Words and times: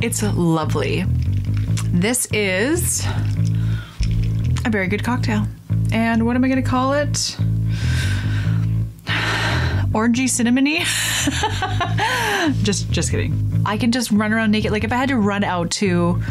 It's 0.00 0.22
lovely. 0.22 1.04
This 1.86 2.28
is 2.32 3.04
a 4.64 4.70
very 4.70 4.86
good 4.86 5.02
cocktail. 5.02 5.44
And 5.90 6.24
what 6.24 6.36
am 6.36 6.44
I 6.44 6.48
going 6.48 6.62
to 6.62 6.68
call 6.68 6.92
it? 6.92 7.36
Orangey 9.90 10.28
cinnamony. 10.28 10.78
just 12.62 12.88
just 12.92 13.10
kidding. 13.10 13.62
I 13.66 13.76
can 13.76 13.90
just 13.90 14.12
run 14.12 14.32
around 14.32 14.52
naked. 14.52 14.70
Like 14.70 14.84
if 14.84 14.92
I 14.92 14.96
had 14.96 15.08
to 15.08 15.16
run 15.16 15.42
out 15.42 15.72
to 15.72 16.22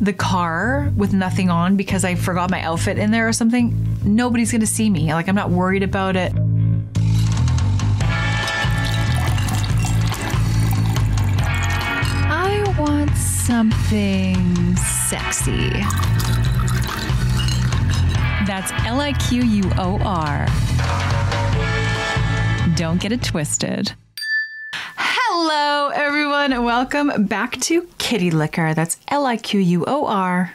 the 0.00 0.14
car 0.14 0.90
with 0.96 1.12
nothing 1.12 1.50
on 1.50 1.76
because 1.76 2.02
I 2.02 2.14
forgot 2.14 2.50
my 2.50 2.62
outfit 2.62 2.96
in 2.98 3.10
there 3.10 3.28
or 3.28 3.34
something, 3.34 3.76
nobody's 4.04 4.50
going 4.50 4.62
to 4.62 4.66
see 4.66 4.88
me. 4.88 5.12
Like 5.12 5.28
I'm 5.28 5.34
not 5.34 5.50
worried 5.50 5.82
about 5.82 6.16
it. 6.16 6.32
Something 13.46 14.74
sexy. 14.76 15.68
That's 18.46 18.72
L 18.86 19.00
I 19.00 19.12
Q 19.28 19.42
U 19.42 19.70
O 19.76 19.98
R. 20.02 20.46
Don't 22.74 22.98
get 22.98 23.12
it 23.12 23.22
twisted. 23.22 23.92
Hello, 24.96 25.90
everyone, 25.90 26.64
welcome 26.64 27.26
back 27.26 27.60
to 27.60 27.86
Kitty 27.98 28.30
Liquor. 28.30 28.72
That's 28.72 28.96
L 29.08 29.26
I 29.26 29.36
Q 29.36 29.60
U 29.60 29.84
O 29.86 30.06
R. 30.06 30.54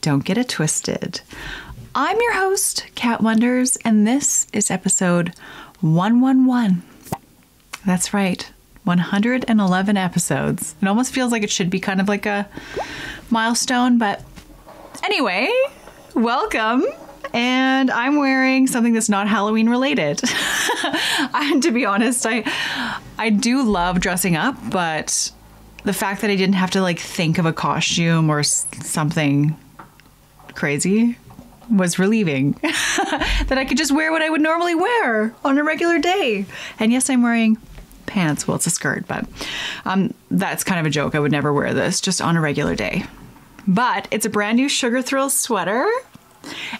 Don't 0.00 0.24
get 0.24 0.36
it 0.36 0.48
twisted. 0.48 1.20
I'm 1.94 2.20
your 2.20 2.34
host, 2.34 2.86
Kat 2.96 3.20
Wonders, 3.20 3.76
and 3.84 4.08
this 4.08 4.48
is 4.52 4.72
episode 4.72 5.34
111. 5.80 6.82
That's 7.86 8.12
right, 8.12 8.50
111 8.84 9.96
episodes. 9.96 10.74
It 10.80 10.88
almost 10.88 11.12
feels 11.12 11.32
like 11.32 11.42
it 11.42 11.50
should 11.50 11.70
be 11.70 11.80
kind 11.80 12.00
of 12.00 12.08
like 12.08 12.26
a 12.26 12.48
milestone, 13.30 13.98
but 13.98 14.22
anyway, 15.02 15.50
welcome. 16.14 16.84
And 17.32 17.90
I'm 17.90 18.16
wearing 18.16 18.66
something 18.66 18.92
that's 18.92 19.08
not 19.08 19.26
Halloween 19.26 19.68
related. 19.68 20.22
and 21.34 21.62
to 21.62 21.72
be 21.72 21.84
honest, 21.84 22.24
I 22.26 22.44
I 23.18 23.30
do 23.30 23.62
love 23.62 24.00
dressing 24.00 24.36
up, 24.36 24.56
but 24.70 25.32
the 25.84 25.92
fact 25.92 26.20
that 26.20 26.30
I 26.30 26.36
didn't 26.36 26.54
have 26.54 26.70
to 26.72 26.82
like 26.82 26.98
think 26.98 27.38
of 27.38 27.46
a 27.46 27.52
costume 27.52 28.30
or 28.30 28.42
something 28.42 29.56
crazy 30.54 31.16
was 31.70 31.98
relieving. 31.98 32.52
that 32.62 33.56
I 33.56 33.64
could 33.64 33.78
just 33.78 33.92
wear 33.92 34.12
what 34.12 34.22
I 34.22 34.30
would 34.30 34.40
normally 34.40 34.74
wear 34.74 35.34
on 35.44 35.58
a 35.58 35.64
regular 35.64 35.98
day. 35.98 36.46
And 36.78 36.92
yes, 36.92 37.08
I'm 37.08 37.22
wearing 37.22 37.56
pants. 38.14 38.46
Well, 38.46 38.54
it's 38.54 38.66
a 38.66 38.70
skirt, 38.70 39.06
but 39.08 39.26
um, 39.84 40.14
that's 40.30 40.62
kind 40.62 40.78
of 40.78 40.86
a 40.86 40.90
joke. 40.90 41.14
I 41.14 41.18
would 41.18 41.32
never 41.32 41.52
wear 41.52 41.74
this 41.74 42.00
just 42.00 42.22
on 42.22 42.36
a 42.36 42.40
regular 42.40 42.76
day. 42.76 43.04
But 43.66 44.06
it's 44.10 44.24
a 44.24 44.30
brand 44.30 44.56
new 44.56 44.68
Sugar 44.68 45.02
Thrill 45.02 45.28
sweater. 45.28 45.86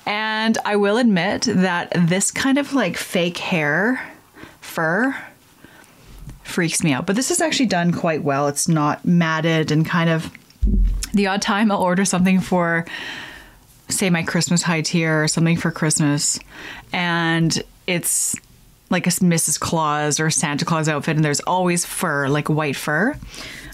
And 0.06 0.56
I 0.64 0.76
will 0.76 0.96
admit 0.96 1.42
that 1.48 1.90
this 1.96 2.30
kind 2.30 2.56
of 2.56 2.72
like 2.72 2.96
fake 2.96 3.38
hair 3.38 4.12
fur 4.60 5.16
freaks 6.44 6.84
me 6.84 6.92
out. 6.92 7.06
But 7.06 7.16
this 7.16 7.30
is 7.30 7.40
actually 7.40 7.66
done 7.66 7.92
quite 7.92 8.22
well. 8.22 8.46
It's 8.46 8.68
not 8.68 9.04
matted 9.04 9.72
and 9.72 9.84
kind 9.84 10.10
of 10.10 10.30
the 11.12 11.26
odd 11.26 11.42
time 11.42 11.72
I'll 11.72 11.82
order 11.82 12.04
something 12.04 12.40
for 12.40 12.86
say 13.88 14.08
my 14.08 14.22
Christmas 14.22 14.62
high 14.62 14.82
tier 14.82 15.22
or 15.22 15.28
something 15.28 15.56
for 15.56 15.70
Christmas 15.70 16.38
and 16.92 17.62
it's 17.86 18.34
like 18.94 19.06
a 19.06 19.10
Mrs. 19.10 19.58
Claus 19.60 20.18
or 20.18 20.30
Santa 20.30 20.64
Claus 20.64 20.88
outfit 20.88 21.16
and 21.16 21.24
there's 21.24 21.40
always 21.40 21.84
fur, 21.84 22.28
like 22.28 22.48
white 22.48 22.76
fur. 22.76 23.14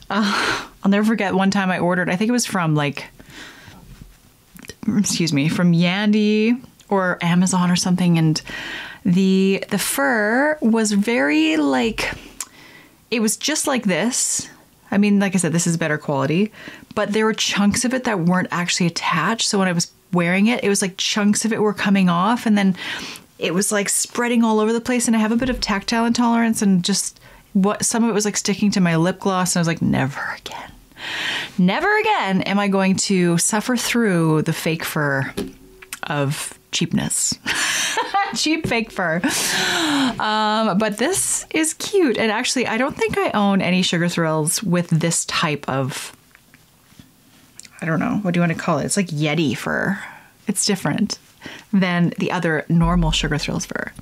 Uh, 0.09 0.67
I'll 0.83 0.91
never 0.91 1.07
forget 1.07 1.35
one 1.35 1.51
time 1.51 1.71
I 1.71 1.79
ordered, 1.79 2.11
I 2.11 2.17
think 2.17 2.31
it 2.31 2.33
was 2.33 2.47
from 2.47 2.75
like 2.75 3.09
excuse 4.99 5.33
me, 5.33 5.49
from 5.49 5.73
Yandy 5.73 6.61
or 6.89 7.19
Amazon 7.23 7.71
or 7.71 7.77
something 7.77 8.19
and 8.19 8.41
the 9.05 9.65
the 9.69 9.79
fur 9.79 10.59
was 10.61 10.93
very 10.93 11.57
like 11.57 12.13
it 13.11 13.21
was 13.21 13.37
just 13.37 13.67
like 13.67 13.85
this. 13.85 14.49
I 14.91 14.99
mean, 14.99 15.21
like 15.21 15.35
I 15.35 15.39
said, 15.39 15.53
this 15.53 15.67
is 15.67 15.77
better 15.77 15.99
quality, 15.99 16.51
but 16.95 17.13
there 17.13 17.25
were 17.25 17.35
chunks 17.35 17.85
of 17.85 17.95
it 17.95 18.05
that 18.05 18.21
weren't 18.21 18.49
actually 18.51 18.87
attached. 18.87 19.47
So 19.47 19.59
when 19.59 19.69
I 19.69 19.73
was 19.73 19.93
wearing 20.13 20.49
it, 20.49 20.65
it 20.65 20.69
was 20.69 20.83
like 20.83 20.97
chunks 20.97 21.45
of 21.45 21.53
it 21.53 21.61
were 21.61 21.75
coming 21.75 22.09
off 22.09 22.47
and 22.47 22.59
then 22.59 22.75
it 23.41 23.55
was 23.55 23.73
like 23.73 23.89
spreading 23.89 24.45
all 24.45 24.61
over 24.61 24.73
the 24.73 24.81
place. 24.81 25.07
And 25.07 25.17
I 25.17 25.21
have 25.21 25.33
a 25.33 25.37
bit 25.37 25.49
of 25.49 25.61
tactile 25.61 26.05
intolerance 26.05 26.63
and 26.63 26.85
just 26.85 27.19
what 27.53 27.85
some 27.85 28.05
of 28.05 28.11
it 28.11 28.13
was 28.13 28.25
like 28.25 28.37
sticking 28.37 28.71
to 28.73 28.81
my 28.81 28.97
lip 28.97 29.21
gloss. 29.21 29.55
And 29.55 29.61
I 29.61 29.63
was 29.63 29.69
like, 29.69 29.83
never 29.83 30.21
again. 30.39 30.73
Never 31.59 31.99
again 31.99 32.43
am 32.43 32.59
I 32.59 32.69
going 32.69 32.97
to 32.97 33.39
suffer 33.39 33.77
through 33.77 34.43
the 34.43 34.53
fake 34.53 34.85
fur 34.85 35.33
of 36.05 36.59
cheapness. 36.71 37.35
Cheap 38.35 38.67
fake 38.67 38.93
fur. 38.93 39.21
Um, 40.21 40.79
but 40.79 40.99
this 40.99 41.47
is 41.51 41.75
cute. 41.75 42.19
And 42.19 42.31
actually, 42.31 42.67
I 42.67 42.77
don't 42.77 42.97
think 42.97 43.19
I 43.19 43.31
own 43.31 43.61
any 43.61 43.83
Sugar 43.83 44.09
Thrills 44.09 44.63
with 44.63 44.89
this 44.91 45.25
type 45.25 45.69
of, 45.69 46.15
I 47.81 47.87
don't 47.87 47.99
know, 47.99 48.19
what 48.23 48.35
do 48.35 48.39
you 48.39 48.43
want 48.43 48.53
to 48.53 48.59
call 48.59 48.79
it? 48.79 48.85
It's 48.85 48.97
like 48.97 49.09
Yeti 49.09 49.57
fur. 49.57 49.99
It's 50.47 50.65
different 50.65 51.19
than 51.73 52.13
the 52.19 52.33
other 52.33 52.65
normal 52.69 53.11
Sugar 53.11 53.39
Thrills 53.39 53.67
fur. 53.67 53.93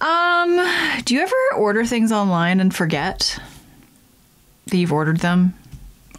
Um, 0.00 1.02
do 1.04 1.14
you 1.14 1.20
ever 1.20 1.34
order 1.56 1.84
things 1.84 2.10
online 2.10 2.60
and 2.60 2.74
forget 2.74 3.38
that 4.66 4.76
you've 4.76 4.92
ordered 4.92 5.18
them? 5.18 5.54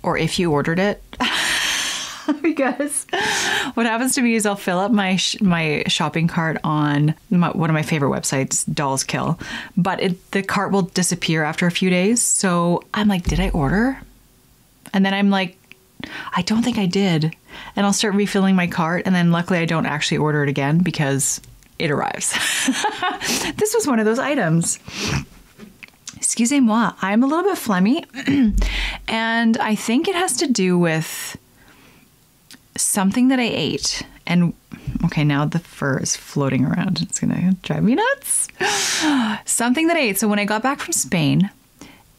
Or 0.04 0.18
if 0.18 0.40
you 0.40 0.52
ordered 0.52 0.80
it? 0.80 1.04
because 2.42 3.06
what 3.74 3.86
happens 3.86 4.16
to 4.16 4.22
me 4.22 4.36
is 4.36 4.46
I'll 4.46 4.56
fill 4.56 4.80
up 4.80 4.92
my 4.92 5.16
sh- 5.16 5.42
my 5.42 5.84
shopping 5.88 6.28
cart 6.28 6.58
on 6.64 7.16
my, 7.30 7.50
one 7.50 7.70
of 7.70 7.74
my 7.74 7.82
favorite 7.82 8.10
websites, 8.10 8.72
Dolls 8.72 9.04
Kill, 9.04 9.40
but 9.76 10.02
it, 10.02 10.32
the 10.32 10.44
cart 10.44 10.72
will 10.72 10.84
disappear 10.84 11.44
after 11.44 11.68
a 11.68 11.72
few 11.72 11.90
days. 11.90 12.22
So 12.22 12.84
I'm 12.94 13.08
like, 13.08 13.24
did 13.24 13.40
I 13.40 13.50
order? 13.50 14.00
And 14.94 15.06
then 15.06 15.14
I'm 15.14 15.30
like, 15.30 15.58
I 16.36 16.42
don't 16.42 16.64
think 16.64 16.78
I 16.78 16.86
did. 16.86 17.36
And 17.76 17.86
I'll 17.86 17.94
start 17.94 18.16
refilling 18.16 18.56
my 18.56 18.68
cart, 18.68 19.04
and 19.06 19.14
then 19.14 19.32
luckily 19.32 19.60
I 19.60 19.66
don't 19.66 19.86
actually 19.86 20.18
order 20.18 20.44
it 20.44 20.50
again 20.50 20.80
because 20.80 21.42
it 21.80 21.92
arrives. 21.92 22.32
this 23.56 23.74
was 23.74 23.88
one 23.88 24.00
of 24.00 24.06
those 24.06 24.20
items. 24.20 24.80
Excusez-moi, 26.18 26.94
I'm 27.02 27.24
a 27.24 27.28
little 27.28 27.44
bit 27.44 27.58
phlegmy, 27.58 28.06
and 29.08 29.58
I 29.58 29.76
think 29.76 30.08
it 30.08 30.16
has 30.16 30.38
to 30.38 30.48
do 30.48 30.78
with 30.78 31.38
something 32.78 33.28
that 33.30 33.40
I 33.40 33.50
ate. 33.52 34.04
And 34.28 34.54
okay, 35.06 35.24
now 35.24 35.46
the 35.46 35.60
fur 35.60 35.98
is 35.98 36.16
floating 36.16 36.66
around. 36.66 37.02
It's 37.02 37.20
gonna 37.20 37.54
drive 37.64 37.84
me 37.84 37.96
nuts. 37.96 38.48
something 39.46 39.88
that 39.88 39.98
I 39.98 40.02
ate. 40.02 40.20
So 40.20 40.28
when 40.28 40.40
I 40.40 40.46
got 40.46 40.64
back 40.64 40.80
from 40.80 40.94
Spain, 40.94 41.50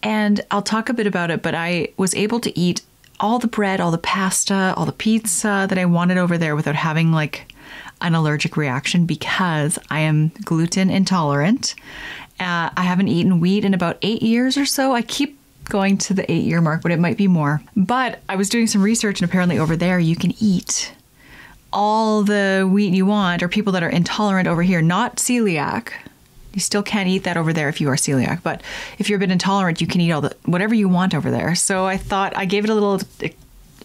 and 0.03 0.41
I'll 0.50 0.62
talk 0.62 0.88
a 0.88 0.94
bit 0.94 1.06
about 1.06 1.31
it, 1.31 1.43
but 1.43 1.54
I 1.54 1.88
was 1.97 2.14
able 2.14 2.41
to 2.41 2.59
eat 2.59 2.82
all 3.20 3.38
the 3.38 3.48
bread, 3.48 3.80
all 3.80 3.90
the 3.90 3.98
pasta, 3.98 4.74
all 4.76 4.86
the 4.86 4.92
pizza 4.92 5.66
that 5.68 5.78
I 5.78 5.84
wanted 5.84 6.18
over 6.18 6.36
there 6.36 6.56
without 6.56 6.74
having 6.74 7.12
like 7.12 7.52
an 8.00 8.14
allergic 8.14 8.56
reaction 8.56 9.06
because 9.06 9.78
I 9.90 10.00
am 10.00 10.32
gluten 10.44 10.90
intolerant. 10.90 11.74
Uh, 12.40 12.70
I 12.76 12.82
haven't 12.82 13.08
eaten 13.08 13.40
wheat 13.40 13.64
in 13.64 13.74
about 13.74 13.98
eight 14.02 14.22
years 14.22 14.56
or 14.56 14.66
so. 14.66 14.92
I 14.92 15.02
keep 15.02 15.38
going 15.64 15.96
to 15.98 16.14
the 16.14 16.30
eight 16.30 16.44
year 16.44 16.60
mark, 16.60 16.82
but 16.82 16.90
it 16.90 16.98
might 16.98 17.16
be 17.16 17.28
more. 17.28 17.62
But 17.76 18.20
I 18.28 18.36
was 18.36 18.48
doing 18.48 18.66
some 18.66 18.82
research, 18.82 19.20
and 19.20 19.30
apparently 19.30 19.58
over 19.58 19.76
there 19.76 19.98
you 19.98 20.16
can 20.16 20.34
eat 20.40 20.92
all 21.72 22.22
the 22.22 22.68
wheat 22.70 22.92
you 22.92 23.06
want, 23.06 23.42
or 23.42 23.48
people 23.48 23.72
that 23.72 23.82
are 23.82 23.88
intolerant 23.88 24.48
over 24.48 24.62
here, 24.62 24.82
not 24.82 25.16
celiac. 25.16 25.92
You 26.54 26.60
still 26.60 26.82
can't 26.82 27.08
eat 27.08 27.24
that 27.24 27.36
over 27.36 27.52
there 27.52 27.68
if 27.68 27.80
you 27.80 27.88
are 27.88 27.96
celiac, 27.96 28.42
but 28.42 28.62
if 28.98 29.08
you're 29.08 29.16
a 29.16 29.20
bit 29.20 29.30
intolerant, 29.30 29.80
you 29.80 29.86
can 29.86 30.00
eat 30.00 30.12
all 30.12 30.20
the 30.20 30.36
whatever 30.44 30.74
you 30.74 30.88
want 30.88 31.14
over 31.14 31.30
there. 31.30 31.54
So 31.54 31.86
I 31.86 31.96
thought 31.96 32.36
I 32.36 32.44
gave 32.44 32.64
it 32.64 32.70
a 32.70 32.74
little 32.74 33.00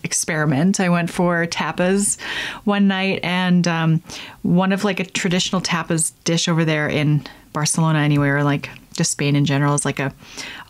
experiment. 0.04 0.80
I 0.80 0.90
went 0.90 1.10
for 1.10 1.46
tapas 1.48 2.20
one 2.66 2.88
night, 2.88 3.20
and 3.24 3.68
um, 3.68 4.04
one 4.42 4.72
of 4.72 4.84
like 4.84 5.00
a 5.00 5.06
traditional 5.06 5.62
tapas 5.62 6.14
dish 6.24 6.48
over 6.48 6.66
there 6.66 6.88
in 6.88 7.26
Barcelona, 7.54 8.00
anywhere 8.00 8.44
like 8.44 8.70
just 8.98 9.12
Spain 9.12 9.36
in 9.36 9.46
general, 9.46 9.74
is 9.74 9.86
like 9.86 10.00
a 10.00 10.14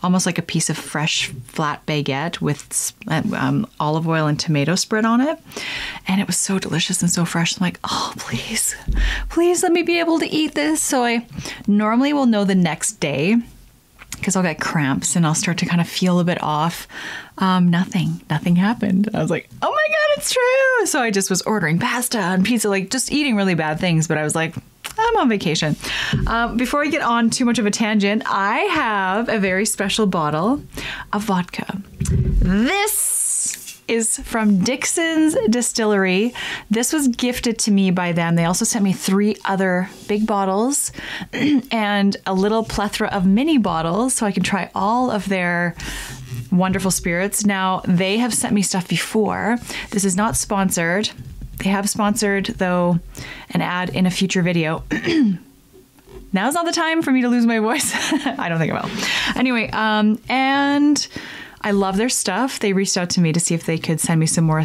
almost 0.02 0.26
like 0.26 0.38
a 0.38 0.42
piece 0.42 0.70
of 0.70 0.76
fresh 0.76 1.28
flat 1.46 1.84
baguette 1.86 2.40
with 2.40 2.92
um, 3.08 3.66
olive 3.80 4.06
oil 4.06 4.26
and 4.26 4.38
tomato 4.38 4.74
spread 4.74 5.04
on 5.04 5.20
it, 5.20 5.38
and 6.06 6.20
it 6.20 6.26
was 6.26 6.38
so 6.38 6.58
delicious 6.58 7.02
and 7.02 7.10
so 7.10 7.24
fresh. 7.24 7.56
I'm 7.56 7.64
like, 7.64 7.80
oh 7.84 8.12
please, 8.16 8.76
please 9.28 9.62
let 9.62 9.72
me 9.72 9.82
be 9.82 9.98
able 9.98 10.18
to 10.20 10.26
eat 10.26 10.54
this. 10.54 10.80
So 10.80 11.04
I 11.04 11.26
normally 11.66 12.12
will 12.12 12.26
know 12.26 12.44
the 12.44 12.54
next 12.54 13.00
day 13.00 13.36
because 14.18 14.36
I'll 14.36 14.42
get 14.42 14.60
cramps 14.60 15.16
and 15.16 15.26
I'll 15.26 15.34
start 15.34 15.58
to 15.58 15.66
kind 15.66 15.80
of 15.80 15.88
feel 15.88 16.20
a 16.20 16.24
bit 16.24 16.42
off. 16.42 16.88
Um, 17.38 17.70
nothing, 17.70 18.20
nothing 18.28 18.56
happened. 18.56 19.08
I 19.14 19.22
was 19.22 19.30
like, 19.30 19.48
oh 19.62 19.70
my 19.70 19.94
God, 19.94 20.18
it's 20.18 20.32
true. 20.32 20.86
So 20.86 21.00
I 21.00 21.10
just 21.10 21.30
was 21.30 21.42
ordering 21.42 21.78
pasta 21.78 22.18
and 22.18 22.44
pizza, 22.44 22.68
like 22.68 22.90
just 22.90 23.12
eating 23.12 23.36
really 23.36 23.54
bad 23.54 23.78
things. 23.78 24.08
But 24.08 24.18
I 24.18 24.24
was 24.24 24.34
like, 24.34 24.54
I'm 24.98 25.16
on 25.18 25.28
vacation. 25.28 25.76
Um, 26.26 26.56
before 26.56 26.80
we 26.80 26.90
get 26.90 27.02
on 27.02 27.30
too 27.30 27.44
much 27.44 27.58
of 27.58 27.66
a 27.66 27.70
tangent, 27.70 28.22
I 28.26 28.58
have 28.58 29.28
a 29.28 29.38
very 29.38 29.64
special 29.64 30.06
bottle 30.06 30.62
of 31.12 31.24
vodka. 31.24 31.80
This 32.10 33.78
is 33.88 34.18
from 34.18 34.58
Dixon's 34.62 35.34
Distillery. 35.48 36.34
This 36.70 36.92
was 36.92 37.08
gifted 37.08 37.58
to 37.60 37.70
me 37.70 37.90
by 37.90 38.12
them. 38.12 38.36
They 38.36 38.44
also 38.44 38.64
sent 38.64 38.84
me 38.84 38.92
three 38.92 39.36
other 39.44 39.88
big 40.06 40.26
bottles 40.26 40.92
and 41.32 42.16
a 42.26 42.34
little 42.34 42.64
plethora 42.64 43.08
of 43.08 43.26
mini 43.26 43.56
bottles 43.58 44.14
so 44.14 44.26
I 44.26 44.32
can 44.32 44.42
try 44.42 44.70
all 44.74 45.10
of 45.10 45.28
their 45.28 45.74
wonderful 46.52 46.90
spirits. 46.90 47.44
Now, 47.44 47.82
they 47.86 48.18
have 48.18 48.34
sent 48.34 48.54
me 48.54 48.62
stuff 48.62 48.88
before. 48.88 49.56
This 49.90 50.04
is 50.04 50.16
not 50.16 50.36
sponsored. 50.36 51.10
They 51.58 51.70
have 51.70 51.88
sponsored, 51.88 52.46
though, 52.46 53.00
an 53.50 53.62
ad 53.62 53.90
in 53.90 54.06
a 54.06 54.10
future 54.10 54.42
video. 54.42 54.84
Now's 56.32 56.54
not 56.54 56.66
the 56.66 56.72
time 56.72 57.02
for 57.02 57.10
me 57.10 57.22
to 57.22 57.28
lose 57.28 57.46
my 57.46 57.58
voice. 57.58 57.92
I 58.26 58.48
don't 58.48 58.58
think 58.58 58.72
I 58.72 58.80
will. 58.80 58.90
Anyway, 59.36 59.70
um, 59.70 60.20
and 60.28 61.06
I 61.62 61.70
love 61.70 61.96
their 61.96 62.08
stuff. 62.08 62.60
They 62.60 62.72
reached 62.72 62.96
out 62.96 63.10
to 63.10 63.20
me 63.20 63.32
to 63.32 63.40
see 63.40 63.54
if 63.54 63.64
they 63.64 63.78
could 63.78 64.00
send 64.00 64.20
me 64.20 64.26
some 64.26 64.44
more 64.44 64.64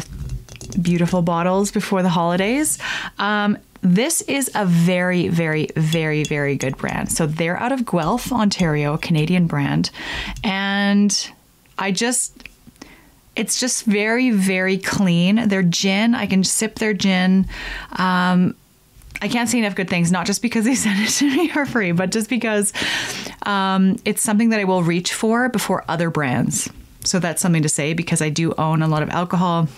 beautiful 0.80 1.22
bottles 1.22 1.70
before 1.70 2.02
the 2.02 2.08
holidays. 2.08 2.78
Um, 3.18 3.58
this 3.80 4.22
is 4.22 4.50
a 4.54 4.64
very, 4.64 5.28
very, 5.28 5.68
very, 5.76 6.24
very 6.24 6.56
good 6.56 6.76
brand. 6.76 7.12
So 7.12 7.26
they're 7.26 7.58
out 7.58 7.72
of 7.72 7.84
Guelph, 7.84 8.32
Ontario, 8.32 8.96
Canadian 8.96 9.46
brand. 9.46 9.90
And 10.42 11.30
I 11.78 11.92
just, 11.92 12.48
it's 13.36 13.58
just 13.58 13.84
very, 13.84 14.30
very 14.30 14.78
clean. 14.78 15.48
Their 15.48 15.62
gin, 15.62 16.14
I 16.14 16.26
can 16.26 16.44
sip 16.44 16.76
their 16.76 16.94
gin. 16.94 17.46
Um, 17.92 18.54
I 19.22 19.28
can't 19.28 19.48
say 19.48 19.58
enough 19.58 19.74
good 19.74 19.88
things, 19.88 20.12
not 20.12 20.26
just 20.26 20.42
because 20.42 20.64
they 20.64 20.74
sent 20.74 21.00
it 21.00 21.10
to 21.18 21.36
me 21.36 21.48
for 21.48 21.66
free, 21.66 21.92
but 21.92 22.10
just 22.10 22.28
because 22.28 22.72
um, 23.42 23.96
it's 24.04 24.22
something 24.22 24.50
that 24.50 24.60
I 24.60 24.64
will 24.64 24.82
reach 24.82 25.12
for 25.12 25.48
before 25.48 25.84
other 25.88 26.10
brands. 26.10 26.70
So 27.04 27.18
that's 27.18 27.42
something 27.42 27.62
to 27.62 27.68
say 27.68 27.92
because 27.92 28.22
I 28.22 28.30
do 28.30 28.54
own 28.56 28.82
a 28.82 28.88
lot 28.88 29.02
of 29.02 29.10
alcohol 29.10 29.68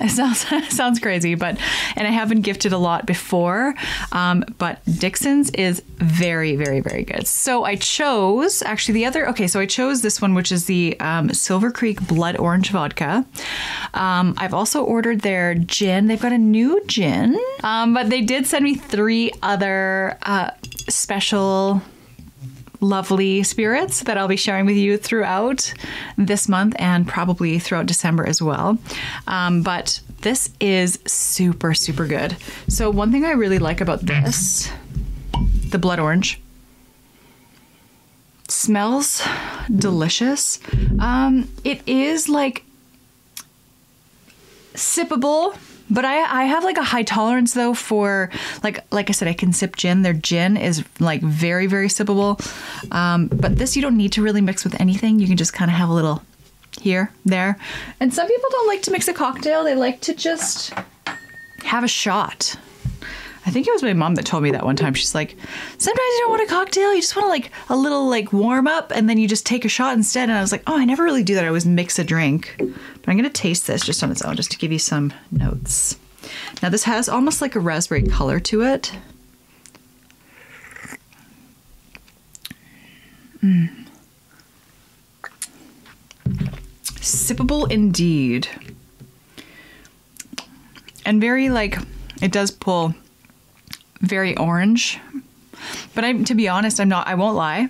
it 0.00 0.10
sounds 0.10 0.46
sounds 0.74 0.98
crazy, 0.98 1.34
but 1.34 1.58
and 1.96 2.06
I 2.06 2.10
have 2.10 2.28
been 2.28 2.40
gifted 2.40 2.72
a 2.72 2.78
lot 2.78 3.06
before. 3.06 3.74
Um, 4.12 4.44
but 4.58 4.80
Dixon's 4.98 5.50
is 5.50 5.82
very, 5.96 6.56
very, 6.56 6.80
very 6.80 7.04
good. 7.04 7.26
So 7.26 7.64
I 7.64 7.76
chose 7.76 8.62
actually 8.62 8.94
the 8.94 9.06
other. 9.06 9.28
Okay, 9.28 9.46
so 9.46 9.60
I 9.60 9.66
chose 9.66 10.02
this 10.02 10.20
one, 10.20 10.34
which 10.34 10.50
is 10.52 10.66
the 10.66 10.98
um, 11.00 11.32
Silver 11.32 11.70
Creek 11.70 12.06
Blood 12.06 12.36
Orange 12.36 12.70
Vodka. 12.70 13.24
Um, 13.94 14.34
I've 14.36 14.54
also 14.54 14.82
ordered 14.82 15.20
their 15.20 15.54
gin. 15.54 16.06
They've 16.06 16.20
got 16.20 16.32
a 16.32 16.38
new 16.38 16.82
gin, 16.86 17.38
um, 17.62 17.94
but 17.94 18.10
they 18.10 18.20
did 18.20 18.46
send 18.46 18.64
me 18.64 18.74
three 18.74 19.30
other 19.42 20.18
uh, 20.22 20.50
special 20.88 21.82
lovely 22.80 23.42
spirits 23.42 24.02
that 24.02 24.18
I'll 24.18 24.28
be 24.28 24.36
sharing 24.36 24.66
with 24.66 24.76
you 24.76 24.96
throughout 24.96 25.72
this 26.16 26.48
month 26.48 26.74
and 26.78 27.06
probably 27.06 27.58
throughout 27.58 27.86
December 27.86 28.26
as 28.26 28.42
well. 28.42 28.78
Um, 29.26 29.62
but 29.62 30.00
this 30.20 30.50
is 30.60 30.98
super, 31.06 31.74
super 31.74 32.06
good. 32.06 32.36
So, 32.68 32.90
one 32.90 33.12
thing 33.12 33.24
I 33.24 33.32
really 33.32 33.58
like 33.58 33.80
about 33.80 34.00
this, 34.06 34.70
the 35.68 35.78
blood 35.78 35.98
orange, 35.98 36.40
smells 38.48 39.22
delicious. 39.74 40.60
Um, 40.98 41.48
it 41.64 41.82
is 41.86 42.28
like 42.28 42.64
sippable 44.74 45.56
but 45.90 46.04
I 46.04 46.42
I 46.42 46.44
have 46.44 46.64
like 46.64 46.78
a 46.78 46.82
high 46.82 47.02
tolerance 47.02 47.54
though 47.54 47.74
for 47.74 48.30
like 48.62 48.84
like 48.90 49.10
I 49.10 49.12
said 49.12 49.28
I 49.28 49.34
can 49.34 49.52
sip 49.52 49.76
gin. 49.76 50.02
Their 50.02 50.12
gin 50.12 50.56
is 50.56 50.84
like 51.00 51.20
very 51.22 51.66
very 51.66 51.88
sippable. 51.88 52.40
Um, 52.92 53.28
but 53.28 53.56
this 53.56 53.76
you 53.76 53.82
don't 53.82 53.96
need 53.96 54.12
to 54.12 54.22
really 54.22 54.40
mix 54.40 54.64
with 54.64 54.80
anything. 54.80 55.18
You 55.18 55.26
can 55.26 55.36
just 55.36 55.52
kind 55.52 55.70
of 55.70 55.76
have 55.76 55.88
a 55.88 55.92
little 55.94 56.22
here 56.80 57.10
there. 57.24 57.58
And 58.00 58.12
some 58.12 58.26
people 58.26 58.48
don't 58.50 58.66
like 58.66 58.82
to 58.82 58.90
mix 58.90 59.08
a 59.08 59.14
cocktail. 59.14 59.64
They 59.64 59.74
like 59.74 60.00
to 60.02 60.14
just 60.14 60.72
have 61.64 61.84
a 61.84 61.88
shot. 61.88 62.56
I 63.46 63.50
think 63.50 63.66
it 63.66 63.72
was 63.72 63.82
my 63.82 63.92
mom 63.92 64.14
that 64.14 64.24
told 64.24 64.42
me 64.42 64.50
that 64.52 64.64
one 64.64 64.76
time. 64.76 64.94
She's 64.94 65.14
like, 65.14 65.36
sometimes 65.76 65.98
you 65.98 66.20
don't 66.20 66.30
want 66.30 66.42
a 66.42 66.46
cocktail. 66.46 66.94
You 66.94 67.00
just 67.00 67.14
want 67.14 67.26
to 67.26 67.28
like 67.28 67.50
a 67.68 67.76
little 67.76 68.08
like 68.08 68.32
warm 68.32 68.66
up 68.66 68.90
and 68.94 69.08
then 69.08 69.18
you 69.18 69.28
just 69.28 69.44
take 69.44 69.66
a 69.66 69.68
shot 69.68 69.94
instead. 69.96 70.30
And 70.30 70.38
I 70.38 70.40
was 70.40 70.50
like, 70.50 70.62
oh, 70.66 70.78
I 70.78 70.86
never 70.86 71.04
really 71.04 71.22
do 71.22 71.34
that. 71.34 71.44
I 71.44 71.48
always 71.48 71.66
mix 71.66 71.98
a 71.98 72.04
drink. 72.04 72.54
But 72.56 73.08
I'm 73.08 73.18
going 73.18 73.24
to 73.24 73.30
taste 73.30 73.66
this 73.66 73.84
just 73.84 74.02
on 74.02 74.10
its 74.10 74.22
own, 74.22 74.36
just 74.36 74.50
to 74.52 74.58
give 74.58 74.72
you 74.72 74.78
some 74.78 75.12
notes. 75.30 75.98
Now, 76.62 76.70
this 76.70 76.84
has 76.84 77.08
almost 77.08 77.42
like 77.42 77.54
a 77.54 77.60
raspberry 77.60 78.02
color 78.02 78.40
to 78.40 78.62
it. 78.62 78.92
Mm. 83.42 83.86
Sippable 86.94 87.70
indeed. 87.70 88.48
And 91.04 91.20
very 91.20 91.50
like, 91.50 91.76
it 92.22 92.32
does 92.32 92.50
pull 92.50 92.94
very 94.04 94.36
orange. 94.36 95.00
But 95.94 96.04
I 96.04 96.12
to 96.12 96.34
be 96.34 96.48
honest, 96.48 96.80
I'm 96.80 96.88
not 96.88 97.06
I 97.06 97.14
won't 97.14 97.36
lie. 97.36 97.68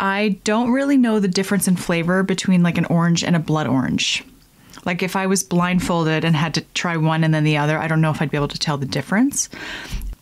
I 0.00 0.38
don't 0.44 0.70
really 0.70 0.96
know 0.96 1.18
the 1.18 1.28
difference 1.28 1.66
in 1.66 1.76
flavor 1.76 2.22
between 2.22 2.62
like 2.62 2.78
an 2.78 2.84
orange 2.86 3.24
and 3.24 3.34
a 3.34 3.40
blood 3.40 3.66
orange. 3.66 4.24
Like 4.84 5.02
if 5.02 5.16
I 5.16 5.26
was 5.26 5.42
blindfolded 5.42 6.24
and 6.24 6.36
had 6.36 6.54
to 6.54 6.60
try 6.74 6.96
one 6.96 7.24
and 7.24 7.34
then 7.34 7.44
the 7.44 7.56
other, 7.56 7.78
I 7.78 7.88
don't 7.88 8.00
know 8.00 8.10
if 8.10 8.22
I'd 8.22 8.30
be 8.30 8.36
able 8.36 8.48
to 8.48 8.58
tell 8.58 8.78
the 8.78 8.86
difference. 8.86 9.48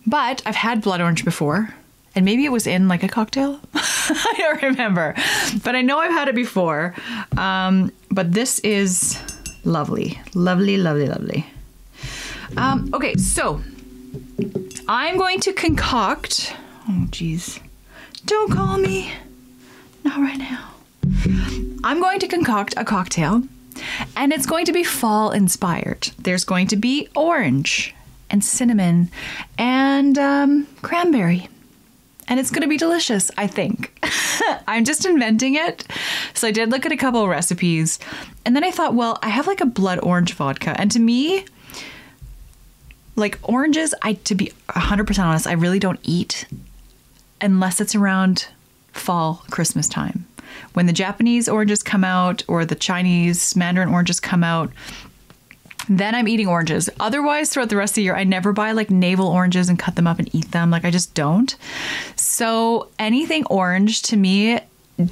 But 0.07 0.43
I've 0.47 0.57
had 0.57 0.83
blood 0.83 1.01
orange 1.01 1.25
before, 1.25 1.75
and 2.15 2.25
maybe 2.25 2.45
it 2.45 2.53
was 2.53 2.67
in 2.67 2.89
like 2.89 3.03
a 3.03 3.09
cocktail. 3.09 3.61
I 3.75 4.35
don't 4.39 4.63
remember, 4.63 5.15
but 5.63 5.75
I 5.75 5.83
know 5.83 5.99
I've 5.99 6.13
had 6.13 6.29
it 6.29 6.35
before. 6.35 6.95
Um, 7.37 7.93
but 8.11 8.33
this 8.33 8.61
is 8.61 9.21
lovely, 9.65 10.21
lovely, 10.35 10.79
lovely, 10.79 11.09
lovely. 11.09 11.47
Um, 12.57 12.91
okay, 12.95 13.17
so 13.17 13.61
I'm 14.89 15.19
going 15.19 15.41
to 15.41 15.53
concoct. 15.53 16.55
Oh, 16.89 17.07
jeez. 17.11 17.61
Don't 18.25 18.53
call 18.53 18.79
me. 18.79 19.13
Not 20.05 20.19
right 20.19 20.39
now. 20.39 20.71
I'm 21.83 22.01
going 22.01 22.21
to 22.21 22.29
concoct 22.29 22.75
a 22.77 22.85
cocktail, 22.85 23.43
and 24.17 24.33
it's 24.33 24.47
going 24.47 24.65
to 24.67 24.73
be 24.73 24.85
fall 24.85 25.33
inspired. 25.33 26.11
There's 26.19 26.45
going 26.45 26.69
to 26.69 26.77
be 26.77 27.09
orange 27.17 27.95
and 28.31 28.45
cinnamon 28.45 29.11
and 29.59 30.17
um, 30.19 30.67
cranberry. 30.83 31.49
And 32.29 32.41
it's 32.41 32.51
going 32.51 32.63
to 32.63 32.69
be 32.69 32.77
delicious, 32.77 33.31
I 33.37 33.47
think. 33.47 33.97
I'm 34.69 34.85
just 34.85 35.05
inventing 35.07 35.55
it. 35.55 35.87
So 36.35 36.49
I 36.49 36.51
did 36.51 36.71
look 36.71 36.85
at 36.85 36.91
a 36.91 36.97
couple 36.97 37.27
recipes. 37.29 38.01
And 38.45 38.55
then 38.57 38.65
I 38.65 38.73
thought, 38.73 38.95
well, 38.95 39.19
I 39.23 39.29
have 39.29 39.47
like 39.47 39.61
a 39.61 39.67
blood 39.67 40.01
orange 40.03 40.35
vodka. 40.35 40.75
And 40.79 40.91
to 40.91 40.99
me, 40.99 41.45
like 43.17 43.39
oranges, 43.43 43.95
I 44.03 44.15
to 44.15 44.35
be 44.35 44.53
100% 44.69 45.19
honest, 45.25 45.47
I 45.47 45.53
really 45.53 45.79
don't 45.79 46.01
eat 46.03 46.47
unless 47.41 47.81
it's 47.81 47.95
around 47.95 48.49
fall 48.93 49.45
Christmas 49.51 49.89
time. 49.89 50.27
When 50.75 50.87
the 50.87 50.93
Japanese 50.93 51.49
oranges 51.49 51.83
come 51.83 52.05
out 52.05 52.43
or 52.49 52.65
the 52.65 52.75
Chinese 52.75 53.57
Mandarin 53.57 53.89
oranges 53.89 54.21
come 54.21 54.45
out, 54.45 54.71
then 55.89 56.15
I'm 56.15 56.29
eating 56.29 56.49
oranges. 56.49 56.91
Otherwise, 56.99 57.51
throughout 57.51 57.69
the 57.69 57.77
rest 57.77 57.93
of 57.93 57.97
the 57.97 58.03
year, 58.03 58.17
I 58.17 58.25
never 58.25 58.53
buy 58.53 58.73
like 58.73 58.91
navel 58.91 59.29
oranges 59.29 59.69
and 59.69 59.79
cut 59.79 59.97
them 59.97 60.07
up 60.07 60.19
and 60.19 60.35
eat 60.35 60.51
them. 60.51 60.71
Like, 60.71 60.85
I 60.85 60.91
just 60.91 61.15
don't. 61.15 61.57
So, 62.17 62.89
anything 62.99 63.47
orange 63.47 64.03
to 64.03 64.17
me 64.17 64.61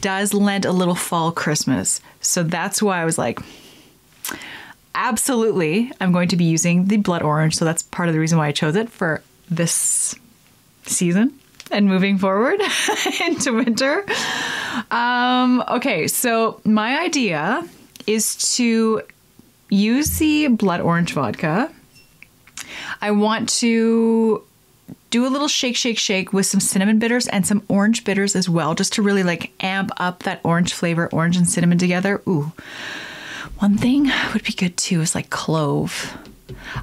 does 0.00 0.34
lend 0.34 0.64
a 0.64 0.73
little 0.73 0.94
fall 0.94 1.30
Christmas. 1.30 2.00
So, 2.20 2.42
that's 2.42 2.82
why 2.82 3.00
I 3.00 3.04
was 3.04 3.18
like, 3.18 3.38
absolutely, 4.94 5.90
I'm 6.00 6.12
going 6.12 6.28
to 6.28 6.36
be 6.36 6.44
using 6.44 6.86
the 6.86 6.96
blood 6.96 7.22
orange. 7.22 7.56
So 7.56 7.64
that's 7.64 7.82
part 7.82 8.08
of 8.08 8.14
the 8.14 8.20
reason 8.20 8.38
why 8.38 8.48
I 8.48 8.52
chose 8.52 8.76
it 8.76 8.88
for 8.88 9.22
this 9.50 10.14
season 10.84 11.38
and 11.70 11.86
moving 11.86 12.18
forward 12.18 12.60
into 13.26 13.52
winter. 13.52 14.04
Um, 14.90 15.62
okay, 15.68 16.08
so 16.08 16.60
my 16.64 17.00
idea 17.00 17.66
is 18.06 18.56
to 18.56 19.02
use 19.70 20.18
the 20.18 20.48
blood 20.48 20.80
orange 20.80 21.12
vodka. 21.12 21.72
I 23.00 23.10
want 23.10 23.48
to 23.60 24.42
do 25.10 25.26
a 25.26 25.28
little 25.28 25.48
shake, 25.48 25.76
shake, 25.76 25.98
shake 25.98 26.32
with 26.32 26.46
some 26.46 26.60
cinnamon 26.60 26.98
bitters 26.98 27.28
and 27.28 27.46
some 27.46 27.62
orange 27.68 28.04
bitters 28.04 28.34
as 28.34 28.48
well, 28.48 28.74
just 28.74 28.92
to 28.94 29.02
really 29.02 29.22
like 29.22 29.52
amp 29.62 29.90
up 29.98 30.24
that 30.24 30.40
orange 30.42 30.74
flavor, 30.74 31.08
orange 31.12 31.36
and 31.36 31.48
cinnamon 31.48 31.78
together. 31.78 32.20
Ooh. 32.28 32.52
One 33.58 33.76
thing 33.76 34.10
would 34.32 34.44
be 34.44 34.52
good 34.52 34.76
too 34.76 35.00
is 35.00 35.14
like 35.14 35.30
clove. 35.30 36.16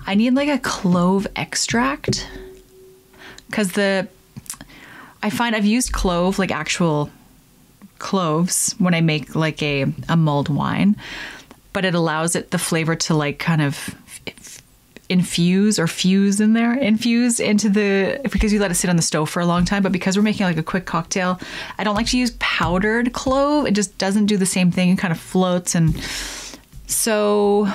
I 0.05 0.15
need 0.15 0.33
like 0.33 0.49
a 0.49 0.59
clove 0.59 1.27
extract 1.35 2.27
because 3.47 3.73
the 3.73 4.07
I 5.23 5.29
find 5.29 5.55
I've 5.55 5.65
used 5.65 5.91
clove 5.91 6.39
like 6.39 6.51
actual 6.51 7.09
cloves 7.99 8.73
when 8.79 8.93
I 8.93 9.01
make 9.01 9.35
like 9.35 9.61
a 9.61 9.85
a 10.09 10.17
mulled 10.17 10.49
wine, 10.49 10.95
but 11.73 11.85
it 11.85 11.93
allows 11.93 12.35
it 12.35 12.51
the 12.51 12.57
flavor 12.57 12.95
to 12.95 13.13
like 13.13 13.37
kind 13.37 13.61
of 13.61 13.95
infuse 15.09 15.77
or 15.77 15.87
fuse 15.87 16.39
in 16.39 16.53
there, 16.53 16.73
infuse 16.73 17.39
into 17.41 17.69
the 17.69 18.19
because 18.31 18.53
you 18.53 18.59
let 18.59 18.71
it 18.71 18.75
sit 18.75 18.89
on 18.89 18.95
the 18.95 19.01
stove 19.01 19.29
for 19.29 19.41
a 19.41 19.45
long 19.45 19.65
time. 19.65 19.83
But 19.83 19.91
because 19.91 20.15
we're 20.15 20.23
making 20.23 20.45
like 20.45 20.57
a 20.57 20.63
quick 20.63 20.85
cocktail, 20.85 21.39
I 21.77 21.83
don't 21.83 21.95
like 21.95 22.07
to 22.07 22.17
use 22.17 22.31
powdered 22.39 23.13
clove. 23.13 23.67
It 23.67 23.73
just 23.73 23.97
doesn't 23.97 24.27
do 24.27 24.37
the 24.37 24.45
same 24.45 24.71
thing. 24.71 24.89
It 24.89 24.97
kind 24.97 25.11
of 25.11 25.19
floats, 25.19 25.75
and 25.75 25.95
so 26.91 27.67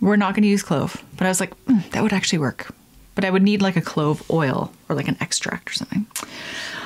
we're 0.00 0.16
not 0.16 0.34
going 0.34 0.42
to 0.42 0.48
use 0.48 0.62
clove. 0.62 1.02
But 1.16 1.26
I 1.26 1.28
was 1.28 1.40
like, 1.40 1.56
mm, 1.66 1.88
that 1.90 2.02
would 2.02 2.12
actually 2.12 2.38
work. 2.38 2.74
But 3.14 3.24
I 3.24 3.30
would 3.30 3.42
need 3.42 3.62
like 3.62 3.76
a 3.76 3.80
clove 3.80 4.28
oil 4.30 4.72
or 4.88 4.96
like 4.96 5.08
an 5.08 5.16
extract 5.20 5.70
or 5.70 5.74
something. 5.74 6.06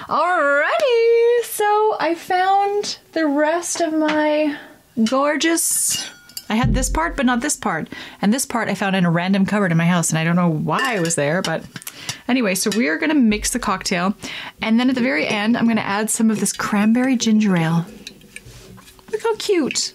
Alrighty, 0.09 1.43
so 1.45 1.97
I 2.01 2.15
found 2.17 2.99
the 3.13 3.27
rest 3.27 3.81
of 3.81 3.93
my 3.93 4.59
gorgeous 5.05 6.11
I 6.51 6.55
had 6.55 6.75
this 6.75 6.89
part, 6.89 7.17
but 7.17 7.27
not 7.27 7.41
this 7.41 7.57
part. 7.57 7.89
And 8.23 8.33
this 8.33 8.47
part 8.47 8.69
I 8.69 8.75
found 8.75 8.97
in 8.97 9.05
a 9.05 9.11
random 9.11 9.45
cupboard 9.45 9.71
in 9.71 9.77
my 9.77 9.87
house, 9.87 10.11
and 10.11 10.19
I 10.19 10.25
don't 10.25 10.37
know 10.37 10.49
why 10.49 10.97
it 10.97 11.01
was 11.01 11.15
there, 11.15 11.43
but 11.43 11.63
anyway, 12.27 12.55
so 12.55 12.71
we 12.77 12.89
are 12.89 12.97
gonna 12.97 13.15
mix 13.15 13.51
the 13.51 13.59
cocktail. 13.59 14.15
And 14.63 14.81
then 14.81 14.89
at 14.89 14.95
the 14.95 15.03
very 15.03 15.27
end, 15.27 15.57
I'm 15.57 15.69
gonna 15.69 15.83
add 15.83 16.09
some 16.09 16.31
of 16.31 16.41
this 16.41 16.53
cranberry 16.53 17.17
ginger 17.17 17.55
ale. 17.57 17.85
Look 19.13 19.23
how 19.23 19.37
cute. 19.37 19.93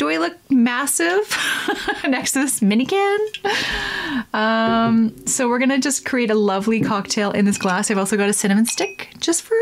Do 0.00 0.08
I 0.08 0.16
look 0.16 0.38
massive 0.50 1.36
next 2.08 2.32
to 2.32 2.38
this 2.38 2.62
mini 2.62 2.86
can? 2.86 3.18
Um, 4.32 5.26
so 5.26 5.46
we're 5.46 5.58
gonna 5.58 5.78
just 5.78 6.06
create 6.06 6.30
a 6.30 6.34
lovely 6.34 6.80
cocktail 6.80 7.32
in 7.32 7.44
this 7.44 7.58
glass. 7.58 7.90
I've 7.90 7.98
also 7.98 8.16
got 8.16 8.30
a 8.30 8.32
cinnamon 8.32 8.64
stick 8.64 9.10
just 9.18 9.42
for, 9.42 9.58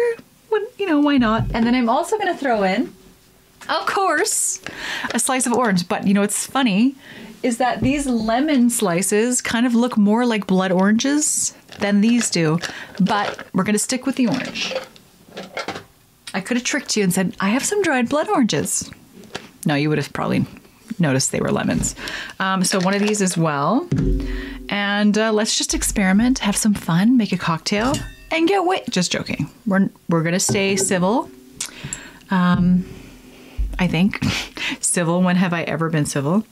you 0.78 0.86
know, 0.86 1.00
why 1.00 1.18
not? 1.18 1.42
And 1.52 1.66
then 1.66 1.74
I'm 1.74 1.88
also 1.88 2.16
gonna 2.18 2.36
throw 2.36 2.62
in 2.62 2.94
of 3.68 3.86
course, 3.86 4.60
a 5.12 5.18
slice 5.18 5.44
of 5.44 5.54
orange. 5.54 5.88
But 5.88 6.06
you 6.06 6.14
know 6.14 6.20
what's 6.20 6.46
funny 6.46 6.94
is 7.42 7.58
that 7.58 7.80
these 7.80 8.06
lemon 8.06 8.70
slices 8.70 9.40
kind 9.42 9.66
of 9.66 9.74
look 9.74 9.96
more 9.98 10.24
like 10.24 10.46
blood 10.46 10.70
oranges 10.70 11.52
than 11.80 12.00
these 12.00 12.30
do. 12.30 12.60
But 13.00 13.44
we're 13.52 13.64
to 13.72 13.78
stick 13.80 14.06
with 14.06 14.14
the 14.14 14.28
orange. 14.28 14.76
I 16.32 16.40
could 16.40 16.56
have 16.56 16.64
tricked 16.64 16.96
you 16.96 17.02
and 17.02 17.12
said, 17.12 17.34
I 17.40 17.48
have 17.48 17.64
some 17.64 17.82
dried 17.82 18.08
blood 18.08 18.28
oranges. 18.28 18.88
No, 19.66 19.74
you 19.74 19.88
would 19.88 19.98
have 19.98 20.12
probably 20.12 20.46
noticed 20.98 21.32
they 21.32 21.40
were 21.40 21.52
lemons. 21.52 21.94
Um, 22.38 22.64
so 22.64 22.80
one 22.80 22.94
of 22.94 23.00
these 23.00 23.20
as 23.22 23.36
well. 23.36 23.88
And 24.68 25.16
uh, 25.16 25.32
let's 25.32 25.56
just 25.56 25.74
experiment, 25.74 26.40
have 26.40 26.56
some 26.56 26.74
fun, 26.74 27.16
make 27.16 27.32
a 27.32 27.38
cocktail, 27.38 27.94
and 28.30 28.48
get 28.48 28.64
wet. 28.64 28.88
Just 28.90 29.12
joking. 29.12 29.50
We're, 29.66 29.88
we're 30.08 30.22
to 30.32 30.40
stay 30.40 30.76
civil. 30.76 31.30
Um, 32.30 32.84
I 33.78 33.86
think. 33.86 34.22
civil. 34.80 35.22
When 35.22 35.36
have 35.36 35.52
I 35.52 35.62
ever 35.62 35.88
been 35.88 36.06
civil? 36.06 36.44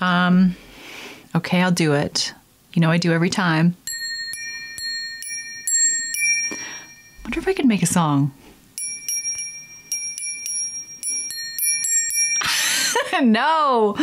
Um, 0.00 0.56
okay, 1.34 1.62
I'll 1.62 1.72
do 1.72 1.94
it. 1.94 2.32
You 2.74 2.82
know, 2.82 2.90
I 2.90 2.98
do 2.98 3.12
every 3.12 3.30
time. 3.30 3.76
Wonder 7.24 7.40
if 7.40 7.48
I 7.48 7.54
could 7.54 7.66
make 7.66 7.82
a 7.82 7.86
song. 7.86 8.32
No, 13.20 13.94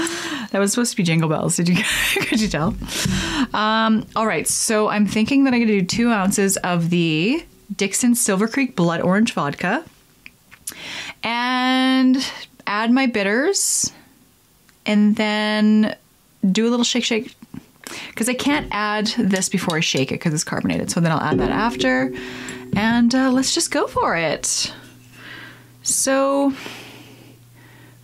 that 0.52 0.60
was 0.60 0.72
supposed 0.72 0.92
to 0.92 0.98
be 0.98 1.04
Jingle 1.04 1.30
Bells. 1.30 1.56
Did 1.56 1.70
you? 1.70 1.76
could 2.28 2.42
you 2.42 2.48
tell? 2.48 2.76
Um, 3.54 4.06
all 4.16 4.28
right, 4.28 4.48
so 4.48 4.88
I'm 4.88 5.06
thinking 5.06 5.44
that 5.44 5.54
I'm 5.54 5.60
going 5.60 5.68
to 5.68 5.82
do 5.82 5.86
two 5.86 6.10
ounces 6.10 6.58
of 6.58 6.90
the 6.90 7.44
Dixon 7.76 8.16
Silver 8.16 8.48
Creek 8.48 8.76
Blood 8.76 9.02
Orange 9.02 9.34
Vodka, 9.34 9.84
and 11.24 12.18
add 12.68 12.92
my 12.92 13.06
bitters 13.06 13.92
and 14.86 15.16
then 15.16 15.96
do 16.52 16.68
a 16.68 16.70
little 16.70 16.84
shake 16.84 17.06
shake 17.06 17.36
because 18.10 18.30
I 18.30 18.34
can't 18.34 18.68
add 18.72 19.08
this 19.18 19.50
before 19.50 19.78
I 19.78 19.80
shake 19.82 20.12
it 20.12 20.16
because 20.16 20.34
it's 20.34 20.44
carbonated. 20.44 20.92
So 20.92 21.00
then 21.00 21.12
I'll 21.12 21.22
add 21.22 21.40
that 21.40 21.52
after. 21.52 22.14
And 22.76 23.14
uh, 23.14 23.32
let's 23.32 23.54
just 23.54 23.72
go 23.72 23.88
for 23.88 24.16
it. 24.16 24.74
So 25.84 26.54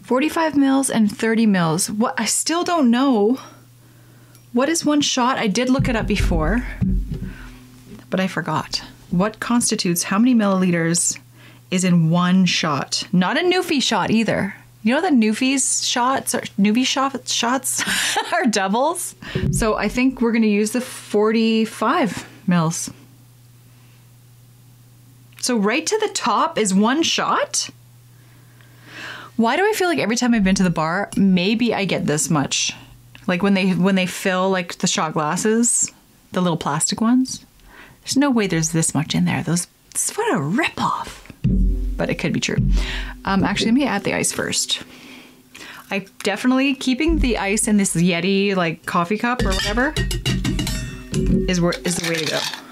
45 0.09 0.57
mils 0.57 0.89
and 0.89 1.15
30 1.15 1.45
mils. 1.45 1.91
What 1.91 2.19
I 2.19 2.25
still 2.25 2.63
don't 2.63 2.89
know. 2.89 3.37
What 4.53 4.67
is 4.67 4.83
one 4.83 5.01
shot? 5.01 5.37
I 5.37 5.45
did 5.45 5.69
look 5.69 5.87
it 5.87 5.95
up 5.95 6.07
before, 6.07 6.65
but 8.09 8.19
I 8.19 8.25
forgot. 8.25 8.81
What 9.11 9.39
constitutes 9.39 10.01
how 10.01 10.17
many 10.17 10.33
milliliters 10.33 11.19
is 11.69 11.83
in 11.83 12.09
one 12.09 12.47
shot. 12.47 13.03
Not 13.13 13.37
a 13.37 13.41
Newfie 13.41 13.83
shot 13.83 14.09
either. 14.09 14.55
You 14.81 14.95
know 14.95 15.01
the 15.01 15.09
Newfies 15.09 15.87
shots 15.87 16.33
or 16.33 16.41
newbie 16.57 16.87
shot, 16.87 17.27
shots 17.27 17.83
are 18.33 18.47
doubles. 18.47 19.13
So 19.51 19.75
I 19.75 19.89
think 19.89 20.21
we're 20.21 20.31
going 20.31 20.41
to 20.41 20.47
use 20.47 20.71
the 20.71 20.81
45 20.81 22.27
mils. 22.47 22.89
So 25.39 25.55
right 25.55 25.85
to 25.85 25.97
the 25.99 26.11
top 26.15 26.57
is 26.57 26.73
one 26.73 27.03
shot. 27.03 27.69
Why 29.39 29.55
do 29.55 29.65
I 29.65 29.71
feel 29.71 29.87
like 29.87 29.99
every 29.99 30.17
time 30.17 30.33
I've 30.33 30.43
been 30.43 30.55
to 30.55 30.63
the 30.63 30.69
bar, 30.69 31.09
maybe 31.15 31.73
I 31.73 31.85
get 31.85 32.05
this 32.05 32.29
much? 32.29 32.75
Like 33.25 33.41
when 33.41 33.53
they 33.53 33.69
when 33.69 33.95
they 33.95 34.05
fill 34.05 34.49
like 34.49 34.79
the 34.79 34.85
shot 34.85 35.13
glasses, 35.13 35.93
the 36.33 36.41
little 36.41 36.57
plastic 36.57 36.99
ones. 36.99 37.45
There's 38.01 38.17
no 38.17 38.29
way 38.29 38.47
there's 38.47 38.73
this 38.73 38.93
much 38.93 39.15
in 39.15 39.23
there. 39.23 39.41
Those 39.41 39.67
what 40.17 40.35
a 40.35 40.39
ripoff 40.39 41.21
but 41.95 42.09
it 42.09 42.15
could 42.15 42.33
be 42.33 42.41
true. 42.41 42.57
Um, 43.23 43.45
actually, 43.45 43.67
let 43.67 43.75
me 43.75 43.85
add 43.85 44.03
the 44.03 44.13
ice 44.13 44.33
first. 44.33 44.83
I 45.89 46.05
definitely 46.23 46.75
keeping 46.75 47.19
the 47.19 47.37
ice 47.37 47.65
in 47.65 47.77
this 47.77 47.95
Yeti 47.95 48.57
like 48.57 48.85
coffee 48.85 49.17
cup 49.17 49.41
or 49.45 49.51
whatever 49.51 49.93
is 51.47 51.61
where 51.61 51.75
is 51.85 51.95
the 51.95 52.09
way 52.09 52.15
to 52.15 52.25
go. 52.25 52.68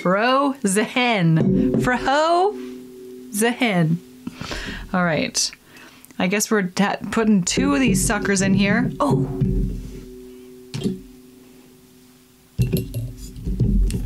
Fro 0.00 0.54
Zehen. 0.62 1.82
Fro 1.82 2.52
Zehen. 3.32 3.96
All 4.92 5.04
right. 5.04 5.50
I 6.18 6.26
guess 6.26 6.50
we're 6.50 6.68
putting 6.68 7.42
two 7.44 7.74
of 7.74 7.80
these 7.80 8.04
suckers 8.04 8.42
in 8.42 8.54
here. 8.54 8.90
Oh, 9.00 9.26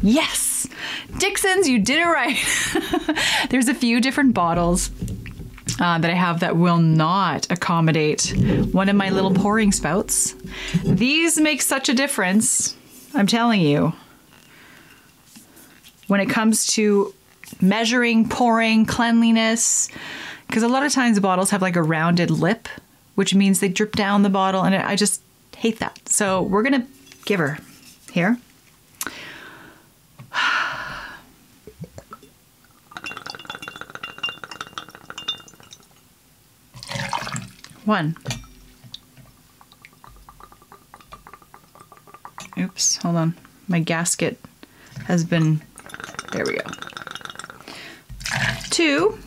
Yes! 0.03 0.69
Dixon's, 1.17 1.67
you 1.67 1.79
did 1.79 1.99
it 2.01 2.05
right. 2.05 2.37
There's 3.51 3.69
a 3.69 3.75
few 3.75 4.03
different 4.03 4.35
bottles 4.35 4.91
uh, 5.81 5.99
that 5.99 6.11
I 6.11 6.15
have 6.15 6.41
that 6.41 6.57
will 6.57 6.77
not 6.77 7.51
accommodate 7.51 8.35
one 8.73 8.91
of 8.91 8.97
my 8.97 9.09
little 9.09 9.33
pouring 9.33 9.73
spouts. 9.73 10.35
These 10.85 11.41
make 11.41 11.63
such 11.63 11.89
a 11.89 11.95
difference, 11.95 12.77
I'm 13.15 13.27
telling 13.27 13.63
you. 13.63 13.95
When 16.07 16.21
it 16.21 16.27
comes 16.27 16.67
to 16.75 17.15
measuring, 17.61 18.29
pouring, 18.29 18.87
cleanliness, 18.87 19.89
because 20.47 20.63
a 20.63 20.69
lot 20.69 20.85
of 20.85 20.93
times 20.93 21.19
bottles 21.21 21.51
have 21.51 21.63
like 21.63 21.77
a 21.77 21.83
rounded 21.83 22.31
lip, 22.31 22.69
which 23.15 23.35
means 23.35 23.61
they 23.61 23.69
drip 23.69 23.93
down 23.93 24.23
the 24.23 24.31
bottle, 24.31 24.63
and 24.63 24.75
I 24.75 24.97
just 24.97 25.23
hate 25.57 25.79
that. 25.81 26.09
So 26.09 26.43
we're 26.43 26.63
gonna 26.63 26.87
give 27.25 27.41
her 27.41 27.59
here. 28.13 28.39
One. 37.85 38.17
Oops, 42.59 42.97
hold 42.97 43.17
on. 43.17 43.35
My 43.69 43.81
gasket 43.81 44.39
has 45.07 45.25
been. 45.25 45.61
There 46.33 46.45
we 46.45 46.55
go. 46.55 46.71
Two 48.71 49.19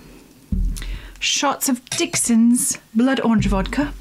shots 1.19 1.69
of 1.69 1.83
Dixon's 1.91 2.77
blood 2.93 3.19
orange 3.21 3.47
vodka. 3.47 3.93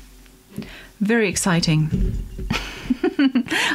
Very 1.01 1.29
exciting. 1.29 2.17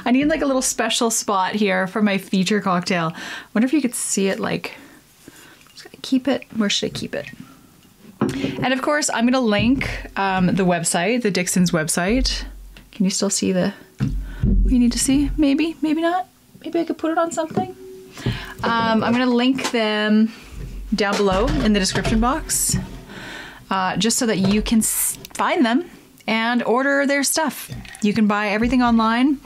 I 0.06 0.12
need 0.12 0.26
like 0.26 0.42
a 0.42 0.46
little 0.46 0.62
special 0.62 1.12
spot 1.12 1.56
here 1.56 1.88
for 1.88 2.02
my 2.02 2.18
feature 2.18 2.62
cocktail. 2.62 3.14
Wonder 3.54 3.66
if 3.66 3.74
you 3.74 3.82
could 3.82 3.96
see 3.96 4.28
it 4.28 4.40
like. 4.40 4.76
Keep 6.02 6.28
it. 6.28 6.46
Where 6.56 6.70
should 6.70 6.88
I 6.88 6.98
keep 6.98 7.16
it? 7.16 7.28
And 8.64 8.74
of 8.74 8.82
course, 8.82 9.10
I'm 9.10 9.26
going 9.26 9.34
to 9.34 9.40
link 9.40 9.90
um, 10.18 10.48
the 10.48 10.64
website, 10.64 11.22
the 11.22 11.32
Dixon's 11.32 11.72
website. 11.72 12.44
Can 12.92 13.06
you 13.06 13.12
still 13.12 13.30
see 13.30 13.52
the 13.52 13.74
you 14.66 14.80
need 14.80 14.92
to 14.92 15.00
see? 15.00 15.30
Maybe, 15.38 15.76
maybe 15.82 16.02
not. 16.02 16.28
Maybe 16.64 16.80
I 16.80 16.86
could 16.86 16.98
put 16.98 17.12
it 17.12 17.18
on 17.18 17.32
something. 17.32 17.76
Um, 18.64 19.04
I'm 19.04 19.14
going 19.14 19.26
to 19.26 19.34
link 19.34 19.72
them 19.72 20.32
down 20.94 21.18
below 21.18 21.48
in 21.48 21.74
the 21.74 21.80
description 21.80 22.20
box, 22.20 22.78
uh, 23.70 23.98
just 23.98 24.18
so 24.18 24.26
that 24.26 24.38
you 24.38 24.62
can 24.62 24.82
find 24.82 25.66
them 25.66 25.90
and 26.28 26.62
order 26.64 27.06
their 27.08 27.24
stuff. 27.24 27.72
You 28.02 28.14
can 28.14 28.28
buy 28.28 28.50
everything 28.50 28.82
online 28.82 29.40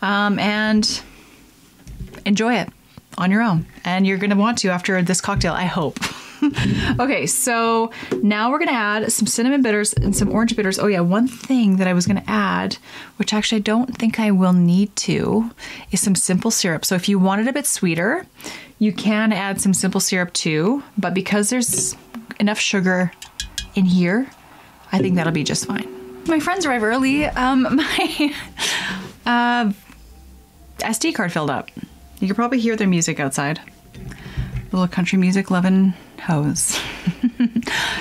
um, 0.00 0.38
and 0.38 1.02
enjoy 2.24 2.54
it 2.54 2.68
on 3.18 3.30
your 3.30 3.42
own. 3.42 3.66
And 3.84 4.06
you're 4.06 4.18
going 4.18 4.30
to 4.30 4.36
want 4.36 4.58
to 4.58 4.68
after 4.70 5.02
this 5.02 5.20
cocktail, 5.20 5.52
I 5.52 5.64
hope. 5.64 5.98
okay, 7.00 7.26
so 7.26 7.90
now 8.22 8.50
we're 8.50 8.58
gonna 8.58 8.72
add 8.72 9.12
some 9.12 9.26
cinnamon 9.26 9.62
bitters 9.62 9.92
and 9.92 10.14
some 10.14 10.30
orange 10.30 10.56
bitters. 10.56 10.78
Oh 10.78 10.86
yeah, 10.86 11.00
one 11.00 11.28
thing 11.28 11.76
that 11.76 11.86
I 11.86 11.92
was 11.92 12.06
gonna 12.06 12.24
add, 12.26 12.76
which 13.16 13.32
actually 13.32 13.58
I 13.58 13.62
don't 13.62 13.96
think 13.96 14.18
I 14.18 14.30
will 14.30 14.52
need 14.52 14.94
to, 14.96 15.50
is 15.90 16.00
some 16.00 16.14
simple 16.14 16.50
syrup. 16.50 16.84
So 16.84 16.94
if 16.94 17.08
you 17.08 17.18
want 17.18 17.40
it 17.40 17.48
a 17.48 17.52
bit 17.52 17.66
sweeter, 17.66 18.26
you 18.78 18.92
can 18.92 19.32
add 19.32 19.60
some 19.60 19.74
simple 19.74 20.00
syrup 20.00 20.32
too, 20.32 20.82
but 20.98 21.14
because 21.14 21.50
there's 21.50 21.96
enough 22.40 22.58
sugar 22.58 23.12
in 23.74 23.84
here, 23.84 24.28
I 24.92 24.98
think 24.98 25.16
that'll 25.16 25.32
be 25.32 25.44
just 25.44 25.66
fine. 25.66 25.88
My 26.26 26.40
friends 26.40 26.66
arrive 26.66 26.82
early. 26.82 27.26
Um, 27.26 27.62
my 27.76 28.34
uh, 29.26 29.72
SD 30.78 31.14
card 31.14 31.32
filled 31.32 31.50
up. 31.50 31.70
You 32.20 32.28
can 32.28 32.34
probably 32.34 32.60
hear 32.60 32.76
their 32.76 32.88
music 32.88 33.20
outside. 33.20 33.60
Little 34.72 34.88
country 34.88 35.18
music 35.18 35.50
loving 35.50 35.94
hose. 36.20 36.78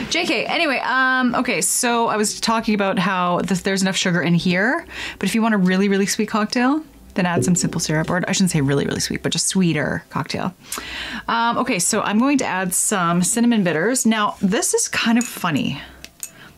JK. 0.10 0.50
Anyway, 0.50 0.80
um, 0.80 1.36
okay, 1.36 1.62
so 1.62 2.08
I 2.08 2.18
was 2.18 2.40
talking 2.40 2.74
about 2.74 2.98
how 2.98 3.42
this, 3.42 3.62
there's 3.62 3.82
enough 3.82 3.96
sugar 3.96 4.22
in 4.22 4.34
here, 4.34 4.86
but 5.20 5.28
if 5.28 5.36
you 5.36 5.42
want 5.42 5.54
a 5.54 5.58
really, 5.58 5.90
really 5.90 6.06
sweet 6.06 6.30
cocktail, 6.30 6.84
then 7.16 7.26
add 7.26 7.46
some 7.46 7.56
simple 7.56 7.80
syrup, 7.80 8.10
or 8.10 8.22
I 8.28 8.32
shouldn't 8.32 8.52
say 8.52 8.62
really, 8.62 8.86
really 8.86 9.00
sweet, 9.00 9.22
but 9.22 9.32
just 9.32 9.48
sweeter 9.48 10.04
cocktail. 10.10 10.54
Um, 11.28 11.58
okay, 11.60 11.80
so 11.80 12.02
I'm 12.02 12.18
going 12.18 12.38
to 12.40 12.46
add 12.46 12.74
some 12.74 13.22
cinnamon 13.22 13.64
bitters. 13.64 14.06
Now, 14.06 14.36
this 14.42 14.74
is 14.74 14.88
kind 14.88 15.18
of 15.18 15.24
funny 15.24 15.82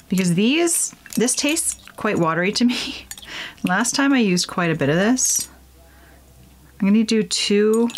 because 0.08 0.36
these, 0.36 0.94
this 1.16 1.36
tastes 1.36 1.84
quite 1.98 2.20
watery 2.20 2.52
to 2.54 2.66
me. 2.66 3.08
Last 3.64 3.96
time 3.96 4.14
I 4.14 4.20
used 4.20 4.48
quite 4.48 4.72
a 4.72 4.76
bit 4.76 4.90
of 4.90 4.96
this. 4.96 5.50
I'm 6.80 6.88
gonna 6.88 7.04
do 7.04 7.24
two 7.24 7.90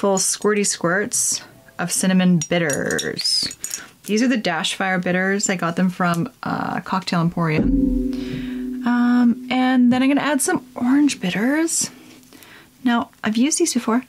full 0.00 0.16
squirty 0.16 0.66
squirts 0.66 1.42
of 1.78 1.92
cinnamon 1.92 2.40
bitters. 2.48 3.46
These 4.04 4.22
are 4.22 4.28
the 4.28 4.38
Dashfire 4.38 5.02
bitters. 5.02 5.50
I 5.50 5.56
got 5.56 5.76
them 5.76 5.90
from 5.90 6.32
uh, 6.42 6.80
Cocktail 6.80 7.20
Emporium. 7.20 8.82
Um, 8.86 9.46
and 9.50 9.92
then 9.92 10.02
I'm 10.02 10.08
gonna 10.08 10.22
add 10.22 10.40
some 10.40 10.66
orange 10.74 11.20
bitters. 11.20 11.90
Now, 12.82 13.10
I've 13.22 13.36
used 13.36 13.58
these 13.58 13.74
before. 13.74 14.02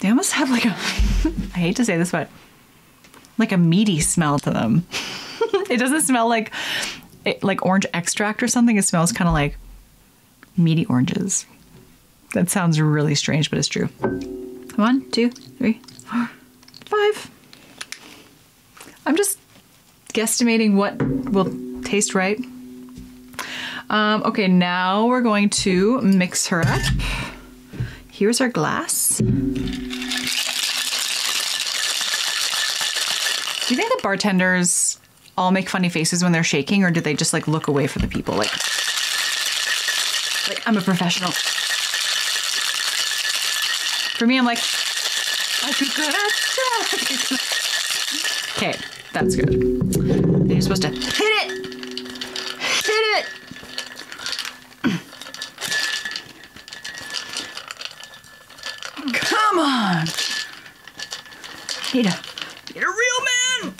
They 0.00 0.08
almost 0.08 0.32
have 0.32 0.48
like 0.48 0.64
a, 0.64 0.68
I 1.54 1.58
hate 1.58 1.76
to 1.76 1.84
say 1.84 1.98
this, 1.98 2.12
but 2.12 2.30
like 3.36 3.52
a 3.52 3.58
meaty 3.58 4.00
smell 4.00 4.38
to 4.38 4.50
them. 4.50 4.86
it 5.68 5.76
doesn't 5.78 6.00
smell 6.00 6.26
like 6.26 6.54
like 7.42 7.66
orange 7.66 7.84
extract 7.92 8.42
or 8.42 8.48
something. 8.48 8.78
It 8.78 8.86
smells 8.86 9.12
kind 9.12 9.28
of 9.28 9.34
like 9.34 9.58
meaty 10.56 10.86
oranges. 10.86 11.44
That 12.34 12.50
sounds 12.50 12.80
really 12.80 13.14
strange, 13.14 13.50
but 13.50 13.58
it's 13.58 13.68
true. 13.68 13.86
One, 14.76 15.10
two, 15.10 15.30
three, 15.30 15.80
four, 16.04 16.30
five. 16.86 17.30
I'm 19.06 19.16
just 19.16 19.38
guesstimating 20.12 20.74
what 20.74 21.00
will 21.02 21.50
taste 21.82 22.14
right. 22.14 22.38
Um, 23.90 24.22
okay, 24.24 24.48
now 24.48 25.06
we're 25.06 25.22
going 25.22 25.48
to 25.50 26.00
mix 26.02 26.48
her 26.48 26.60
up. 26.60 26.82
Here's 28.10 28.40
our 28.40 28.48
glass. 28.48 29.18
Do 29.18 29.24
you 33.74 33.76
think 33.76 33.90
the 33.96 34.00
bartenders 34.02 34.98
all 35.36 35.50
make 35.52 35.68
funny 35.68 35.88
faces 35.88 36.22
when 36.22 36.32
they're 36.32 36.44
shaking, 36.44 36.84
or 36.84 36.90
do 36.90 37.00
they 37.00 37.14
just 37.14 37.32
like 37.32 37.48
look 37.48 37.68
away 37.68 37.86
from 37.86 38.02
the 38.02 38.08
people? 38.08 38.34
Like, 38.34 38.50
like 40.48 40.66
I'm 40.66 40.76
a 40.76 40.82
professional. 40.82 41.32
For 44.18 44.26
me, 44.26 44.36
I'm 44.36 44.44
like, 44.44 44.58
I 45.62 45.70
Okay, 48.56 48.74
that's 49.12 49.36
good. 49.36 49.52
You're 50.50 50.60
supposed 50.60 50.82
to 50.82 50.88
hit 50.88 51.20
it, 51.20 51.52
hit 52.84 53.04
it. 53.14 53.26
Come 59.12 59.58
on. 59.60 60.06
Need 61.94 62.06
a, 62.06 62.18
need 62.74 62.82
a 62.82 62.88
real 62.88 63.20
man. 63.22 63.72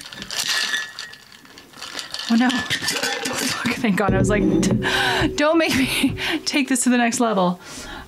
Oh 2.31 2.37
no. 2.39 2.49
Thank 3.81 3.97
God. 3.97 4.15
I 4.15 4.19
was 4.19 4.31
like, 4.31 4.45
don't 5.37 5.59
make 5.59 5.75
me 5.77 6.15
take 6.45 6.69
this 6.69 6.85
to 6.85 6.91
the 6.91 6.99
next 6.99 7.19
level. 7.19 7.59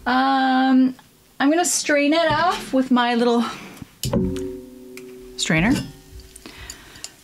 Um, 0.07 0.95
I'm 1.41 1.49
gonna 1.49 1.65
strain 1.65 2.13
it 2.13 2.31
off 2.31 2.75
with 2.75 2.91
my 2.91 3.15
little 3.15 3.43
strainer. 5.39 5.73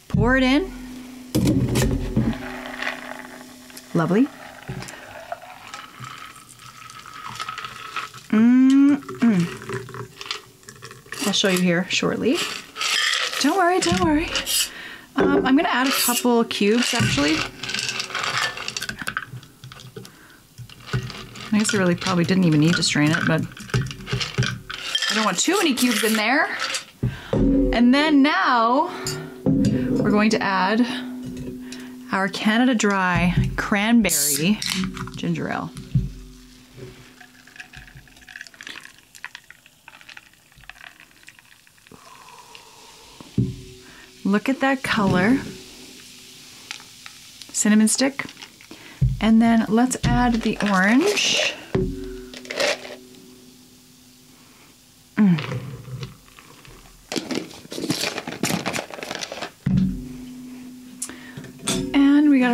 Pour 0.08 0.38
it 0.38 0.42
in. 0.42 0.72
Lovely. 3.92 4.26
Mm-mm. 8.30 9.46
I'll 11.26 11.32
show 11.34 11.48
you 11.48 11.60
here 11.60 11.86
shortly. 11.90 12.38
Don't 13.42 13.58
worry, 13.58 13.80
don't 13.80 14.00
worry. 14.00 14.28
Um, 15.16 15.44
I'm 15.44 15.56
gonna 15.56 15.68
add 15.68 15.88
a 15.88 15.92
couple 15.92 16.42
cubes 16.44 16.94
actually. 16.94 17.36
I 21.52 21.58
guess 21.58 21.74
I 21.74 21.78
really 21.78 21.94
probably 21.94 22.24
didn't 22.24 22.44
even 22.44 22.60
need 22.60 22.76
to 22.76 22.82
strain 22.82 23.10
it, 23.10 23.18
but 23.26 23.42
don't 25.16 25.24
want 25.24 25.38
too 25.38 25.56
many 25.56 25.72
cubes 25.72 26.04
in 26.04 26.12
there. 26.12 26.46
And 27.32 27.94
then 27.94 28.22
now 28.22 28.90
we're 29.64 30.10
going 30.10 30.28
to 30.30 30.42
add 30.42 30.86
our 32.12 32.28
Canada 32.28 32.74
Dry 32.74 33.34
Cranberry 33.56 34.58
Ginger 35.16 35.50
Ale. 35.50 35.70
Look 44.22 44.50
at 44.50 44.60
that 44.60 44.82
color. 44.82 45.38
Cinnamon 47.52 47.88
stick. 47.88 48.26
And 49.18 49.40
then 49.40 49.64
let's 49.68 49.96
add 50.04 50.42
the 50.42 50.58
orange. 50.70 51.54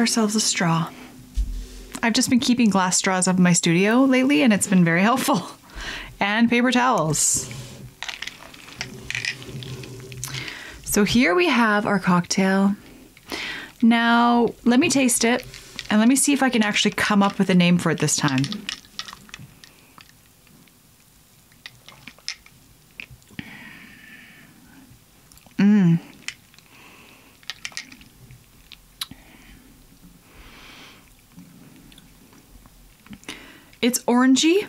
Ourselves 0.02 0.34
a 0.34 0.40
straw. 0.40 0.90
I've 2.02 2.12
just 2.12 2.28
been 2.28 2.40
keeping 2.40 2.70
glass 2.70 2.96
straws 2.96 3.28
up 3.28 3.36
in 3.36 3.42
my 3.44 3.52
studio 3.52 4.00
lately 4.00 4.42
and 4.42 4.52
it's 4.52 4.66
been 4.66 4.84
very 4.84 5.02
helpful. 5.02 5.42
And 6.20 6.48
paper 6.48 6.70
towels. 6.70 7.50
So 10.84 11.02
here 11.02 11.34
we 11.34 11.48
have 11.48 11.84
our 11.84 11.98
cocktail. 11.98 12.76
Now, 13.82 14.54
let 14.64 14.78
me 14.78 14.88
taste 14.88 15.24
it 15.24 15.44
and 15.90 15.98
let 15.98 16.08
me 16.08 16.14
see 16.14 16.32
if 16.32 16.40
I 16.40 16.48
can 16.48 16.62
actually 16.62 16.92
come 16.92 17.24
up 17.24 17.40
with 17.40 17.50
a 17.50 17.56
name 17.56 17.76
for 17.76 17.90
it 17.90 17.98
this 17.98 18.14
time. 18.14 18.42
It's 33.92 34.02
orangey 34.04 34.66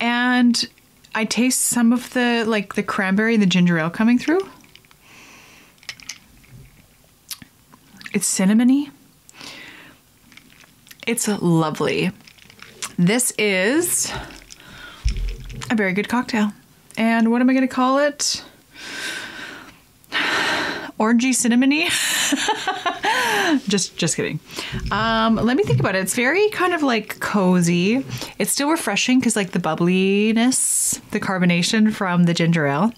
and 0.00 0.68
I 1.14 1.24
taste 1.24 1.60
some 1.60 1.92
of 1.92 2.12
the 2.14 2.44
like 2.44 2.74
the 2.74 2.82
cranberry 2.82 3.34
and 3.34 3.40
the 3.40 3.46
ginger 3.46 3.78
ale 3.78 3.90
coming 3.90 4.18
through. 4.18 4.40
It's 8.12 8.28
cinnamony. 8.28 8.90
It's 11.06 11.28
lovely. 11.28 12.10
This 12.98 13.30
is 13.38 14.12
a 15.70 15.76
very 15.76 15.92
good 15.92 16.08
cocktail. 16.08 16.52
And 16.98 17.30
what 17.30 17.40
am 17.40 17.48
I 17.48 17.52
going 17.52 17.68
to 17.68 17.72
call 17.72 18.00
it? 18.00 18.42
Orangey 21.02 21.34
cinnamony. 21.34 21.88
just 23.68 23.96
just 23.96 24.14
kidding. 24.14 24.38
Um, 24.92 25.34
let 25.34 25.56
me 25.56 25.64
think 25.64 25.80
about 25.80 25.96
it. 25.96 25.98
It's 25.98 26.14
very 26.14 26.48
kind 26.50 26.74
of 26.74 26.82
like 26.84 27.18
cozy. 27.18 28.04
It's 28.38 28.52
still 28.52 28.70
refreshing 28.70 29.18
because 29.18 29.34
like 29.34 29.50
the 29.50 29.58
bubbliness, 29.58 31.00
the 31.10 31.18
carbonation 31.18 31.92
from 31.92 32.24
the 32.24 32.34
ginger 32.34 32.66
ale, 32.66 32.92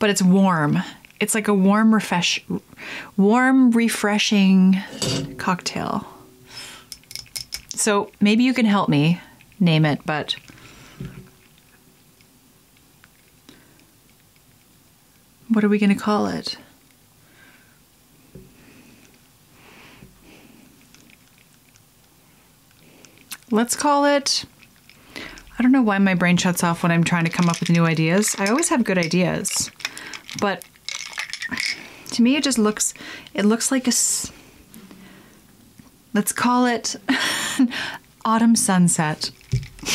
but 0.00 0.10
it's 0.10 0.22
warm. 0.22 0.82
It's 1.20 1.36
like 1.36 1.46
a 1.46 1.54
warm, 1.54 1.94
refresh, 1.94 2.44
warm, 3.16 3.70
refreshing 3.70 4.82
cocktail. 5.38 6.04
So 7.76 8.10
maybe 8.20 8.42
you 8.42 8.52
can 8.52 8.66
help 8.66 8.88
me 8.88 9.20
name 9.60 9.84
it, 9.84 10.00
but 10.04 10.34
what 15.48 15.62
are 15.62 15.68
we 15.68 15.78
going 15.78 15.94
to 15.94 16.00
call 16.00 16.26
it? 16.26 16.56
Let's 23.52 23.76
call 23.76 24.06
it. 24.06 24.46
I 25.14 25.62
don't 25.62 25.72
know 25.72 25.82
why 25.82 25.98
my 25.98 26.14
brain 26.14 26.38
shuts 26.38 26.64
off 26.64 26.82
when 26.82 26.90
I'm 26.90 27.04
trying 27.04 27.24
to 27.24 27.30
come 27.30 27.50
up 27.50 27.60
with 27.60 27.68
new 27.68 27.84
ideas. 27.84 28.34
I 28.38 28.46
always 28.46 28.70
have 28.70 28.82
good 28.82 28.96
ideas, 28.96 29.70
but 30.40 30.64
to 32.12 32.22
me 32.22 32.36
it 32.36 32.44
just 32.44 32.58
looks 32.58 32.94
it 33.34 33.44
looks 33.44 33.70
like 33.70 33.86
a 33.86 33.92
let's 36.14 36.32
call 36.32 36.64
it 36.64 36.96
autumn 38.24 38.56
sunset. 38.56 39.30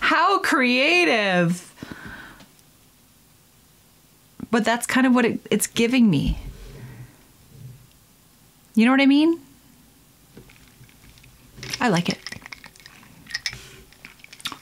How 0.00 0.40
creative. 0.40 1.72
But 4.50 4.64
that's 4.64 4.88
kind 4.88 5.06
of 5.06 5.14
what 5.14 5.24
it, 5.24 5.38
it's 5.52 5.68
giving 5.68 6.10
me. 6.10 6.40
You 8.74 8.86
know 8.86 8.90
what 8.90 9.00
I 9.00 9.06
mean? 9.06 9.40
I 11.80 11.88
like 11.88 12.08
it. 12.08 12.18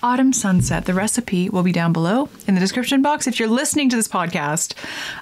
Autumn 0.03 0.33
Sunset. 0.33 0.85
The 0.85 0.95
recipe 0.95 1.49
will 1.49 1.63
be 1.63 1.73
down 1.73 1.93
below 1.93 2.29
in 2.47 2.55
the 2.55 2.61
description 2.61 3.03
box. 3.03 3.27
If 3.27 3.41
you're 3.41 3.49
listening 3.49 3.89
to 3.91 3.97
this 3.97 4.09
podcast, 4.09 4.75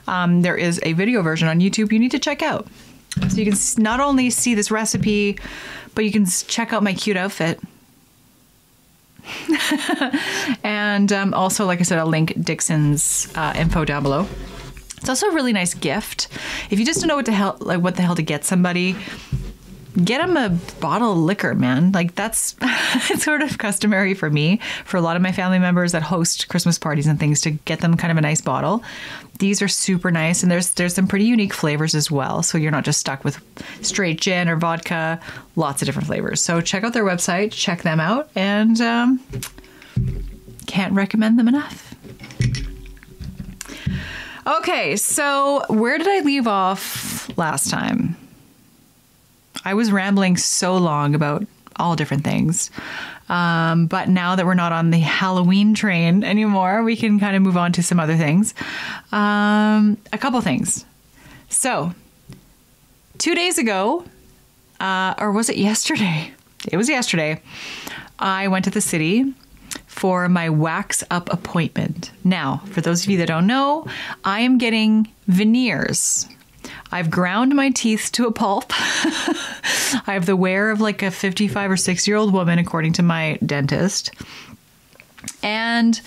um, 0.09 0.43
there 0.43 0.57
is 0.57 0.81
a 0.83 0.93
video 0.93 1.23
version 1.23 1.49
on 1.49 1.61
YouTube 1.61 1.93
you 1.93 1.99
need 1.99 2.11
to 2.11 2.19
check 2.19 2.43
out. 2.43 2.67
So 3.29 3.37
you 3.37 3.51
can 3.51 3.59
not 3.79 4.01
only 4.01 4.29
see 4.31 4.55
this 4.55 4.71
recipe, 4.71 5.39
but 5.95 6.05
you 6.05 6.11
can 6.11 6.27
check 6.27 6.73
out 6.73 6.83
my 6.83 6.93
cute 6.93 7.17
outfit. 7.17 7.61
and 10.65 11.13
um, 11.13 11.33
also, 11.33 11.65
like 11.65 11.81
I 11.81 11.83
said, 11.85 11.99
I'll 11.99 12.07
link 12.07 12.35
Dixon's 12.43 13.33
uh, 13.37 13.55
info 13.57 13.85
down 13.85 14.03
below. 14.03 14.27
It's 14.99 15.09
also 15.09 15.29
a 15.29 15.33
really 15.33 15.53
nice 15.53 15.75
gift. 15.75 16.29
If 16.71 16.79
you 16.79 16.85
just 16.85 17.01
don't 17.01 17.09
know 17.09 17.17
what 17.17 17.27
the 17.27 17.33
hell, 17.33 17.57
like 17.61 17.81
what 17.81 17.97
the 17.97 18.03
hell 18.03 18.17
to 18.17 18.23
get 18.23 18.45
somebody, 18.45 18.97
get 20.03 20.19
them 20.19 20.37
a 20.37 20.49
bottle 20.81 21.13
of 21.13 21.19
liquor, 21.19 21.55
man. 21.55 21.93
Like 21.93 22.15
that's 22.15 22.57
sort 23.23 23.43
of 23.43 23.59
customary 23.59 24.15
for 24.15 24.31
me, 24.31 24.61
for 24.85 24.97
a 24.97 25.01
lot 25.01 25.17
of 25.17 25.23
my 25.23 25.33
family 25.33 25.59
members 25.59 25.93
that 25.93 26.03
host 26.03 26.49
Christmas 26.49 26.79
parties 26.79 27.07
and 27.07 27.21
things 27.21 27.41
to 27.43 27.51
get 27.51 27.81
them 27.81 27.97
kind 27.97 28.11
of 28.11 28.17
a 28.17 28.21
nice 28.21 28.41
bottle. 28.41 28.83
These 29.39 29.63
are 29.63 29.69
super 29.69 30.11
nice 30.11 30.43
and 30.43 30.51
there's 30.51 30.71
there's 30.73 30.95
some 30.95 31.07
pretty 31.07 31.27
unique 31.27 31.53
flavors 31.53 31.95
as 31.95 32.11
well. 32.11 32.43
So 32.43 32.59
you're 32.59 32.73
not 32.73 32.85
just 32.85 33.01
stuck 33.01 33.25
with 33.25 33.41
straight 33.83 34.21
gin 34.21 34.49
or 34.49 34.57
vodka, 34.57 35.21
lots 35.57 35.83
of 35.83 35.87
different 35.87 36.07
flavors. 36.07 36.41
So 36.41 36.61
check 36.61 36.83
out 36.85 36.93
their 36.93 37.05
website, 37.05 37.53
check 37.53 37.83
them 37.83 38.01
out, 38.01 38.31
and 38.35 38.81
um, 38.81 39.21
can't 40.67 40.93
recommend 40.93 41.39
them 41.39 41.49
enough. 41.49 41.95
Okay, 44.47 44.97
so 44.97 45.65
where 45.69 45.97
did 45.97 46.07
I 46.07 46.21
leave 46.21 46.47
off 46.47 47.31
last 47.39 47.71
time? 47.71 48.17
I 49.64 49.74
was 49.74 49.90
rambling 49.90 50.37
so 50.37 50.77
long 50.77 51.14
about 51.14 51.46
all 51.77 51.96
different 51.96 52.24
things. 52.24 52.70
Um, 53.29 53.87
but 53.87 54.09
now 54.09 54.37
that 54.37 54.44
we're 54.44 54.55
not 54.55 54.72
on 54.72 54.90
the 54.90 54.98
Halloween 54.98 55.74
train 55.74 56.22
anymore, 56.24 56.83
we 56.83 56.96
can 56.96 57.18
kind 57.18 57.35
of 57.35 57.42
move 57.42 57.57
on 57.57 57.72
to 57.72 57.83
some 57.83 57.98
other 57.98 58.16
things. 58.16 58.55
Um, 59.12 59.96
a 60.12 60.18
couple 60.18 60.40
things. 60.40 60.85
So, 61.48 61.94
two 63.18 63.35
days 63.35 63.59
ago, 63.59 64.05
uh, 64.81 65.14
or 65.18 65.33
was 65.33 65.48
it 65.48 65.57
yesterday? 65.57 66.33
It 66.72 66.79
was 66.79 66.88
yesterday. 66.88 67.42
I 68.18 68.48
went 68.48 68.64
to 68.64 68.70
the 68.70 68.81
city 68.81 69.35
for 69.87 70.31
my 70.31 70.48
wax 70.48 71.05
up 71.11 71.31
appointment. 71.31 72.11
Now, 72.24 72.62
for 72.70 72.81
those 72.81 73.05
of 73.05 73.11
you 73.11 73.18
that 73.18 73.29
don't 73.29 73.46
know, 73.46 73.87
I 74.24 74.40
am 74.40 74.57
getting 74.57 75.07
veneers. 75.27 76.27
I've 76.95 77.11
ground 77.11 77.57
my 77.57 77.71
teeth 77.71 78.11
to 78.13 78.29
a 78.29 78.31
pulp. 78.31 78.67
I 78.71 80.13
have 80.13 80.27
the 80.27 80.37
wear 80.37 80.71
of 80.71 80.81
like 80.81 81.03
a 81.03 81.11
55 81.11 81.73
or 81.73 81.77
6 81.77 82.07
year 82.07 82.17
old 82.17 82.33
woman, 82.33 82.61
according 82.61 82.93
to 82.93 83.03
my 83.03 83.37
dentist. 83.45 84.13
And 85.43 86.01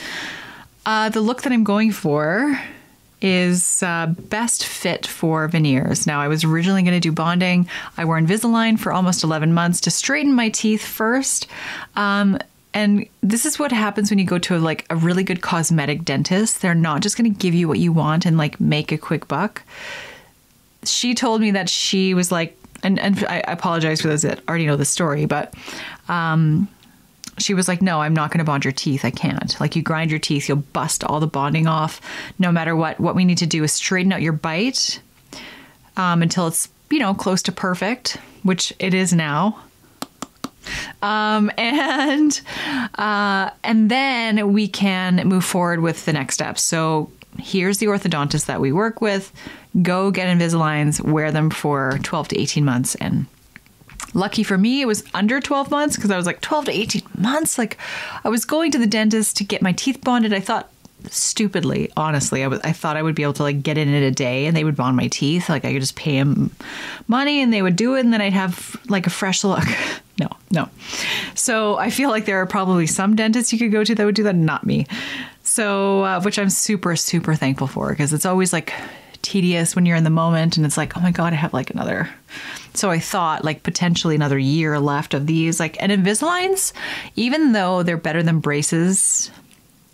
uh, 0.86 1.10
the 1.10 1.20
look 1.20 1.42
that 1.42 1.52
I'm 1.52 1.66
going 1.66 1.92
for 1.92 2.58
is 3.22 3.84
uh, 3.84 4.14
best 4.18 4.66
fit 4.66 5.06
for 5.06 5.46
veneers. 5.50 6.08
Now, 6.08 6.22
I 6.22 6.30
was 6.30 6.46
originally 6.46 6.84
going 6.84 6.94
to 6.94 7.02
do 7.02 7.12
bonding. 7.12 7.68
I 7.98 8.06
wore 8.06 8.18
Invisalign 8.18 8.80
for 8.80 8.94
almost 8.94 9.26
11 9.26 9.54
months 9.54 9.82
to 9.82 9.92
straighten 9.92 10.34
my 10.34 10.48
teeth 10.48 10.86
first. 10.86 11.48
Um, 11.98 12.40
and 12.74 13.06
this 13.20 13.46
is 13.46 13.60
what 13.60 13.74
happens 13.74 14.10
when 14.10 14.20
you 14.20 14.26
go 14.26 14.38
to 14.40 14.56
a, 14.56 14.60
like 14.60 14.86
a 14.90 14.96
really 14.96 15.26
good 15.26 15.42
cosmetic 15.42 16.06
dentist. 16.06 16.62
They're 16.62 16.74
not 16.74 17.02
just 17.02 17.18
going 17.18 17.30
to 17.30 17.38
give 17.38 17.54
you 17.54 17.68
what 17.68 17.80
you 17.80 17.92
want 17.92 18.26
and 18.26 18.38
like 18.38 18.62
make 18.62 18.94
a 18.94 18.98
quick 18.98 19.28
buck. 19.28 19.64
She 20.84 21.16
told 21.16 21.42
me 21.42 21.52
that 21.52 21.70
she 21.70 22.14
was 22.14 22.32
like, 22.32 22.58
and, 22.84 23.00
and 23.00 23.26
I 23.26 23.44
apologize 23.48 24.02
for 24.02 24.08
those 24.08 24.22
that 24.22 24.42
already 24.48 24.66
know 24.66 24.76
the 24.76 24.86
story, 24.86 25.26
but 25.26 25.54
um, 26.08 26.68
she 27.38 27.54
was 27.54 27.68
like, 27.68 27.82
No, 27.82 28.02
I'm 28.02 28.14
not 28.14 28.32
going 28.32 28.40
to 28.40 28.44
bond 28.44 28.64
your 28.64 28.72
teeth. 28.72 29.04
I 29.06 29.12
can't. 29.12 29.60
Like, 29.60 29.76
you 29.76 29.82
grind 29.82 30.12
your 30.12 30.20
teeth, 30.20 30.48
you'll 30.48 30.58
bust 30.58 31.04
all 31.04 31.20
the 31.20 31.28
bonding 31.28 31.68
off. 31.68 32.02
No 32.40 32.52
matter 32.52 32.76
what, 32.76 33.00
what 33.00 33.16
we 33.16 33.26
need 33.26 33.38
to 33.40 33.48
do 33.48 33.64
is 33.64 33.72
straighten 33.72 34.12
out 34.12 34.22
your 34.22 34.34
bite 34.34 35.02
um, 35.96 36.22
until 36.22 36.48
it's, 36.48 36.70
you 36.90 37.00
know, 37.00 37.14
close 37.14 37.42
to 37.44 37.52
perfect, 37.52 38.18
which 38.44 38.74
it 38.80 38.94
is 38.94 39.14
now. 39.14 39.64
Um, 41.02 41.52
and 41.58 42.40
uh, 42.96 43.52
and 43.64 43.90
then 43.90 44.54
we 44.54 44.68
can 44.68 45.28
move 45.28 45.46
forward 45.46 45.82
with 45.82 46.06
the 46.06 46.14
next 46.14 46.36
steps. 46.36 46.62
So 46.62 47.12
here's 47.40 47.78
the 47.78 47.88
orthodontist 47.88 48.46
that 48.48 48.62
we 48.62 48.72
work 48.72 49.02
with. 49.02 49.32
Go 49.82 50.12
get 50.12 50.36
Invisaligns, 50.36 51.02
wear 51.02 51.32
them 51.32 51.50
for 51.50 52.00
12 52.04 52.30
to 52.30 52.40
18 52.40 52.66
months, 52.66 52.96
and 52.96 53.28
lucky 54.14 54.44
for 54.44 54.58
me, 54.58 54.82
it 54.82 54.86
was 54.86 55.04
under 55.14 55.40
12 55.40 55.70
months 55.72 55.96
because 55.96 56.12
I 56.12 56.18
was 56.18 56.26
like 56.26 56.42
12 56.42 56.66
to 56.66 56.72
18 56.72 57.04
months. 57.18 57.58
Like 57.58 57.78
I 58.24 58.30
was 58.30 58.46
going 58.46 58.72
to 58.72 58.78
the 58.78 58.88
dentist 58.88 59.38
to 59.38 59.44
get 59.44 59.62
my 59.62 59.72
teeth 59.72 60.02
bonded. 60.04 60.34
I 60.34 60.40
thought 60.40 60.72
stupidly, 61.10 61.92
honestly, 61.96 62.44
I 62.44 62.48
was 62.48 62.60
I 62.62 62.72
thought 62.72 62.98
I 62.98 63.04
would 63.04 63.16
be 63.16 63.24
able 63.24 63.34
to 63.34 63.44
like 63.44 63.64
get 63.64 63.78
in 63.78 63.90
it 63.90 64.04
a 64.04 64.12
day 64.12 64.46
and 64.46 64.58
they 64.58 64.64
would 64.64 64.76
bond 64.76 64.98
my 64.98 65.08
teeth. 65.08 65.50
Like 65.50 65.66
I 65.66 65.72
could 65.74 65.82
just 65.82 65.96
pay 65.96 66.18
them 66.18 66.52
money 67.08 67.42
and 67.42 67.54
they 67.54 67.62
would 67.62 67.76
do 67.76 67.96
it 67.96 68.02
and 68.02 68.14
then 68.14 68.22
I'd 68.22 68.34
have 68.34 68.76
like 68.90 69.08
a 69.08 69.12
fresh 69.12 69.44
look. 69.44 69.64
no, 70.20 70.30
no. 70.52 70.70
So 71.36 71.78
I 71.78 71.90
feel 71.90 72.10
like 72.10 72.26
there 72.26 72.42
are 72.42 72.48
probably 72.48 72.88
some 72.88 73.16
dentists 73.16 73.54
you 73.54 73.60
could 73.60 73.72
go 73.72 73.84
to 73.84 73.96
that 73.96 74.06
would 74.06 74.16
do 74.16 74.24
that, 74.24 74.36
not 74.36 74.66
me. 74.66 74.88
So, 75.44 76.04
uh, 76.04 76.22
which 76.22 76.38
I'm 76.38 76.50
super, 76.50 76.96
super 76.98 77.34
thankful 77.34 77.68
for 77.68 77.90
because 77.90 78.12
it's 78.12 78.26
always 78.26 78.52
like 78.52 78.74
tedious 79.22 79.76
when 79.76 79.86
you're 79.86 79.98
in 79.98 80.04
the 80.04 80.10
moment 80.10 80.58
and 80.58 80.66
it's 80.66 80.78
like, 80.78 80.98
oh 80.98 81.02
my 81.02 81.12
God, 81.12 81.34
I 81.34 81.38
have 81.38 81.54
like 81.54 81.70
another. 81.70 82.10
So 82.74 82.90
I 82.90 83.00
thought 83.00 83.44
like 83.44 83.64
potentially 83.64 84.16
another 84.16 84.38
year 84.38 84.80
left 84.80 85.14
of 85.14 85.28
these. 85.28 85.60
Like, 85.60 85.82
and 85.82 85.92
Invisaligns, 85.92 86.74
even 87.16 87.54
though 87.54 87.84
they're 87.84 87.98
better 87.98 88.24
than 88.24 88.40
braces 88.40 89.32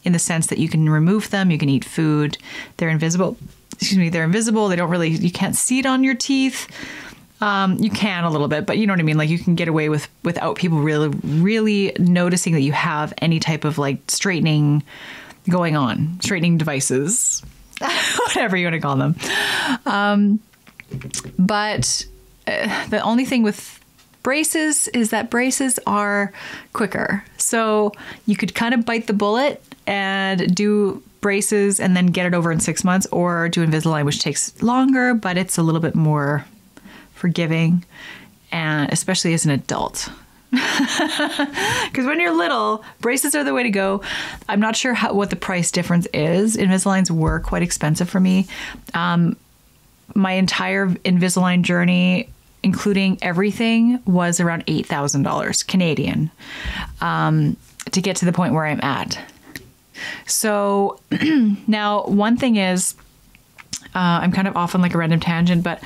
in 0.03 0.13
the 0.13 0.19
sense 0.19 0.47
that 0.47 0.59
you 0.59 0.69
can 0.69 0.89
remove 0.89 1.29
them, 1.29 1.51
you 1.51 1.57
can 1.57 1.69
eat 1.69 1.85
food, 1.85 2.37
they're 2.77 2.89
invisible. 2.89 3.37
Excuse 3.73 3.97
me, 3.97 4.09
they're 4.09 4.23
invisible. 4.23 4.67
They 4.67 4.75
don't 4.75 4.89
really, 4.89 5.09
you 5.09 5.31
can't 5.31 5.55
see 5.55 5.79
it 5.79 5.85
on 5.85 6.03
your 6.03 6.15
teeth. 6.15 6.67
Um, 7.41 7.77
you 7.79 7.89
can 7.89 8.23
a 8.23 8.29
little 8.29 8.47
bit, 8.47 8.65
but 8.65 8.77
you 8.77 8.87
know 8.87 8.93
what 8.93 8.99
I 8.99 9.03
mean. 9.03 9.17
Like 9.17 9.29
you 9.29 9.39
can 9.39 9.55
get 9.55 9.67
away 9.67 9.89
with 9.89 10.07
without 10.23 10.55
people 10.55 10.79
really, 10.79 11.09
really 11.23 11.93
noticing 11.99 12.53
that 12.53 12.61
you 12.61 12.71
have 12.71 13.13
any 13.17 13.39
type 13.39 13.65
of 13.65 13.77
like 13.77 13.99
straightening 14.09 14.83
going 15.49 15.75
on, 15.75 16.19
straightening 16.21 16.57
devices, 16.57 17.43
whatever 18.27 18.57
you 18.57 18.65
want 18.65 18.75
to 18.75 18.79
call 18.79 18.95
them. 18.95 19.15
Um, 19.85 20.39
but 21.37 22.05
uh, 22.47 22.87
the 22.89 23.01
only 23.01 23.25
thing 23.25 23.43
with 23.43 23.79
braces 24.21 24.87
is 24.89 25.09
that 25.09 25.29
braces 25.29 25.79
are 25.85 26.31
quicker. 26.71 27.23
So 27.37 27.91
you 28.25 28.35
could 28.35 28.55
kind 28.55 28.73
of 28.73 28.85
bite 28.85 29.07
the 29.07 29.13
bullet 29.13 29.63
and 29.85 30.55
do 30.55 31.03
braces 31.21 31.79
and 31.79 31.95
then 31.95 32.07
get 32.07 32.25
it 32.25 32.33
over 32.33 32.51
in 32.51 32.59
six 32.59 32.83
months, 32.83 33.07
or 33.07 33.49
do 33.49 33.65
Invisalign, 33.65 34.05
which 34.05 34.19
takes 34.19 34.61
longer, 34.61 35.13
but 35.13 35.37
it's 35.37 35.57
a 35.57 35.63
little 35.63 35.81
bit 35.81 35.95
more 35.95 36.45
forgiving, 37.13 37.83
and 38.51 38.91
especially 38.91 39.33
as 39.33 39.45
an 39.45 39.51
adult. 39.51 40.09
Because 41.91 42.05
when 42.05 42.19
you're 42.19 42.35
little, 42.35 42.83
braces 43.01 43.35
are 43.35 43.43
the 43.43 43.53
way 43.53 43.63
to 43.63 43.69
go. 43.69 44.01
I'm 44.47 44.59
not 44.59 44.75
sure 44.75 44.93
how, 44.93 45.13
what 45.13 45.29
the 45.29 45.35
price 45.35 45.71
difference 45.71 46.07
is. 46.13 46.57
Invisaligns 46.57 47.11
were 47.11 47.39
quite 47.39 47.63
expensive 47.63 48.09
for 48.09 48.19
me. 48.19 48.47
Um, 48.93 49.35
my 50.15 50.33
entire 50.33 50.87
Invisalign 50.87 51.63
journey, 51.63 52.29
including 52.61 53.17
everything, 53.21 53.99
was 54.05 54.39
around 54.39 54.63
eight 54.67 54.85
thousand 54.85 55.23
dollars 55.23 55.63
Canadian 55.63 56.29
um, 57.01 57.57
to 57.91 58.01
get 58.01 58.15
to 58.17 58.25
the 58.25 58.33
point 58.33 58.53
where 58.53 58.65
I'm 58.65 58.81
at. 58.81 59.19
So 60.25 60.99
now, 61.67 62.03
one 62.05 62.37
thing 62.37 62.57
is, 62.57 62.95
uh, 63.95 64.21
I'm 64.21 64.31
kind 64.31 64.47
of 64.47 64.55
off 64.55 64.75
on 64.75 64.81
like 64.81 64.93
a 64.93 64.97
random 64.97 65.19
tangent, 65.19 65.63
but 65.63 65.81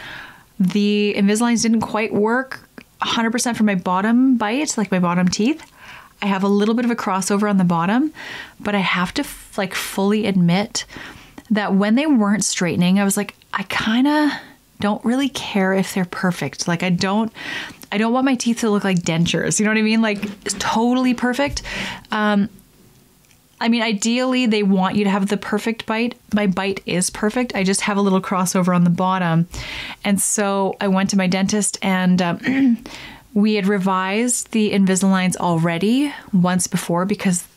the 0.59 1.13
Invisaligns 1.17 1.61
didn't 1.61 1.81
quite 1.81 2.13
work 2.13 2.66
100% 3.01 3.55
for 3.55 3.63
my 3.63 3.75
bottom 3.75 4.37
bite, 4.37 4.77
like 4.77 4.91
my 4.91 4.99
bottom 4.99 5.27
teeth. 5.27 5.63
I 6.21 6.25
have 6.25 6.43
a 6.43 6.47
little 6.47 6.73
bit 6.73 6.85
of 6.85 6.91
a 6.91 6.95
crossover 6.95 7.49
on 7.49 7.57
the 7.57 7.63
bottom, 7.63 8.11
but 8.59 8.73
I 8.73 8.79
have 8.79 9.13
to 9.15 9.21
f- 9.21 9.55
like 9.57 9.75
fully 9.75 10.25
admit 10.25 10.85
that 11.51 11.75
when 11.75 11.95
they 11.95 12.07
weren't 12.07 12.43
straightening, 12.43 12.99
I 12.99 13.03
was 13.03 13.17
like, 13.17 13.35
I 13.53 13.63
kind 13.63 14.07
of 14.07 14.31
don't 14.79 15.03
really 15.05 15.29
care 15.29 15.73
if 15.73 15.93
they're 15.93 16.05
perfect. 16.05 16.67
Like 16.67 16.83
I 16.83 16.89
don't 16.89 17.31
I 17.91 17.97
don't 17.97 18.13
want 18.13 18.25
my 18.25 18.35
teeth 18.35 18.59
to 18.61 18.69
look 18.69 18.83
like 18.83 18.97
dentures. 18.99 19.59
You 19.59 19.65
know 19.65 19.71
what 19.71 19.77
I 19.77 19.83
mean? 19.83 20.01
Like 20.01 20.43
totally 20.59 21.13
perfect. 21.13 21.61
Um, 22.11 22.49
I 23.59 23.69
mean, 23.69 23.81
ideally, 23.81 24.45
they 24.45 24.61
want 24.61 24.95
you 24.95 25.03
to 25.03 25.09
have 25.09 25.27
the 25.27 25.37
perfect 25.37 25.85
bite. 25.85 26.15
My 26.33 26.45
bite 26.45 26.81
is 26.85 27.09
perfect. 27.09 27.55
I 27.55 27.63
just 27.63 27.81
have 27.81 27.97
a 27.97 28.01
little 28.01 28.21
crossover 28.21 28.75
on 28.75 28.83
the 28.83 28.89
bottom. 28.91 29.47
And 30.03 30.21
so 30.21 30.75
I 30.79 30.87
went 30.87 31.09
to 31.11 31.17
my 31.17 31.27
dentist 31.27 31.79
and 31.81 32.21
um, 32.21 32.77
we 33.33 33.55
had 33.55 33.65
revised 33.65 34.51
the 34.51 34.71
Invisaligns 34.71 35.35
already 35.37 36.13
once 36.31 36.67
before 36.67 37.05
because 37.05 37.47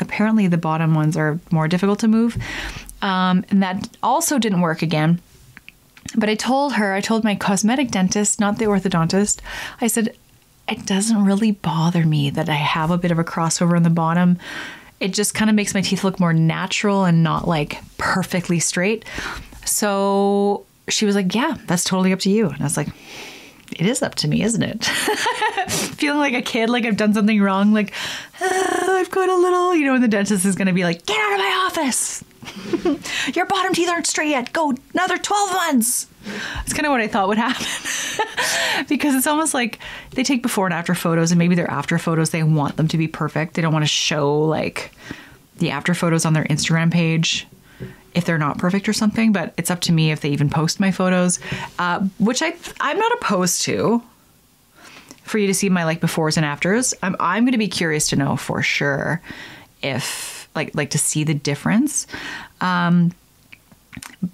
apparently 0.00 0.48
the 0.48 0.56
bottom 0.56 0.94
ones 0.94 1.16
are 1.16 1.38
more 1.50 1.68
difficult 1.68 1.98
to 2.00 2.08
move. 2.08 2.36
Um, 3.02 3.44
and 3.50 3.62
that 3.62 3.88
also 4.02 4.38
didn't 4.38 4.62
work 4.62 4.80
again. 4.80 5.20
But 6.16 6.28
I 6.28 6.34
told 6.34 6.74
her, 6.74 6.92
I 6.92 7.00
told 7.00 7.24
my 7.24 7.34
cosmetic 7.34 7.90
dentist, 7.90 8.40
not 8.40 8.58
the 8.58 8.66
orthodontist, 8.66 9.40
I 9.80 9.86
said, 9.86 10.16
it 10.68 10.86
doesn't 10.86 11.24
really 11.24 11.52
bother 11.52 12.06
me 12.06 12.30
that 12.30 12.48
I 12.48 12.54
have 12.54 12.90
a 12.90 12.98
bit 12.98 13.10
of 13.10 13.18
a 13.18 13.24
crossover 13.24 13.76
on 13.76 13.82
the 13.82 13.90
bottom. 13.90 14.38
It 15.02 15.12
just 15.12 15.34
kind 15.34 15.50
of 15.50 15.56
makes 15.56 15.74
my 15.74 15.80
teeth 15.80 16.04
look 16.04 16.20
more 16.20 16.32
natural 16.32 17.04
and 17.04 17.24
not 17.24 17.48
like 17.48 17.78
perfectly 17.98 18.60
straight. 18.60 19.04
So 19.64 20.64
she 20.88 21.04
was 21.06 21.16
like, 21.16 21.34
Yeah, 21.34 21.56
that's 21.66 21.82
totally 21.82 22.12
up 22.12 22.20
to 22.20 22.30
you. 22.30 22.48
And 22.48 22.60
I 22.60 22.64
was 22.64 22.76
like, 22.76 22.88
It 23.72 23.84
is 23.84 24.00
up 24.00 24.14
to 24.16 24.28
me, 24.28 24.42
isn't 24.42 24.62
it? 24.62 24.84
Feeling 25.68 26.20
like 26.20 26.34
a 26.34 26.42
kid, 26.42 26.70
like 26.70 26.84
I've 26.84 26.96
done 26.96 27.14
something 27.14 27.40
wrong, 27.42 27.72
like 27.72 27.92
ah, 28.40 28.96
I've 28.96 29.10
got 29.10 29.28
a 29.28 29.34
little, 29.34 29.74
you 29.74 29.86
know, 29.86 29.94
and 29.94 30.04
the 30.04 30.08
dentist 30.08 30.44
is 30.44 30.54
going 30.54 30.68
to 30.68 30.72
be 30.72 30.84
like, 30.84 31.04
Get 31.04 31.18
out 31.18 31.32
of 31.32 31.38
my 31.38 31.66
office. 31.66 32.24
Your 33.34 33.46
bottom 33.46 33.74
teeth 33.74 33.88
aren't 33.88 34.06
straight 34.06 34.30
yet. 34.30 34.52
Go 34.52 34.74
another 34.94 35.18
12 35.18 35.52
months. 35.52 36.06
It's 36.62 36.72
kind 36.72 36.86
of 36.86 36.90
what 36.90 37.00
I 37.00 37.08
thought 37.08 37.28
would 37.28 37.38
happen. 37.38 37.66
because 38.88 39.14
it's 39.14 39.26
almost 39.26 39.54
like 39.54 39.78
they 40.10 40.22
take 40.22 40.42
before 40.42 40.66
and 40.66 40.74
after 40.74 40.94
photos, 40.94 41.30
and 41.30 41.38
maybe 41.38 41.54
their 41.54 41.70
after 41.70 41.98
photos, 41.98 42.30
they 42.30 42.42
want 42.42 42.76
them 42.76 42.88
to 42.88 42.98
be 42.98 43.08
perfect. 43.08 43.54
They 43.54 43.62
don't 43.62 43.72
want 43.72 43.84
to 43.84 43.88
show 43.88 44.40
like 44.40 44.92
the 45.58 45.70
after 45.70 45.94
photos 45.94 46.24
on 46.24 46.32
their 46.32 46.44
Instagram 46.44 46.90
page 46.92 47.46
if 48.14 48.24
they're 48.24 48.38
not 48.38 48.58
perfect 48.58 48.88
or 48.88 48.92
something. 48.92 49.32
But 49.32 49.54
it's 49.56 49.70
up 49.70 49.80
to 49.82 49.92
me 49.92 50.10
if 50.10 50.20
they 50.20 50.30
even 50.30 50.50
post 50.50 50.80
my 50.80 50.90
photos, 50.90 51.38
uh, 51.78 52.00
which 52.18 52.42
I, 52.42 52.54
I'm 52.80 52.98
not 52.98 53.12
opposed 53.12 53.62
to 53.62 54.02
for 55.24 55.38
you 55.38 55.46
to 55.46 55.54
see 55.54 55.68
my 55.68 55.84
like 55.84 56.00
befores 56.00 56.36
and 56.36 56.44
afters. 56.44 56.94
I'm, 57.02 57.16
I'm 57.20 57.44
going 57.44 57.52
to 57.52 57.58
be 57.58 57.68
curious 57.68 58.08
to 58.10 58.16
know 58.16 58.36
for 58.36 58.62
sure 58.62 59.20
if 59.82 60.48
like 60.54 60.74
like 60.74 60.90
to 60.90 60.98
see 60.98 61.24
the 61.24 61.34
difference. 61.34 62.06
Um, 62.60 63.12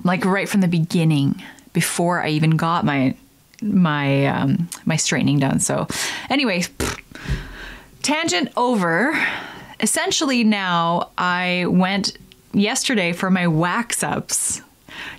like 0.04 0.24
right 0.24 0.48
from 0.48 0.60
the 0.60 0.68
beginning, 0.68 1.42
before 1.72 2.22
I 2.22 2.28
even 2.30 2.56
got 2.56 2.84
my 2.84 3.14
my 3.60 4.26
um, 4.26 4.68
my 4.84 4.96
straightening 4.96 5.38
done. 5.38 5.60
So, 5.60 5.86
anyway, 6.30 6.64
tangent 8.02 8.50
over. 8.56 9.18
Essentially, 9.80 10.42
now 10.42 11.10
I 11.16 11.66
went 11.68 12.18
yesterday 12.52 13.12
for 13.12 13.30
my 13.30 13.46
wax 13.46 14.02
ups. 14.02 14.60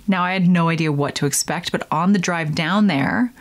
Now 0.06 0.22
I 0.22 0.32
had 0.32 0.46
no 0.48 0.68
idea 0.68 0.92
what 0.92 1.14
to 1.16 1.26
expect, 1.26 1.72
but 1.72 1.86
on 1.90 2.12
the 2.12 2.18
drive 2.18 2.54
down 2.54 2.86
there, 2.86 3.32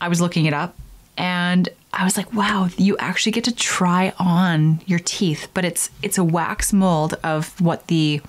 I 0.00 0.08
was 0.08 0.20
looking 0.20 0.46
it 0.46 0.54
up 0.54 0.74
and 1.18 1.68
I 1.92 2.04
was 2.04 2.16
like, 2.16 2.32
wow, 2.32 2.68
you 2.78 2.96
actually 2.98 3.32
get 3.32 3.44
to 3.44 3.54
try 3.54 4.14
on 4.18 4.80
your 4.86 4.98
teeth, 4.98 5.48
but 5.52 5.64
it's 5.64 5.90
it's 6.02 6.16
a 6.16 6.24
wax 6.24 6.72
mold 6.72 7.14
of 7.22 7.60
what 7.60 7.88
the 7.88 8.22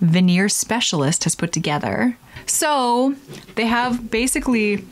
veneer 0.00 0.48
specialist 0.48 1.24
has 1.24 1.34
put 1.34 1.52
together. 1.52 2.16
So 2.46 3.14
they 3.54 3.66
have 3.66 4.10
basically 4.10 4.84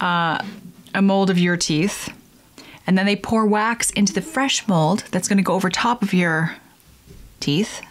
uh, 0.00 0.42
a 0.94 1.02
mold 1.02 1.30
of 1.30 1.38
your 1.38 1.56
teeth, 1.56 2.12
and 2.86 2.96
then 2.98 3.06
they 3.06 3.16
pour 3.16 3.46
wax 3.46 3.90
into 3.90 4.12
the 4.12 4.22
fresh 4.22 4.66
mold 4.66 5.04
that's 5.10 5.28
going 5.28 5.38
to 5.38 5.42
go 5.42 5.54
over 5.54 5.70
top 5.70 6.02
of 6.02 6.12
your 6.12 6.56
teeth, 7.40 7.82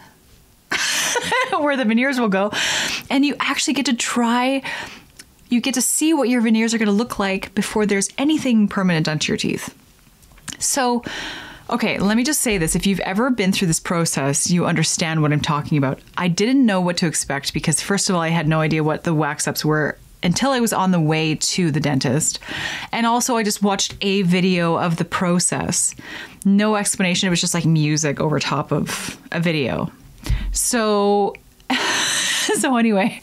where 1.58 1.76
the 1.76 1.84
veneers 1.84 2.20
will 2.20 2.28
go, 2.28 2.50
and 3.08 3.24
you 3.24 3.36
actually 3.40 3.74
get 3.74 3.86
to 3.86 3.94
try 3.94 4.62
you 5.50 5.60
get 5.60 5.74
to 5.74 5.82
see 5.82 6.14
what 6.14 6.28
your 6.28 6.40
veneers 6.40 6.72
are 6.72 6.78
going 6.78 6.86
to 6.86 6.92
look 6.92 7.18
like 7.18 7.54
before 7.54 7.84
there's 7.84 8.08
anything 8.16 8.68
permanent 8.68 9.08
onto 9.08 9.32
your 9.32 9.36
teeth. 9.36 9.74
So, 10.60 11.02
okay, 11.70 11.98
let 11.98 12.16
me 12.16 12.24
just 12.24 12.40
say 12.40 12.58
this. 12.58 12.74
If 12.74 12.86
you've 12.86 13.00
ever 13.00 13.30
been 13.30 13.52
through 13.52 13.68
this 13.68 13.80
process, 13.80 14.50
you 14.50 14.66
understand 14.66 15.22
what 15.22 15.32
I'm 15.32 15.40
talking 15.40 15.78
about. 15.78 16.00
I 16.16 16.28
didn't 16.28 16.64
know 16.64 16.80
what 16.80 16.96
to 16.98 17.06
expect 17.06 17.54
because, 17.54 17.80
first 17.80 18.08
of 18.08 18.16
all, 18.16 18.22
I 18.22 18.28
had 18.28 18.48
no 18.48 18.60
idea 18.60 18.84
what 18.84 19.04
the 19.04 19.14
wax 19.14 19.46
ups 19.48 19.64
were 19.64 19.96
until 20.22 20.50
I 20.50 20.60
was 20.60 20.72
on 20.72 20.90
the 20.90 21.00
way 21.00 21.34
to 21.34 21.70
the 21.70 21.80
dentist. 21.80 22.38
And 22.92 23.06
also, 23.06 23.36
I 23.36 23.42
just 23.42 23.62
watched 23.62 23.94
a 24.00 24.22
video 24.22 24.76
of 24.76 24.96
the 24.96 25.04
process. 25.04 25.94
No 26.44 26.76
explanation. 26.76 27.26
It 27.26 27.30
was 27.30 27.40
just 27.40 27.54
like 27.54 27.64
music 27.64 28.20
over 28.20 28.38
top 28.38 28.72
of 28.72 29.18
a 29.32 29.40
video. 29.40 29.90
So, 30.52 31.34
so 32.58 32.76
anyway, 32.76 33.20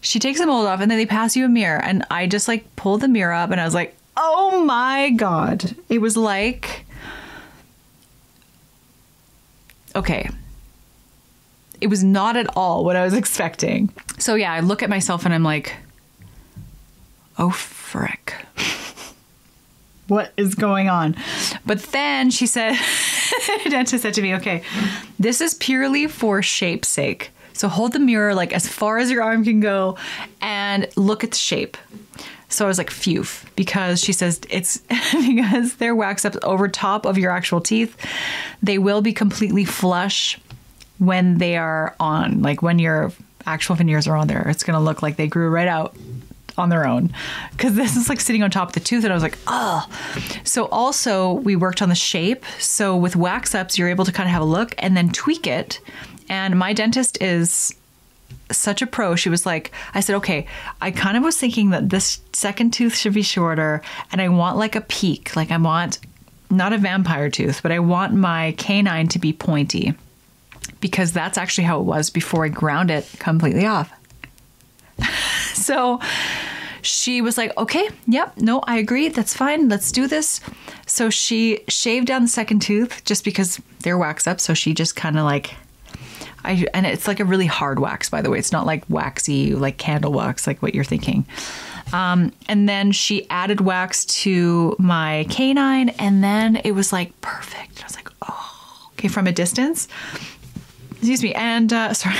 she 0.00 0.18
takes 0.18 0.40
the 0.40 0.46
mold 0.46 0.66
off 0.66 0.80
and 0.80 0.90
then 0.90 0.98
they 0.98 1.06
pass 1.06 1.36
you 1.36 1.44
a 1.44 1.48
mirror. 1.48 1.82
And 1.82 2.04
I 2.10 2.26
just 2.26 2.48
like 2.48 2.74
pulled 2.76 3.02
the 3.02 3.08
mirror 3.08 3.32
up 3.32 3.50
and 3.50 3.60
I 3.60 3.64
was 3.64 3.74
like, 3.74 3.96
oh 4.16 4.64
my 4.64 5.10
God. 5.10 5.76
It 5.88 6.00
was 6.00 6.16
like, 6.16 6.84
okay. 9.94 10.28
It 11.80 11.88
was 11.88 12.02
not 12.02 12.36
at 12.36 12.46
all 12.56 12.84
what 12.84 12.96
I 12.96 13.04
was 13.04 13.14
expecting. 13.14 13.92
So 14.18 14.34
yeah, 14.34 14.52
I 14.52 14.60
look 14.60 14.82
at 14.82 14.88
myself 14.88 15.24
and 15.24 15.34
I'm 15.34 15.42
like, 15.42 15.74
oh 17.38 17.50
frick. 17.50 18.34
what 20.08 20.32
is 20.36 20.54
going 20.54 20.88
on? 20.88 21.16
But 21.66 21.82
then 21.84 22.30
she 22.30 22.46
said, 22.46 22.78
dentist 23.68 24.02
said 24.02 24.14
to 24.14 24.22
me, 24.22 24.34
okay, 24.36 24.62
this 25.18 25.40
is 25.40 25.54
purely 25.54 26.06
for 26.06 26.42
shape's 26.42 26.88
sake. 26.88 27.30
So 27.52 27.68
hold 27.68 27.92
the 27.92 28.00
mirror 28.00 28.34
like 28.34 28.52
as 28.52 28.66
far 28.66 28.98
as 28.98 29.10
your 29.10 29.22
arm 29.22 29.44
can 29.44 29.60
go 29.60 29.96
and 30.40 30.88
look 30.96 31.22
at 31.22 31.30
the 31.30 31.36
shape. 31.36 31.76
So 32.54 32.64
I 32.64 32.68
was 32.68 32.78
like, 32.78 32.90
phew, 32.90 33.24
because 33.56 34.00
she 34.00 34.12
says 34.12 34.40
it's 34.48 34.78
because 35.12 35.74
they're 35.76 35.94
wax 35.94 36.24
up 36.24 36.36
over 36.42 36.68
top 36.68 37.04
of 37.04 37.18
your 37.18 37.30
actual 37.30 37.60
teeth. 37.60 37.96
They 38.62 38.78
will 38.78 39.02
be 39.02 39.12
completely 39.12 39.64
flush 39.64 40.38
when 40.98 41.38
they 41.38 41.56
are 41.56 41.96
on, 41.98 42.42
like 42.42 42.62
when 42.62 42.78
your 42.78 43.12
actual 43.44 43.74
veneers 43.74 44.06
are 44.06 44.16
on 44.16 44.28
there. 44.28 44.48
It's 44.48 44.62
going 44.62 44.78
to 44.78 44.84
look 44.84 45.02
like 45.02 45.16
they 45.16 45.26
grew 45.26 45.50
right 45.50 45.68
out 45.68 45.96
on 46.56 46.68
their 46.68 46.86
own 46.86 47.12
because 47.50 47.74
this 47.74 47.96
is 47.96 48.08
like 48.08 48.20
sitting 48.20 48.42
on 48.44 48.48
top 48.48 48.68
of 48.68 48.74
the 48.74 48.78
tooth 48.78 49.02
and 49.02 49.12
i 49.12 49.16
was 49.16 49.24
like 49.24 49.36
oh 49.48 49.88
so 50.44 50.66
also 50.66 51.32
we 51.32 51.56
worked 51.56 51.82
on 51.82 51.88
the 51.88 51.96
shape 51.96 52.44
so 52.60 52.96
with 52.96 53.16
wax 53.16 53.56
ups 53.56 53.76
you're 53.76 53.88
able 53.88 54.04
to 54.04 54.12
kind 54.12 54.28
of 54.28 54.32
have 54.32 54.42
a 54.42 54.44
look 54.44 54.72
and 54.78 54.96
then 54.96 55.10
tweak 55.10 55.48
it 55.48 55.80
and 56.28 56.56
my 56.56 56.72
dentist 56.72 57.20
is 57.20 57.74
such 58.50 58.82
a 58.82 58.86
pro. 58.86 59.16
She 59.16 59.28
was 59.28 59.46
like, 59.46 59.72
I 59.94 60.00
said, 60.00 60.16
okay, 60.16 60.46
I 60.80 60.90
kind 60.90 61.16
of 61.16 61.22
was 61.22 61.36
thinking 61.36 61.70
that 61.70 61.90
this 61.90 62.20
second 62.32 62.72
tooth 62.72 62.94
should 62.96 63.14
be 63.14 63.22
shorter 63.22 63.82
and 64.12 64.20
I 64.20 64.28
want 64.28 64.56
like 64.56 64.76
a 64.76 64.80
peak. 64.82 65.34
Like 65.36 65.50
I 65.50 65.56
want 65.56 65.98
not 66.50 66.72
a 66.72 66.78
vampire 66.78 67.30
tooth, 67.30 67.62
but 67.62 67.72
I 67.72 67.78
want 67.78 68.14
my 68.14 68.52
canine 68.58 69.08
to 69.08 69.18
be 69.18 69.32
pointy 69.32 69.94
because 70.80 71.12
that's 71.12 71.38
actually 71.38 71.64
how 71.64 71.80
it 71.80 71.84
was 71.84 72.10
before 72.10 72.44
I 72.44 72.48
ground 72.48 72.90
it 72.90 73.08
completely 73.18 73.66
off. 73.66 73.92
so 75.54 76.00
she 76.82 77.22
was 77.22 77.38
like, 77.38 77.56
okay, 77.56 77.88
yep, 78.06 78.36
no, 78.36 78.60
I 78.60 78.76
agree. 78.76 79.08
That's 79.08 79.34
fine. 79.34 79.68
Let's 79.68 79.90
do 79.90 80.06
this. 80.06 80.40
So 80.86 81.10
she 81.10 81.60
shaved 81.68 82.06
down 82.06 82.22
the 82.22 82.28
second 82.28 82.60
tooth 82.60 83.04
just 83.04 83.24
because 83.24 83.60
they're 83.80 83.98
wax 83.98 84.26
up. 84.26 84.40
So 84.40 84.54
she 84.54 84.74
just 84.74 84.94
kind 84.94 85.18
of 85.18 85.24
like 85.24 85.54
I 86.44 86.66
and 86.74 86.86
it's 86.86 87.08
like 87.08 87.20
a 87.20 87.24
really 87.24 87.46
hard 87.46 87.78
wax, 87.78 88.10
by 88.10 88.22
the 88.22 88.30
way. 88.30 88.38
It's 88.38 88.52
not 88.52 88.66
like 88.66 88.84
waxy, 88.88 89.54
like 89.54 89.78
candle 89.78 90.12
wax, 90.12 90.46
like 90.46 90.62
what 90.62 90.74
you're 90.74 90.84
thinking. 90.84 91.26
Um, 91.92 92.32
and 92.48 92.68
then 92.68 92.92
she 92.92 93.28
added 93.30 93.60
wax 93.60 94.04
to 94.22 94.74
my 94.78 95.26
canine, 95.30 95.90
and 95.90 96.24
then 96.24 96.56
it 96.56 96.72
was 96.72 96.92
like 96.92 97.18
perfect. 97.20 97.82
I 97.82 97.86
was 97.86 97.96
like, 97.96 98.08
oh, 98.28 98.90
okay, 98.92 99.08
from 99.08 99.26
a 99.26 99.32
distance. 99.32 99.88
Excuse 100.92 101.22
me. 101.22 101.34
And 101.34 101.72
uh, 101.72 101.92
sorry, 101.94 102.16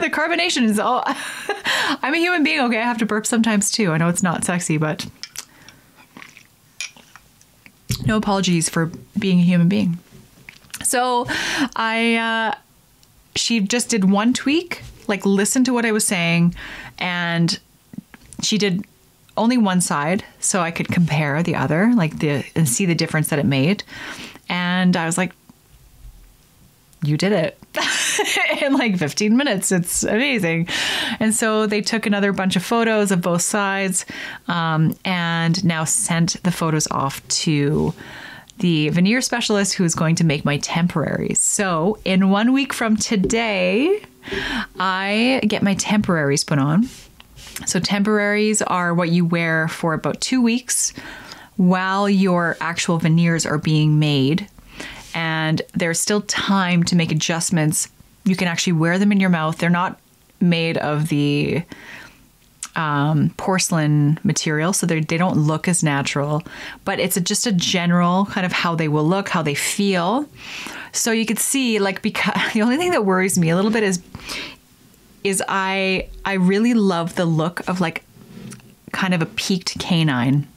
the 0.00 0.10
carbonation 0.10 0.64
is 0.64 0.78
all. 0.78 1.04
I'm 1.06 2.14
a 2.14 2.18
human 2.18 2.42
being. 2.42 2.60
Okay, 2.60 2.78
I 2.78 2.84
have 2.84 2.98
to 2.98 3.06
burp 3.06 3.26
sometimes 3.26 3.70
too. 3.70 3.92
I 3.92 3.98
know 3.98 4.08
it's 4.08 4.22
not 4.22 4.44
sexy, 4.44 4.76
but 4.76 5.06
no 8.06 8.16
apologies 8.16 8.68
for 8.68 8.90
being 9.18 9.38
a 9.38 9.42
human 9.42 9.68
being. 9.68 9.98
So 10.82 11.26
I 11.76 12.16
uh, 12.16 12.58
she 13.34 13.60
just 13.60 13.88
did 13.88 14.10
one 14.10 14.32
tweak, 14.32 14.82
like 15.08 15.24
listened 15.26 15.66
to 15.66 15.72
what 15.72 15.84
I 15.84 15.92
was 15.92 16.06
saying, 16.06 16.54
and 16.98 17.58
she 18.42 18.58
did 18.58 18.84
only 19.36 19.56
one 19.56 19.80
side 19.80 20.24
so 20.40 20.60
I 20.60 20.70
could 20.70 20.88
compare 20.88 21.42
the 21.42 21.54
other, 21.54 21.92
like 21.94 22.18
the 22.18 22.44
and 22.54 22.68
see 22.68 22.86
the 22.86 22.94
difference 22.94 23.28
that 23.28 23.38
it 23.38 23.46
made. 23.46 23.82
And 24.48 24.96
I 24.96 25.06
was 25.06 25.16
like, 25.16 25.32
you 27.02 27.16
did 27.16 27.32
it. 27.32 27.58
in 28.62 28.74
like 28.74 28.96
15 28.96 29.36
minutes. 29.36 29.72
It's 29.72 30.04
amazing. 30.04 30.68
And 31.20 31.34
so 31.34 31.66
they 31.66 31.80
took 31.80 32.06
another 32.06 32.32
bunch 32.32 32.56
of 32.56 32.62
photos 32.62 33.10
of 33.10 33.20
both 33.20 33.42
sides 33.42 34.04
um, 34.48 34.96
and 35.04 35.64
now 35.64 35.84
sent 35.84 36.42
the 36.42 36.52
photos 36.52 36.86
off 36.90 37.26
to 37.28 37.94
the 38.62 38.88
veneer 38.90 39.20
specialist 39.20 39.74
who 39.74 39.82
is 39.82 39.94
going 39.94 40.14
to 40.14 40.24
make 40.24 40.44
my 40.44 40.56
temporaries. 40.58 41.40
So, 41.40 41.98
in 42.04 42.30
one 42.30 42.52
week 42.52 42.72
from 42.72 42.96
today, 42.96 44.00
I 44.78 45.40
get 45.46 45.64
my 45.64 45.74
temporaries 45.74 46.44
put 46.44 46.60
on. 46.60 46.88
So, 47.66 47.80
temporaries 47.80 48.62
are 48.62 48.94
what 48.94 49.10
you 49.10 49.24
wear 49.24 49.66
for 49.66 49.94
about 49.94 50.20
two 50.20 50.40
weeks 50.40 50.92
while 51.56 52.08
your 52.08 52.56
actual 52.60 52.98
veneers 52.98 53.44
are 53.44 53.58
being 53.58 53.98
made. 53.98 54.48
And 55.12 55.60
there's 55.74 55.98
still 55.98 56.20
time 56.22 56.84
to 56.84 56.94
make 56.94 57.10
adjustments. 57.10 57.88
You 58.24 58.36
can 58.36 58.46
actually 58.46 58.74
wear 58.74 58.96
them 58.96 59.10
in 59.10 59.18
your 59.18 59.28
mouth. 59.28 59.58
They're 59.58 59.70
not 59.70 59.98
made 60.40 60.78
of 60.78 61.08
the 61.08 61.64
um, 62.76 63.30
porcelain 63.36 64.18
material, 64.24 64.72
so 64.72 64.86
they 64.86 65.00
don't 65.00 65.36
look 65.36 65.68
as 65.68 65.82
natural. 65.82 66.42
But 66.84 66.98
it's 66.98 67.16
a, 67.16 67.20
just 67.20 67.46
a 67.46 67.52
general 67.52 68.26
kind 68.26 68.46
of 68.46 68.52
how 68.52 68.74
they 68.74 68.88
will 68.88 69.04
look, 69.04 69.28
how 69.28 69.42
they 69.42 69.54
feel. 69.54 70.26
So 70.92 71.12
you 71.12 71.26
could 71.26 71.38
see, 71.38 71.78
like, 71.78 72.02
because 72.02 72.34
the 72.54 72.62
only 72.62 72.76
thing 72.76 72.90
that 72.92 73.04
worries 73.04 73.38
me 73.38 73.50
a 73.50 73.56
little 73.56 73.70
bit 73.70 73.82
is, 73.82 74.02
is 75.24 75.42
I 75.48 76.08
I 76.24 76.34
really 76.34 76.74
love 76.74 77.14
the 77.14 77.24
look 77.24 77.66
of 77.68 77.80
like 77.80 78.04
kind 78.92 79.14
of 79.14 79.22
a 79.22 79.26
peaked 79.26 79.78
canine, 79.78 80.48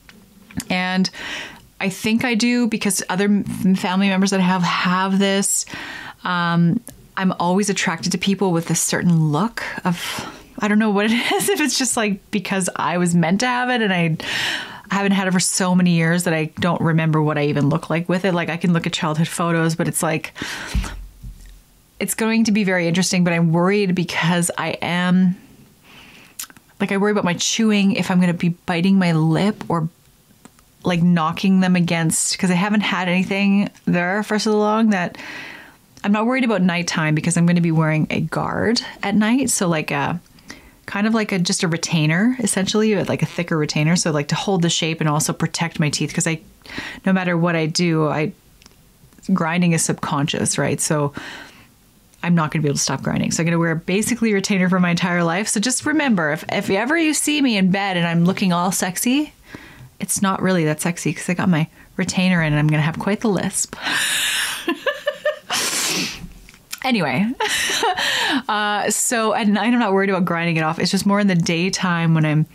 and 0.69 1.09
I 1.79 1.89
think 1.89 2.25
I 2.25 2.35
do 2.35 2.67
because 2.67 3.03
other 3.09 3.43
family 3.75 4.09
members 4.09 4.31
that 4.31 4.39
I 4.39 4.43
have 4.43 4.63
have 4.63 5.19
this. 5.19 5.65
Um, 6.23 6.81
I'm 7.17 7.31
always 7.33 7.69
attracted 7.69 8.11
to 8.11 8.17
people 8.17 8.51
with 8.51 8.69
a 8.69 8.75
certain 8.75 9.31
look 9.31 9.63
of 9.85 10.27
I 10.59 10.67
don't 10.67 10.79
know 10.79 10.91
what 10.91 11.05
it 11.05 11.11
is. 11.33 11.49
If 11.49 11.59
it's 11.61 11.77
just 11.77 11.97
like 11.97 12.31
because 12.31 12.69
I 12.75 12.97
was 12.97 13.15
meant 13.15 13.41
to 13.41 13.47
have 13.47 13.69
it 13.69 13.81
and 13.81 13.93
I 13.93 14.17
haven't 14.91 15.13
had 15.13 15.27
it 15.27 15.31
for 15.31 15.39
so 15.39 15.75
many 15.75 15.91
years 15.91 16.23
that 16.23 16.33
I 16.33 16.45
don't 16.59 16.81
remember 16.81 17.21
what 17.21 17.37
I 17.37 17.45
even 17.45 17.69
look 17.69 17.89
like 17.89 18.07
with 18.07 18.25
it. 18.25 18.33
Like 18.33 18.49
I 18.49 18.57
can 18.57 18.73
look 18.73 18.85
at 18.85 18.93
childhood 18.93 19.27
photos, 19.27 19.75
but 19.75 19.87
it's 19.87 20.03
like 20.03 20.33
it's 21.99 22.13
going 22.13 22.45
to 22.45 22.51
be 22.51 22.63
very 22.63 22.87
interesting. 22.87 23.23
But 23.23 23.33
I'm 23.33 23.51
worried 23.51 23.95
because 23.95 24.51
I 24.57 24.69
am 24.81 25.37
like 26.79 26.91
I 26.91 26.97
worry 26.97 27.11
about 27.11 27.23
my 27.23 27.33
chewing 27.33 27.93
if 27.93 28.11
I'm 28.11 28.19
going 28.19 28.31
to 28.31 28.37
be 28.37 28.49
biting 28.49 28.99
my 28.99 29.13
lip 29.13 29.63
or 29.69 29.89
like 30.83 31.01
knocking 31.01 31.61
them 31.61 31.75
against 31.75 32.33
because 32.33 32.51
I 32.51 32.55
haven't 32.55 32.81
had 32.81 33.07
anything 33.07 33.71
there 33.85 34.23
for 34.23 34.37
so 34.37 34.57
long 34.57 34.91
that 34.91 35.17
I'm 36.03 36.11
not 36.11 36.27
worried 36.27 36.43
about 36.43 36.61
nighttime 36.61 37.15
because 37.15 37.37
I'm 37.37 37.47
going 37.47 37.55
to 37.55 37.61
be 37.61 37.71
wearing 37.71 38.05
a 38.11 38.21
guard 38.21 38.81
at 39.01 39.15
night. 39.15 39.49
So 39.49 39.67
like 39.67 39.89
a 39.89 40.21
kind 40.85 41.07
of 41.07 41.13
like 41.13 41.31
a 41.31 41.39
just 41.39 41.63
a 41.63 41.67
retainer 41.67 42.35
essentially 42.39 42.95
like 43.03 43.21
a 43.21 43.25
thicker 43.25 43.57
retainer. 43.57 43.95
So 43.95 44.11
like 44.11 44.27
to 44.29 44.35
hold 44.35 44.61
the 44.61 44.69
shape 44.69 44.99
and 44.99 45.09
also 45.09 45.33
protect 45.33 45.79
my 45.79 45.89
teeth 45.89 46.09
because 46.09 46.27
i 46.27 46.39
no 47.05 47.13
matter 47.13 47.37
what 47.37 47.55
i 47.55 47.65
do 47.65 48.07
i 48.07 48.31
grinding 49.33 49.73
is 49.73 49.83
subconscious 49.83 50.57
right? 50.57 50.79
So 50.79 51.13
i'm 52.23 52.35
not 52.35 52.51
going 52.51 52.61
to 52.61 52.63
be 52.63 52.69
able 52.69 52.77
to 52.77 52.83
stop 52.83 53.01
grinding. 53.01 53.31
So 53.31 53.41
i'm 53.41 53.45
going 53.45 53.53
to 53.53 53.59
wear 53.59 53.75
basically 53.75 54.31
a 54.31 54.35
retainer 54.35 54.69
for 54.69 54.79
my 54.79 54.91
entire 54.91 55.23
life. 55.23 55.47
So 55.47 55.59
just 55.59 55.85
remember 55.85 56.31
if, 56.31 56.43
if 56.51 56.69
ever 56.69 56.97
you 56.97 57.13
see 57.13 57.41
me 57.41 57.57
in 57.57 57.71
bed 57.71 57.97
and 57.97 58.07
i'm 58.07 58.25
looking 58.25 58.53
all 58.53 58.71
sexy 58.71 59.33
it's 59.99 60.21
not 60.21 60.41
really 60.41 60.65
that 60.65 60.81
sexy 60.81 61.11
because 61.11 61.29
i 61.29 61.33
got 61.33 61.49
my 61.49 61.67
retainer 61.97 62.41
in 62.41 62.53
and 62.53 62.59
i'm 62.59 62.67
going 62.67 62.79
to 62.79 62.85
have 62.85 62.99
quite 62.99 63.21
the 63.21 63.29
lisp 63.29 63.75
Anyway, 66.85 67.25
uh, 68.47 68.91
so 68.91 69.33
at 69.33 69.47
night 69.47 69.73
I'm 69.73 69.79
not 69.79 69.91
worried 69.91 70.11
about 70.11 70.23
grinding 70.23 70.57
it 70.57 70.61
off. 70.61 70.77
It's 70.77 70.91
just 70.91 71.07
more 71.07 71.19
in 71.19 71.25
the 71.25 71.33
daytime 71.33 72.13
when 72.13 72.25
I'm 72.25 72.45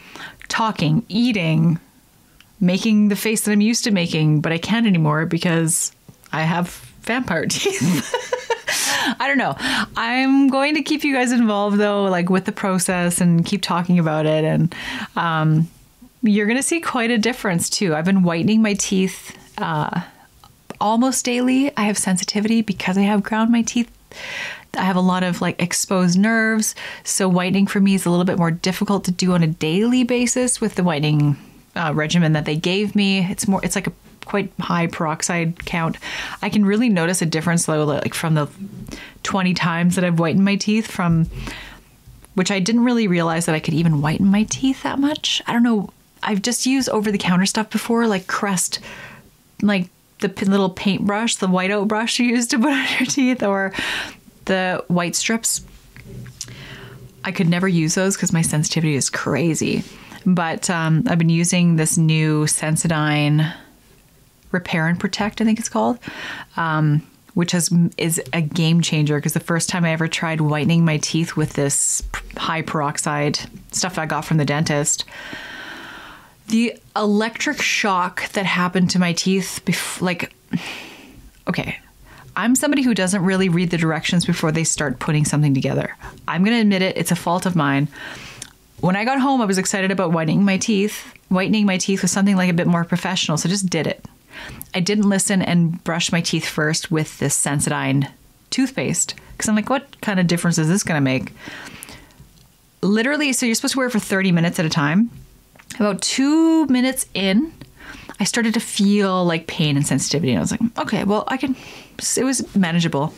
talking, 0.46 1.04
eating, 1.08 1.80
making 2.60 3.08
the 3.08 3.16
face 3.16 3.42
that 3.42 3.50
I'm 3.50 3.60
used 3.60 3.82
to 3.84 3.90
making, 3.90 4.40
but 4.40 4.52
I 4.52 4.58
can't 4.58 4.86
anymore 4.86 5.26
because 5.26 5.90
I 6.32 6.42
have 6.42 6.68
vampire 7.00 7.46
teeth. 7.50 8.14
I 9.18 9.26
don't 9.26 9.36
know. 9.36 9.56
I'm 9.96 10.46
going 10.46 10.76
to 10.76 10.82
keep 10.82 11.02
you 11.02 11.12
guys 11.12 11.32
involved 11.32 11.78
though, 11.78 12.04
like 12.04 12.30
with 12.30 12.44
the 12.44 12.52
process 12.52 13.20
and 13.20 13.44
keep 13.44 13.62
talking 13.62 13.98
about 13.98 14.26
it. 14.26 14.44
And 14.44 14.72
um, 15.16 15.68
you're 16.22 16.46
going 16.46 16.56
to 16.56 16.62
see 16.62 16.80
quite 16.80 17.10
a 17.10 17.18
difference 17.18 17.68
too. 17.68 17.96
I've 17.96 18.04
been 18.04 18.22
whitening 18.22 18.62
my 18.62 18.74
teeth 18.74 19.36
uh, 19.58 20.02
almost 20.80 21.24
daily. 21.24 21.76
I 21.76 21.82
have 21.82 21.98
sensitivity 21.98 22.62
because 22.62 22.96
I 22.96 23.02
have 23.02 23.24
ground 23.24 23.50
my 23.50 23.62
teeth 23.62 23.90
I 24.74 24.82
have 24.82 24.96
a 24.96 25.00
lot 25.00 25.22
of 25.22 25.40
like 25.40 25.60
exposed 25.60 26.18
nerves, 26.18 26.74
so 27.02 27.28
whitening 27.28 27.66
for 27.66 27.80
me 27.80 27.94
is 27.94 28.06
a 28.06 28.10
little 28.10 28.24
bit 28.24 28.38
more 28.38 28.50
difficult 28.50 29.04
to 29.04 29.10
do 29.10 29.32
on 29.32 29.42
a 29.42 29.48
daily 29.48 30.04
basis 30.04 30.60
with 30.60 30.76
the 30.76 30.84
whitening 30.84 31.36
uh, 31.74 31.92
regimen 31.94 32.32
that 32.32 32.44
they 32.44 32.56
gave 32.56 32.94
me. 32.94 33.26
It's 33.30 33.48
more, 33.48 33.60
it's 33.64 33.74
like 33.74 33.88
a 33.88 33.92
quite 34.24 34.52
high 34.60 34.86
peroxide 34.86 35.64
count. 35.64 35.96
I 36.40 36.50
can 36.50 36.64
really 36.64 36.88
notice 36.88 37.20
a 37.20 37.26
difference 37.26 37.66
though, 37.66 37.84
like 37.84 38.14
from 38.14 38.34
the 38.34 38.48
20 39.24 39.54
times 39.54 39.96
that 39.96 40.04
I've 40.04 40.18
whitened 40.18 40.44
my 40.44 40.56
teeth 40.56 40.86
from 40.86 41.26
which 42.34 42.50
I 42.50 42.60
didn't 42.60 42.84
really 42.84 43.08
realize 43.08 43.46
that 43.46 43.54
I 43.54 43.60
could 43.60 43.74
even 43.74 44.00
whiten 44.00 44.26
my 44.26 44.44
teeth 44.44 44.82
that 44.82 44.98
much. 44.98 45.42
I 45.46 45.52
don't 45.52 45.62
know. 45.62 45.90
I've 46.22 46.42
just 46.42 46.64
used 46.64 46.88
over 46.88 47.10
the 47.10 47.18
counter 47.18 47.46
stuff 47.46 47.70
before, 47.70 48.06
like 48.06 48.26
Crest, 48.26 48.78
like 49.62 49.88
the 50.20 50.28
little 50.46 50.70
paintbrush, 50.70 51.36
the 51.36 51.48
whiteout 51.48 51.88
brush 51.88 52.18
you 52.18 52.26
use 52.26 52.46
to 52.48 52.58
put 52.58 52.72
on 52.72 52.86
your 52.98 53.06
teeth, 53.06 53.42
or 53.42 53.72
the 54.44 54.84
white 54.88 55.16
strips. 55.16 55.64
I 57.24 57.32
could 57.32 57.48
never 57.48 57.68
use 57.68 57.94
those 57.94 58.16
because 58.16 58.32
my 58.32 58.42
sensitivity 58.42 58.94
is 58.94 59.10
crazy. 59.10 59.84
But 60.26 60.68
um, 60.70 61.04
I've 61.08 61.18
been 61.18 61.28
using 61.28 61.76
this 61.76 61.96
new 61.96 62.44
Sensodyne 62.44 63.54
Repair 64.52 64.86
and 64.86 64.98
Protect, 64.98 65.40
I 65.40 65.44
think 65.44 65.58
it's 65.58 65.68
called, 65.68 65.98
um, 66.56 67.06
which 67.34 67.52
has 67.52 67.70
is 67.96 68.20
a 68.32 68.40
game 68.40 68.80
changer 68.80 69.16
because 69.16 69.32
the 69.32 69.40
first 69.40 69.68
time 69.68 69.84
I 69.84 69.92
ever 69.92 70.08
tried 70.08 70.40
whitening 70.40 70.84
my 70.84 70.98
teeth 70.98 71.36
with 71.36 71.52
this 71.54 72.02
high 72.36 72.62
peroxide 72.62 73.38
stuff 73.70 73.98
I 73.98 74.06
got 74.06 74.24
from 74.24 74.38
the 74.38 74.44
dentist, 74.44 75.04
the 76.50 76.74
electric 76.94 77.62
shock 77.62 78.28
that 78.32 78.44
happened 78.44 78.90
to 78.90 78.98
my 78.98 79.12
teeth, 79.12 79.60
bef- 79.64 80.00
like, 80.00 80.34
okay, 81.48 81.78
I'm 82.36 82.54
somebody 82.54 82.82
who 82.82 82.94
doesn't 82.94 83.24
really 83.24 83.48
read 83.48 83.70
the 83.70 83.78
directions 83.78 84.24
before 84.24 84.52
they 84.52 84.64
start 84.64 84.98
putting 84.98 85.24
something 85.24 85.54
together. 85.54 85.96
I'm 86.28 86.44
going 86.44 86.56
to 86.56 86.60
admit 86.60 86.82
it, 86.82 86.96
it's 86.96 87.10
a 87.10 87.16
fault 87.16 87.46
of 87.46 87.56
mine. 87.56 87.88
When 88.80 88.96
I 88.96 89.04
got 89.04 89.20
home, 89.20 89.40
I 89.40 89.46
was 89.46 89.58
excited 89.58 89.90
about 89.90 90.12
whitening 90.12 90.44
my 90.44 90.56
teeth. 90.56 91.14
Whitening 91.28 91.66
my 91.66 91.78
teeth 91.78 92.02
was 92.02 92.10
something 92.10 92.36
like 92.36 92.50
a 92.50 92.54
bit 92.54 92.66
more 92.66 92.84
professional, 92.84 93.36
so 93.36 93.48
just 93.48 93.68
did 93.68 93.86
it. 93.86 94.04
I 94.74 94.80
didn't 94.80 95.08
listen 95.08 95.42
and 95.42 95.82
brush 95.84 96.12
my 96.12 96.20
teeth 96.20 96.46
first 96.46 96.90
with 96.90 97.18
this 97.18 97.40
Sensodyne 97.40 98.10
toothpaste 98.50 99.14
because 99.32 99.48
I'm 99.48 99.56
like, 99.56 99.70
what 99.70 100.00
kind 100.00 100.18
of 100.18 100.26
difference 100.26 100.58
is 100.58 100.68
this 100.68 100.82
going 100.82 100.96
to 100.96 101.04
make? 101.04 101.32
Literally, 102.82 103.32
so 103.32 103.44
you're 103.44 103.54
supposed 103.54 103.74
to 103.74 103.78
wear 103.78 103.88
it 103.88 103.92
for 103.92 103.98
30 103.98 104.32
minutes 104.32 104.58
at 104.58 104.64
a 104.64 104.70
time. 104.70 105.10
About 105.78 106.02
two 106.02 106.66
minutes 106.66 107.06
in, 107.14 107.52
I 108.18 108.24
started 108.24 108.54
to 108.54 108.60
feel 108.60 109.24
like 109.24 109.46
pain 109.46 109.76
and 109.76 109.86
sensitivity. 109.86 110.32
And 110.32 110.38
I 110.38 110.42
was 110.42 110.50
like, 110.50 110.60
okay, 110.78 111.04
well, 111.04 111.24
I 111.28 111.36
can, 111.36 111.56
it 112.16 112.24
was 112.24 112.54
manageable. 112.54 113.14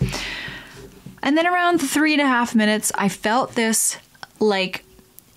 And 1.22 1.36
then 1.36 1.46
around 1.46 1.78
three 1.78 2.12
and 2.12 2.22
a 2.22 2.26
half 2.26 2.54
minutes, 2.54 2.92
I 2.94 3.08
felt 3.08 3.54
this 3.54 3.98
like, 4.38 4.84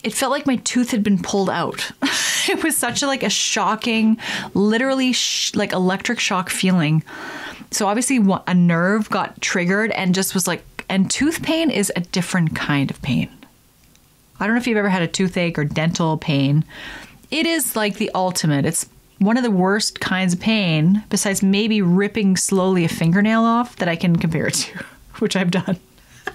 it 0.03 0.13
felt 0.13 0.31
like 0.31 0.45
my 0.45 0.57
tooth 0.57 0.91
had 0.91 1.03
been 1.03 1.21
pulled 1.21 1.49
out. 1.49 1.91
it 2.49 2.63
was 2.63 2.77
such 2.77 3.01
a, 3.01 3.07
like 3.07 3.23
a 3.23 3.29
shocking, 3.29 4.17
literally 4.53 5.13
sh- 5.13 5.55
like 5.55 5.73
electric 5.73 6.19
shock 6.19 6.49
feeling. 6.49 7.03
So 7.71 7.87
obviously, 7.87 8.19
a 8.47 8.53
nerve 8.53 9.09
got 9.09 9.41
triggered 9.41 9.91
and 9.91 10.13
just 10.13 10.33
was 10.33 10.47
like, 10.47 10.63
and 10.89 11.09
tooth 11.09 11.41
pain 11.41 11.71
is 11.71 11.91
a 11.95 12.01
different 12.01 12.55
kind 12.55 12.91
of 12.91 13.01
pain. 13.01 13.29
I 14.39 14.45
don't 14.45 14.55
know 14.55 14.61
if 14.61 14.67
you've 14.67 14.77
ever 14.77 14.89
had 14.89 15.01
a 15.01 15.07
toothache 15.07 15.57
or 15.57 15.63
dental 15.63 16.17
pain. 16.17 16.65
It 17.35 17.45
is 17.45 17.75
like 17.75 17.97
the 17.97 18.09
ultimate. 18.15 18.65
It's 18.65 18.87
one 19.19 19.35
of 19.35 19.43
the 19.43 19.51
worst 19.51 19.99
kinds 19.99 20.33
of 20.33 20.39
pain, 20.39 21.03
besides 21.09 21.43
maybe 21.43 21.81
ripping 21.81 22.37
slowly 22.37 22.85
a 22.85 22.87
fingernail 22.87 23.41
off, 23.41 23.75
that 23.75 23.89
I 23.89 23.97
can 23.97 24.15
compare 24.15 24.47
it 24.47 24.53
to, 24.53 24.85
which 25.19 25.35
I've 25.35 25.51
done. 25.51 25.77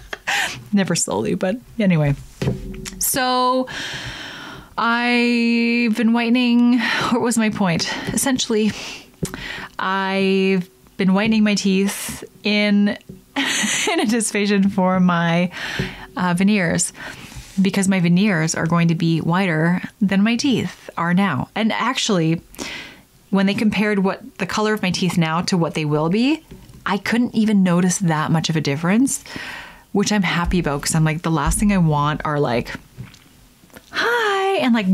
Never 0.74 0.94
slowly, 0.94 1.34
but 1.36 1.56
anyway. 1.78 2.16
So 2.98 3.66
I've 4.76 5.96
been 5.96 6.12
whitening. 6.12 6.80
What 6.80 7.22
was 7.22 7.38
my 7.38 7.48
point? 7.48 7.90
Essentially, 8.12 8.70
I've 9.78 10.68
been 10.98 11.14
whitening 11.14 11.44
my 11.44 11.54
teeth 11.54 12.24
in 12.44 12.88
in 13.36 14.00
anticipation 14.00 14.68
for 14.68 15.00
my 15.00 15.50
uh, 16.18 16.34
veneers 16.36 16.92
because 17.60 17.88
my 17.88 18.00
veneers 18.00 18.54
are 18.54 18.66
going 18.66 18.88
to 18.88 18.94
be 18.94 19.20
whiter 19.20 19.82
than 20.00 20.22
my 20.22 20.36
teeth 20.36 20.90
are 20.96 21.14
now. 21.14 21.48
And 21.54 21.72
actually, 21.72 22.40
when 23.30 23.46
they 23.46 23.54
compared 23.54 24.00
what 24.00 24.38
the 24.38 24.46
color 24.46 24.74
of 24.74 24.82
my 24.82 24.90
teeth 24.90 25.16
now 25.16 25.40
to 25.42 25.56
what 25.56 25.74
they 25.74 25.84
will 25.84 26.08
be, 26.08 26.44
I 26.86 26.98
couldn't 26.98 27.34
even 27.34 27.62
notice 27.62 27.98
that 27.98 28.30
much 28.30 28.48
of 28.50 28.56
a 28.56 28.60
difference. 28.60 29.24
which 29.92 30.12
I'm 30.12 30.22
happy 30.22 30.60
about 30.60 30.80
because 30.82 30.94
I'm 30.94 31.04
like, 31.04 31.22
the 31.22 31.30
last 31.30 31.58
thing 31.58 31.72
I 31.72 31.78
want 31.78 32.20
are 32.24 32.38
like, 32.38 32.72
hi, 33.90 34.58
and 34.58 34.74
like, 34.74 34.86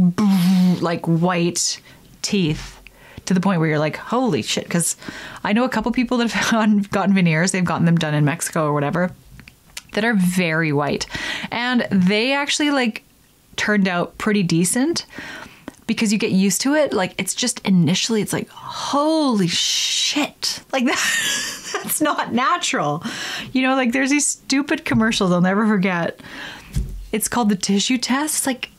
like 0.81 1.05
white 1.07 1.81
teeth 2.23 2.81
to 3.27 3.35
the 3.35 3.41
point 3.41 3.61
where 3.61 3.69
you're 3.69 3.79
like, 3.79 3.97
holy 3.97 4.43
shit. 4.43 4.65
Because 4.65 4.97
I 5.45 5.53
know 5.53 5.65
a 5.65 5.69
couple 5.69 5.93
people 5.93 6.19
that 6.19 6.31
have 6.31 6.91
gotten 6.91 7.15
veneers, 7.15 7.53
they've 7.53 7.65
gotten 7.65 7.85
them 7.85 7.97
done 7.97 8.15
in 8.15 8.25
Mexico 8.25 8.67
or 8.67 8.73
whatever, 8.73 9.13
that 9.93 10.05
are 10.05 10.15
very 10.15 10.73
white. 10.73 11.07
And 11.51 11.87
they 11.91 12.33
actually 12.33 12.71
like 12.71 13.03
turned 13.57 13.89
out 13.89 14.17
pretty 14.19 14.43
decent 14.43 15.07
because 15.87 16.13
you 16.13 16.19
get 16.19 16.33
used 16.33 16.61
to 16.63 16.75
it. 16.75 16.93
Like 16.93 17.15
it's 17.19 17.35
just 17.35 17.61
initially, 17.67 18.21
it's 18.23 18.33
like, 18.33 18.49
holy 18.49 19.49
shit. 19.49 20.63
Like 20.73 20.85
that, 20.85 21.71
that's 21.83 22.01
not 22.01 22.33
natural. 22.33 23.03
You 23.53 23.63
know, 23.63 23.75
like 23.75 23.93
there's 23.93 24.11
these 24.11 24.27
stupid 24.27 24.85
commercials 24.85 25.33
I'll 25.33 25.41
never 25.41 25.67
forget. 25.67 26.21
It's 27.13 27.29
called 27.29 27.49
the 27.49 27.57
tissue 27.57 27.99
test. 27.99 28.39
It's 28.39 28.47
like, 28.47 28.71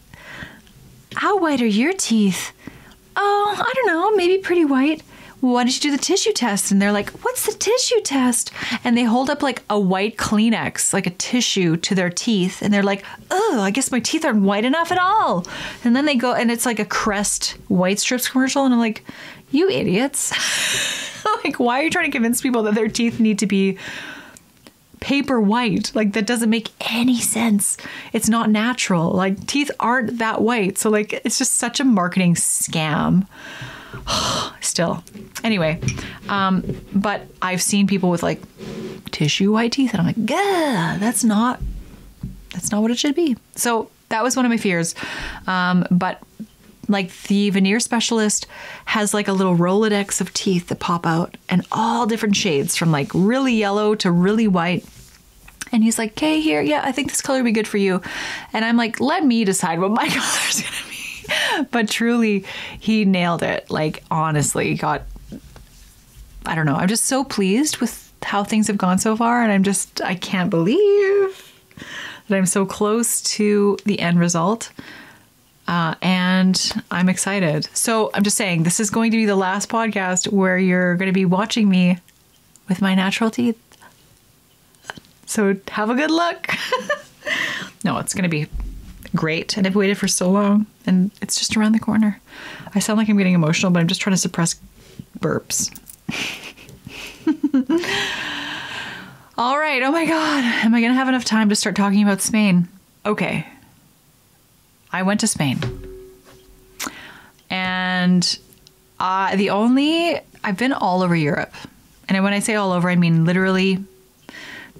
how 1.16 1.39
white 1.39 1.62
are 1.62 1.66
your 1.66 1.93
teeth? 1.93 2.51
Oh, 3.18 3.55
I 3.57 3.74
don't 3.74 3.88
know, 3.88 4.11
maybe 4.15 4.38
pretty 4.38 4.63
white. 4.63 5.01
Why 5.39 5.63
don't 5.63 5.76
you 5.76 5.91
do 5.91 5.95
the 5.95 6.03
tissue 6.03 6.34
test? 6.34 6.72
And 6.72 6.82
they're 6.82 6.91
like, 6.91 7.11
What's 7.24 7.45
the 7.45 7.53
tissue 7.53 8.01
test? 8.01 8.51
And 8.84 8.97
they 8.97 9.03
hold 9.03 9.30
up 9.30 9.43
like 9.43 9.61
a 9.70 9.80
white 9.80 10.18
Kleenex, 10.18 10.93
like 10.93 11.05
a 11.05 11.11
tissue 11.11 11.78
to 11.78 11.93
their 11.93 12.09
teeth. 12.09 12.61
And 12.63 12.74
they're 12.74 12.82
like, 12.82 13.05
Oh, 13.30 13.59
I 13.61 13.70
guess 13.70 13.91
my 13.91 13.99
teeth 13.99 14.26
aren't 14.26 14.41
white 14.41 14.65
enough 14.65 14.91
at 14.91 14.97
all. 14.97 15.45
And 15.84 15.95
then 15.95 16.05
they 16.05 16.15
go, 16.15 16.34
and 16.34 16.49
it's 16.49 16.65
like 16.65 16.80
a 16.80 16.86
Crest 16.86 17.51
white 17.68 17.99
strips 17.99 18.28
commercial. 18.30 18.65
And 18.65 18.74
I'm 18.74 18.80
like, 18.80 19.03
You 19.51 19.70
idiots. 19.70 20.34
like, 21.43 21.59
why 21.59 21.82
are 21.82 21.84
you 21.84 21.91
trying 21.91 22.05
to 22.05 22.15
convince 22.15 22.41
people 22.41 22.63
that 22.63 22.74
their 22.74 22.88
teeth 22.88 23.20
need 23.20 23.38
to 23.39 23.47
be 23.47 23.78
paper 25.08 25.39
white. 25.39 25.95
Like 25.95 26.12
that 26.14 26.28
doesn't 26.28 26.49
make 26.49 26.70
any 26.82 27.22
sense. 27.22 27.78
It's 28.12 28.28
not 28.28 28.49
natural. 28.49 29.12
Like 29.12 29.47
teeth 29.47 29.72
aren't 29.80 30.18
that 30.18 30.41
white. 30.41 30.78
So 30.78 30.89
like 30.89 31.14
it's 31.14 31.38
just 31.38 31.53
such 31.53 31.80
a 31.80 31.86
marketing 31.86 32.36
scam. 32.36 33.26
Still. 34.60 35.01
Anyway, 35.45 35.80
um, 36.28 36.62
but 36.93 37.22
I've 37.41 37.62
seen 37.62 37.88
people 37.88 38.10
with 38.10 38.22
like 38.22 38.41
tissue 39.12 39.53
white 39.53 39.72
teeth 39.72 39.93
and 39.93 40.01
I'm 40.01 40.08
like, 40.08 40.30
yeah, 40.30 40.97
that's 40.99 41.24
not 41.24 41.62
that's 42.49 42.74
not 42.74 42.82
what 42.82 42.91
it 42.91 42.99
should 42.99 43.16
be. 43.16 43.38
So 43.55 43.89
that 44.10 44.24
was 44.24 44.36
one 44.36 44.43
of 44.45 44.49
my 44.49 44.58
fears. 44.58 44.93
Um, 45.47 45.86
but 45.89 46.22
like 46.89 47.14
the 47.24 47.49
veneer 47.49 47.80
specialist 47.80 48.45
has 48.84 49.14
like 49.14 49.30
a 49.30 49.34
little 49.34 49.55
Rolodex 49.55 50.20
of 50.20 50.34
teeth 50.34 50.68
that 50.68 50.80
pop 50.80 51.05
out 51.05 51.38
and 51.47 51.66
all 51.72 52.05
different 52.05 52.36
shades 52.36 52.76
from 52.76 52.91
like 52.91 53.10
really 53.14 53.53
yellow 53.53 53.95
to 53.95 54.12
really 54.12 54.49
white. 54.49 54.86
And 55.72 55.84
he's 55.84 55.97
like, 55.97 56.11
okay, 56.11 56.39
here, 56.39 56.61
yeah, 56.61 56.82
I 56.84 56.91
think 56.91 57.09
this 57.09 57.22
color 57.22 57.39
would 57.39 57.45
be 57.45 57.51
good 57.51 57.68
for 57.68 57.78
you. 57.78 58.01
And 58.53 58.63
I'm 58.63 58.78
like, 58.78 58.99
let 58.99 59.26
me 59.26 59.43
decide 59.43 59.80
what 59.80 59.91
my 59.91 60.07
color 60.07 60.47
is 60.49 60.61
going 60.61 60.74
to 60.74 60.89
be. 60.89 61.68
But 61.72 61.89
truly, 61.89 62.45
he 62.80 63.05
nailed 63.05 63.43
it. 63.43 63.70
Like, 63.70 64.03
honestly, 64.09 64.76
got, 64.76 65.03
I 66.45 66.55
don't 66.55 66.65
know. 66.65 66.76
I'm 66.76 66.88
just 66.88 67.05
so 67.05 67.24
pleased 67.24 67.78
with 67.78 68.13
how 68.24 68.43
things 68.43 68.68
have 68.68 68.78
gone 68.78 68.97
so 68.97 69.15
far. 69.15 69.43
And 69.43 69.51
I'm 69.51 69.63
just, 69.63 70.01
I 70.01 70.15
can't 70.15 70.49
believe 70.49 71.53
that 72.28 72.38
I'm 72.38 72.45
so 72.45 72.65
close 72.65 73.22
to 73.24 73.78
the 73.86 73.99
end 73.99 74.20
result. 74.20 74.72
Uh, 75.68 75.95
and 76.01 76.72
I'm 76.91 77.09
excited. 77.09 77.68
So 77.74 78.09
I'm 78.13 78.24
just 78.24 78.38
saying, 78.38 78.63
this 78.63 78.80
is 78.80 78.89
going 78.89 79.11
to 79.11 79.18
be 79.18 79.26
the 79.26 79.36
last 79.36 79.70
podcast 79.70 80.32
where 80.32 80.57
you're 80.57 80.95
going 80.95 81.07
to 81.07 81.13
be 81.13 81.26
watching 81.26 81.70
me 81.70 81.97
with 82.70 82.82
my 82.82 82.95
natural 82.95 83.30
teeth. 83.30 83.61
So 85.28 85.56
have 85.68 85.90
a 85.90 85.96
good 85.96 86.10
look. 86.10 86.48
no, 87.84 87.98
it's 88.00 88.14
going 88.14 88.24
to 88.24 88.30
be 88.30 88.48
great. 89.16 89.58
And 89.58 89.68
I've 89.68 89.76
waited 89.76 89.98
for 89.98 90.08
so 90.08 90.32
long, 90.32 90.66
and 90.86 91.12
it's 91.22 91.38
just 91.38 91.56
around 91.56 91.74
the 91.74 91.80
corner. 91.80 92.20
I 92.74 92.80
sound 92.80 92.98
like 92.98 93.10
I'm 93.10 93.18
getting 93.18 93.34
emotional, 93.34 93.72
but 93.72 93.80
I'm 93.80 93.88
just 93.88 94.02
trying 94.02 94.16
to 94.16 94.22
suppress 94.22 94.60
burps. 95.20 95.70
All 99.38 99.60
right. 99.60 99.84
Oh 99.84 99.92
my 99.92 100.06
God. 100.06 100.44
Am 100.44 100.74
I 100.74 100.80
going 100.80 100.92
to 100.92 100.98
have 100.98 101.10
enough 101.10 101.26
time 101.26 101.50
to 101.50 101.56
start 101.56 101.76
talking 101.76 102.02
about 102.02 102.22
Spain? 102.22 102.68
Okay. 103.06 103.46
I 104.92 105.04
went 105.04 105.20
to 105.20 105.28
Spain. 105.28 105.60
And 107.50 108.40
uh, 109.00 109.36
the 109.36 109.52
only, 109.52 110.20
I've 110.44 110.58
been 110.58 110.74
all 110.74 111.04
over 111.04 111.16
Europe. 111.16 111.54
And 112.10 112.22
when 112.24 112.34
I 112.34 112.40
say 112.40 112.56
all 112.56 112.72
over, 112.72 112.90
I 112.90 112.96
mean 112.96 113.26
literally, 113.26 113.84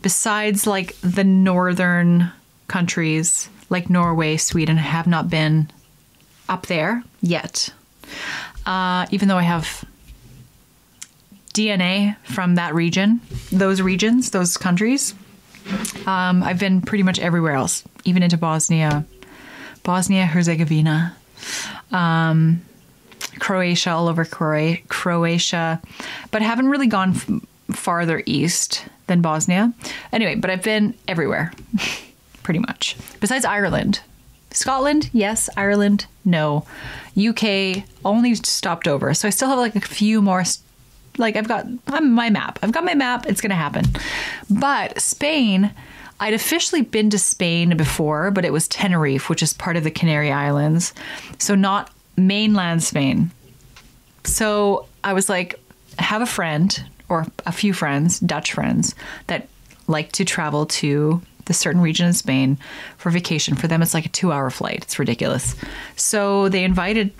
besides 0.02 0.68
like 0.68 0.96
the 1.02 1.24
northern 1.24 2.32
countries 2.68 3.50
like 3.70 3.90
Norway, 3.90 4.38
Sweden, 4.38 4.78
I 4.78 4.82
have 4.82 5.08
not 5.08 5.30
been 5.30 5.70
up 6.48 6.68
there 6.68 7.04
yet. 7.22 7.74
Uh, 8.66 9.06
even 9.12 9.28
though 9.28 9.38
I 9.38 9.44
have 9.44 9.84
DNA 11.54 12.16
from 12.24 12.56
that 12.56 12.74
region, 12.74 13.22
those 13.52 13.82
regions, 13.82 14.32
those 14.32 14.58
countries, 14.58 15.14
um, 16.06 16.44
I've 16.44 16.60
been 16.60 16.82
pretty 16.82 17.04
much 17.04 17.20
everywhere 17.20 17.54
else, 17.54 17.84
even 18.06 18.24
into 18.24 18.38
Bosnia, 18.38 19.06
Bosnia 19.84 20.26
Herzegovina, 20.26 21.16
um, 21.92 22.62
Croatia, 23.40 23.92
all 23.92 24.08
over 24.08 24.26
Croatia, 24.26 25.82
but 26.32 26.42
haven't 26.42 26.70
really 26.70 26.88
gone 26.88 27.42
farther 27.78 28.24
east 28.26 28.86
than 29.08 29.22
Bosnia. 29.22 29.74
Anyway, 30.12 30.36
but 30.36 30.50
I've 30.50 30.64
been 30.64 30.94
everywhere, 31.08 31.54
pretty 32.44 32.60
much. 32.60 32.98
Besides 33.20 33.46
Ireland. 33.46 34.02
Scotland, 34.52 35.10
yes. 35.14 35.50
Ireland, 35.56 36.06
no. 36.26 36.66
UK, 37.18 37.84
only 38.06 38.36
stopped 38.36 38.88
over. 38.88 39.14
So 39.14 39.28
I 39.28 39.32
still 39.32 39.50
have 39.50 39.60
like 39.60 39.76
a 39.76 39.82
few 39.82 40.22
more. 40.22 40.44
Like 41.18 41.36
I've 41.36 41.48
got 41.48 41.66
I'm 41.88 42.12
my 42.12 42.30
map. 42.30 42.60
I've 42.62 42.72
got 42.72 42.84
my 42.84 42.94
map. 42.94 43.26
It's 43.26 43.42
going 43.42 43.50
to 43.50 43.56
happen. 43.56 43.86
But 44.50 45.00
Spain, 45.02 45.72
I'd 46.20 46.34
officially 46.34 46.82
been 46.82 47.10
to 47.12 47.20
Spain 47.20 47.76
before, 47.78 48.32
but 48.32 48.46
it 48.46 48.54
was 48.54 48.68
Tenerife, 48.68 49.30
which 49.30 49.44
is 49.44 49.54
part 49.54 49.78
of 49.78 49.84
the 49.84 49.92
Canary 49.92 50.32
Islands. 50.32 50.94
So 51.40 51.56
not 51.56 51.92
mainland 52.16 52.84
Spain. 52.84 53.32
So 54.24 54.88
I 55.04 55.14
was 55.14 55.30
like, 55.30 55.60
have 56.00 56.22
a 56.22 56.28
friend 56.28 56.84
or 57.10 57.26
a 57.46 57.52
few 57.52 57.74
friends, 57.74 58.20
Dutch 58.20 58.54
friends, 58.54 58.96
that 59.28 59.48
like 59.88 60.12
to 60.14 60.26
travel 60.26 60.66
to 60.66 61.22
the 61.46 61.54
certain 61.54 61.82
region 61.82 62.08
of 62.08 62.16
Spain 62.16 62.58
for 62.98 63.10
vacation. 63.10 63.56
For 63.56 63.68
them, 63.68 63.82
it's 63.82 63.94
like 63.94 64.06
a 64.06 64.10
two 64.10 64.32
hour 64.32 64.50
flight. 64.50 64.84
It's 64.84 65.00
ridiculous. 65.00 65.56
So 65.96 66.50
they 66.50 66.64
invited 66.64 67.12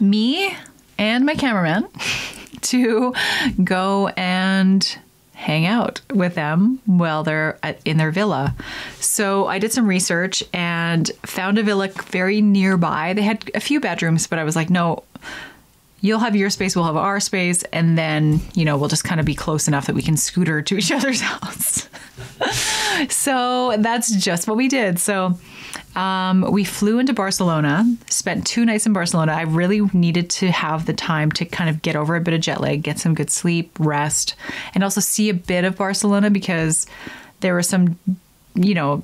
me 0.00 0.54
and 0.98 1.24
my 1.26 1.34
cameraman 1.34 1.88
to 2.60 3.14
go 3.64 4.08
and 4.08 4.98
hang 5.32 5.64
out 5.64 6.02
with 6.12 6.34
them 6.34 6.78
while 6.84 7.24
they're 7.24 7.58
at, 7.62 7.80
in 7.86 7.96
their 7.96 8.10
villa. 8.10 8.54
So 8.96 9.46
I 9.46 9.58
did 9.58 9.72
some 9.72 9.86
research 9.86 10.44
and 10.52 11.10
found 11.24 11.56
a 11.56 11.62
villa 11.62 11.88
very 11.88 12.42
nearby. 12.42 13.14
They 13.14 13.22
had 13.22 13.50
a 13.54 13.60
few 13.60 13.80
bedrooms, 13.80 14.26
but 14.26 14.38
I 14.38 14.44
was 14.44 14.54
like, 14.54 14.68
no, 14.68 15.02
you'll 16.00 16.18
have 16.18 16.34
your 16.34 16.50
space, 16.50 16.74
we'll 16.74 16.86
have 16.86 16.96
our 16.96 17.20
space, 17.20 17.62
and 17.64 17.96
then, 17.96 18.40
you 18.54 18.64
know, 18.64 18.76
we'll 18.76 18.88
just 18.88 19.04
kind 19.04 19.20
of 19.20 19.26
be 19.26 19.34
close 19.34 19.68
enough 19.68 19.86
that 19.86 19.94
we 19.94 20.02
can 20.02 20.16
scooter 20.16 20.62
to 20.62 20.76
each 20.76 20.92
other's 20.92 21.20
house. 21.20 21.88
so 23.08 23.76
that's 23.78 24.14
just 24.16 24.48
what 24.48 24.56
we 24.56 24.68
did. 24.68 24.98
So 24.98 25.38
um, 25.94 26.50
we 26.50 26.64
flew 26.64 26.98
into 26.98 27.12
Barcelona, 27.12 27.84
spent 28.08 28.46
two 28.46 28.64
nights 28.64 28.86
in 28.86 28.92
Barcelona. 28.92 29.32
I 29.32 29.42
really 29.42 29.80
needed 29.92 30.30
to 30.30 30.50
have 30.50 30.86
the 30.86 30.92
time 30.92 31.32
to 31.32 31.44
kind 31.44 31.68
of 31.68 31.82
get 31.82 31.96
over 31.96 32.16
a 32.16 32.20
bit 32.20 32.34
of 32.34 32.40
jet 32.40 32.60
lag, 32.60 32.82
get 32.82 32.98
some 32.98 33.14
good 33.14 33.30
sleep, 33.30 33.76
rest, 33.78 34.34
and 34.74 34.84
also 34.84 35.00
see 35.00 35.28
a 35.28 35.34
bit 35.34 35.64
of 35.64 35.76
Barcelona 35.76 36.30
because 36.30 36.86
there 37.40 37.54
were 37.54 37.62
some, 37.62 37.98
you 38.54 38.74
know, 38.74 39.02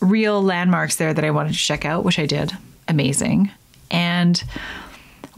real 0.00 0.42
landmarks 0.42 0.96
there 0.96 1.14
that 1.14 1.24
I 1.24 1.30
wanted 1.30 1.52
to 1.52 1.58
check 1.58 1.84
out, 1.84 2.04
which 2.04 2.18
I 2.18 2.26
did. 2.26 2.52
Amazing. 2.86 3.50
And 3.90 4.42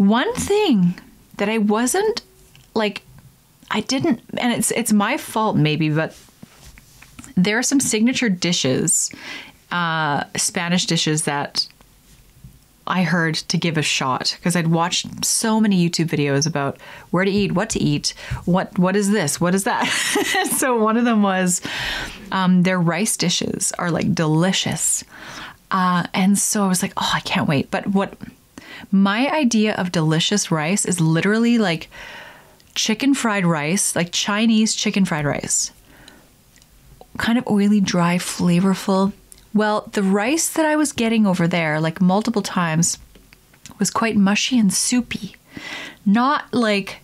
one 0.01 0.33
thing 0.35 0.95
that 1.37 1.51
I 1.51 1.59
wasn't 1.59 2.23
like, 2.75 3.03
I 3.71 3.83
didn't, 3.83 4.23
and 4.39 4.53
it's 4.53 4.71
it's 4.71 4.93
my 4.93 5.19
fault 5.19 5.57
maybe, 5.57 5.91
but 5.91 6.17
there 7.37 7.59
are 7.59 7.63
some 7.63 7.81
signature 7.81 8.31
dishes 8.31 9.13
uh, 9.71 10.25
Spanish 10.37 10.87
dishes 10.87 11.25
that 11.25 11.69
I 12.87 13.03
heard 13.03 13.35
to 13.35 13.59
give 13.59 13.77
a 13.77 13.83
shot 13.83 14.35
because 14.39 14.57
I'd 14.57 14.69
watched 14.69 15.25
so 15.25 15.61
many 15.61 15.89
YouTube 15.89 16.09
videos 16.09 16.47
about 16.47 16.81
where 17.11 17.25
to 17.25 17.31
eat, 17.31 17.53
what 17.53 17.71
to 17.71 17.79
eat, 17.79 18.15
what 18.47 18.77
what 18.79 18.97
is 18.97 19.11
this, 19.11 19.41
what 19.41 19.55
is 19.55 19.65
that. 19.65 19.87
so 20.57 20.83
one 20.83 20.97
of 20.97 21.05
them 21.05 21.23
was 21.23 21.61
um, 22.33 22.63
their 22.63 22.81
rice 22.81 23.17
dishes 23.17 23.73
are 23.79 23.91
like 23.91 24.15
delicious, 24.15 25.05
uh, 25.71 26.07
and 26.15 26.39
so 26.39 26.65
I 26.65 26.69
was 26.69 26.83
like, 26.83 26.95
oh, 26.97 27.11
I 27.15 27.21
can't 27.21 27.47
wait. 27.47 27.71
But 27.71 27.87
what 27.87 28.15
my 28.91 29.29
idea 29.29 29.75
of 29.75 29.93
delicious 29.93 30.51
rice 30.51 30.85
is 30.85 31.01
literally 31.01 31.59
like 31.59 31.89
chicken 32.75 33.15
fried 33.15 33.45
rice, 33.45 33.95
like 33.97 34.11
Chinese 34.13 34.75
chicken 34.75 35.05
fried 35.05 35.25
rice 35.25 35.73
kind 37.21 37.39
of 37.39 37.47
oily, 37.49 37.81
dry, 37.81 38.17
flavorful. 38.17 39.13
Well, 39.53 39.89
the 39.93 40.03
rice 40.03 40.49
that 40.51 40.65
I 40.65 40.77
was 40.77 40.93
getting 40.93 41.27
over 41.27 41.47
there, 41.47 41.81
like 41.81 42.01
multiple 42.01 42.43
times, 42.43 42.99
was 43.79 43.91
quite 43.91 44.17
mushy 44.17 44.59
and 44.59 44.73
soupy. 44.73 45.37
Not 46.07 46.53
like 46.53 47.01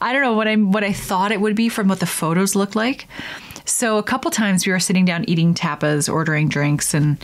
I 0.00 0.12
don't 0.12 0.22
know 0.22 0.34
what 0.34 0.48
I 0.48 0.56
what 0.56 0.84
I 0.84 0.92
thought 0.92 1.32
it 1.32 1.40
would 1.40 1.56
be 1.56 1.68
from 1.68 1.88
what 1.88 2.00
the 2.00 2.06
photos 2.06 2.54
looked 2.54 2.76
like. 2.76 3.06
So 3.64 3.98
a 3.98 4.02
couple 4.02 4.30
times 4.30 4.66
we 4.66 4.72
were 4.72 4.80
sitting 4.80 5.04
down 5.04 5.24
eating 5.28 5.54
tapas, 5.54 6.12
ordering 6.12 6.48
drinks, 6.48 6.94
and 6.94 7.22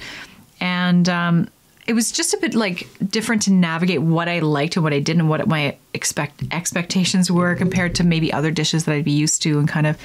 and 0.60 1.08
um, 1.08 1.48
it 1.90 1.94
was 1.94 2.12
just 2.12 2.32
a 2.32 2.36
bit 2.36 2.54
like 2.54 2.88
different 3.10 3.42
to 3.42 3.52
navigate 3.52 4.00
what 4.00 4.28
I 4.28 4.38
liked 4.38 4.76
and 4.76 4.84
what 4.84 4.92
I 4.92 5.00
didn't, 5.00 5.22
and 5.22 5.28
what 5.28 5.48
my 5.48 5.76
expect 5.92 6.44
expectations 6.52 7.32
were 7.32 7.56
compared 7.56 7.96
to 7.96 8.04
maybe 8.04 8.32
other 8.32 8.52
dishes 8.52 8.84
that 8.84 8.94
I'd 8.94 9.04
be 9.04 9.10
used 9.10 9.42
to, 9.42 9.58
and 9.58 9.68
kind 9.68 9.88
of. 9.88 9.98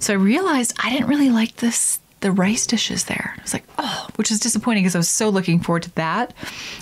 So 0.00 0.12
I 0.12 0.16
realized 0.16 0.74
I 0.84 0.90
didn't 0.90 1.06
really 1.06 1.30
like 1.30 1.56
this 1.56 1.98
the 2.20 2.30
rice 2.30 2.66
dishes 2.66 3.04
there. 3.04 3.34
I 3.38 3.40
was 3.40 3.54
like, 3.54 3.64
oh, 3.78 4.06
which 4.16 4.30
is 4.30 4.38
disappointing 4.38 4.82
because 4.82 4.96
I 4.96 4.98
was 4.98 5.08
so 5.08 5.30
looking 5.30 5.60
forward 5.60 5.84
to 5.84 5.94
that. 5.94 6.34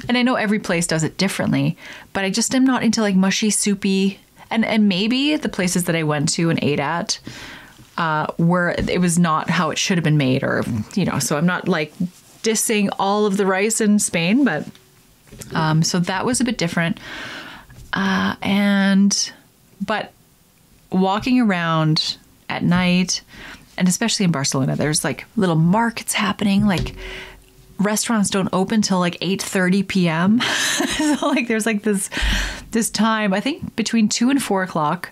And 0.08 0.18
I 0.18 0.22
know 0.22 0.34
every 0.34 0.58
place 0.58 0.88
does 0.88 1.04
it 1.04 1.18
differently, 1.18 1.76
but 2.12 2.24
I 2.24 2.30
just 2.30 2.52
am 2.52 2.64
not 2.64 2.82
into 2.82 3.02
like 3.02 3.14
mushy, 3.14 3.50
soupy, 3.50 4.18
and 4.50 4.64
and 4.64 4.88
maybe 4.88 5.36
the 5.36 5.48
places 5.48 5.84
that 5.84 5.94
I 5.94 6.02
went 6.02 6.30
to 6.30 6.50
and 6.50 6.58
ate 6.64 6.80
at 6.80 7.20
uh, 7.96 8.26
were 8.38 8.74
it 8.76 9.00
was 9.00 9.20
not 9.20 9.50
how 9.50 9.70
it 9.70 9.78
should 9.78 9.98
have 9.98 10.04
been 10.04 10.16
made, 10.18 10.42
or 10.42 10.64
you 10.96 11.04
know. 11.04 11.20
So 11.20 11.38
I'm 11.38 11.46
not 11.46 11.68
like 11.68 11.94
dissing 12.46 12.88
all 12.98 13.26
of 13.26 13.36
the 13.36 13.44
rice 13.44 13.80
in 13.80 13.98
Spain, 13.98 14.44
but 14.44 14.64
um, 15.52 15.82
so 15.82 15.98
that 15.98 16.24
was 16.24 16.40
a 16.40 16.44
bit 16.44 16.58
different. 16.58 16.98
Uh, 17.92 18.36
and 18.40 19.32
but 19.84 20.12
walking 20.92 21.40
around 21.40 22.18
at 22.48 22.62
night 22.62 23.22
and 23.76 23.88
especially 23.88 24.24
in 24.24 24.30
Barcelona, 24.30 24.76
there's 24.76 25.02
like 25.02 25.26
little 25.36 25.56
markets 25.56 26.14
happening. 26.14 26.66
Like 26.66 26.94
restaurants 27.78 28.30
don't 28.30 28.48
open 28.52 28.80
till 28.80 29.00
like 29.00 29.18
8:30 29.20 29.88
p.m. 29.88 30.40
so 30.40 31.28
like 31.28 31.48
there's 31.48 31.66
like 31.66 31.82
this 31.82 32.10
this 32.70 32.90
time. 32.90 33.34
I 33.34 33.40
think 33.40 33.74
between 33.74 34.08
two 34.08 34.30
and 34.30 34.40
four 34.40 34.62
o'clock, 34.62 35.10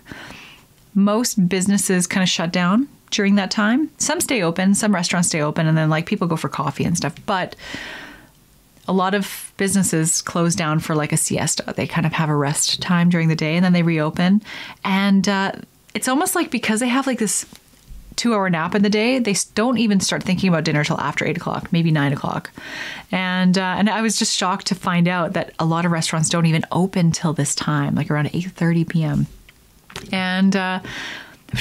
most 0.93 1.49
businesses 1.49 2.07
kind 2.07 2.23
of 2.23 2.29
shut 2.29 2.53
down 2.53 2.87
during 3.11 3.35
that 3.35 3.51
time. 3.51 3.89
Some 3.97 4.19
stay 4.19 4.41
open, 4.41 4.75
some 4.75 4.93
restaurants 4.93 5.29
stay 5.29 5.41
open, 5.41 5.67
and 5.67 5.77
then 5.77 5.89
like 5.89 6.05
people 6.05 6.27
go 6.27 6.35
for 6.35 6.49
coffee 6.49 6.83
and 6.83 6.97
stuff. 6.97 7.15
But 7.25 7.55
a 8.87 8.93
lot 8.93 9.15
of 9.15 9.51
businesses 9.57 10.21
close 10.21 10.55
down 10.55 10.79
for 10.79 10.95
like 10.95 11.11
a 11.11 11.17
siesta. 11.17 11.73
They 11.75 11.87
kind 11.87 12.05
of 12.05 12.13
have 12.13 12.29
a 12.29 12.35
rest 12.35 12.81
time 12.81 13.09
during 13.09 13.29
the 13.29 13.35
day 13.35 13.55
and 13.55 13.65
then 13.65 13.73
they 13.73 13.83
reopen. 13.83 14.41
And 14.83 15.27
uh, 15.27 15.53
it's 15.93 16.07
almost 16.07 16.35
like 16.35 16.51
because 16.51 16.79
they 16.81 16.87
have 16.87 17.07
like 17.07 17.19
this 17.19 17.45
two 18.15 18.33
hour 18.33 18.49
nap 18.49 18.75
in 18.75 18.83
the 18.83 18.89
day, 18.89 19.19
they 19.19 19.35
don't 19.55 19.77
even 19.77 19.99
start 19.99 20.23
thinking 20.23 20.49
about 20.49 20.63
dinner 20.63 20.83
till 20.83 20.99
after 20.99 21.25
eight 21.25 21.37
o'clock, 21.37 21.71
maybe 21.71 21.91
nine 21.91 22.13
o'clock. 22.13 22.51
And 23.11 23.57
uh, 23.57 23.75
and 23.77 23.89
I 23.89 24.01
was 24.01 24.17
just 24.19 24.37
shocked 24.37 24.67
to 24.67 24.75
find 24.75 25.07
out 25.07 25.33
that 25.33 25.53
a 25.59 25.65
lot 25.65 25.85
of 25.85 25.91
restaurants 25.91 26.29
don't 26.29 26.45
even 26.45 26.63
open 26.71 27.11
till 27.11 27.33
this 27.33 27.55
time, 27.55 27.95
like 27.95 28.11
around 28.11 28.29
eight 28.33 28.51
thirty 28.51 28.85
p.m. 28.85 29.27
And 30.11 30.55
uh, 30.55 30.79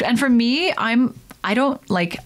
and 0.04 0.18
for 0.18 0.28
me, 0.28 0.72
I'm 0.76 1.14
I 1.44 1.54
don't 1.54 1.88
like. 1.90 2.18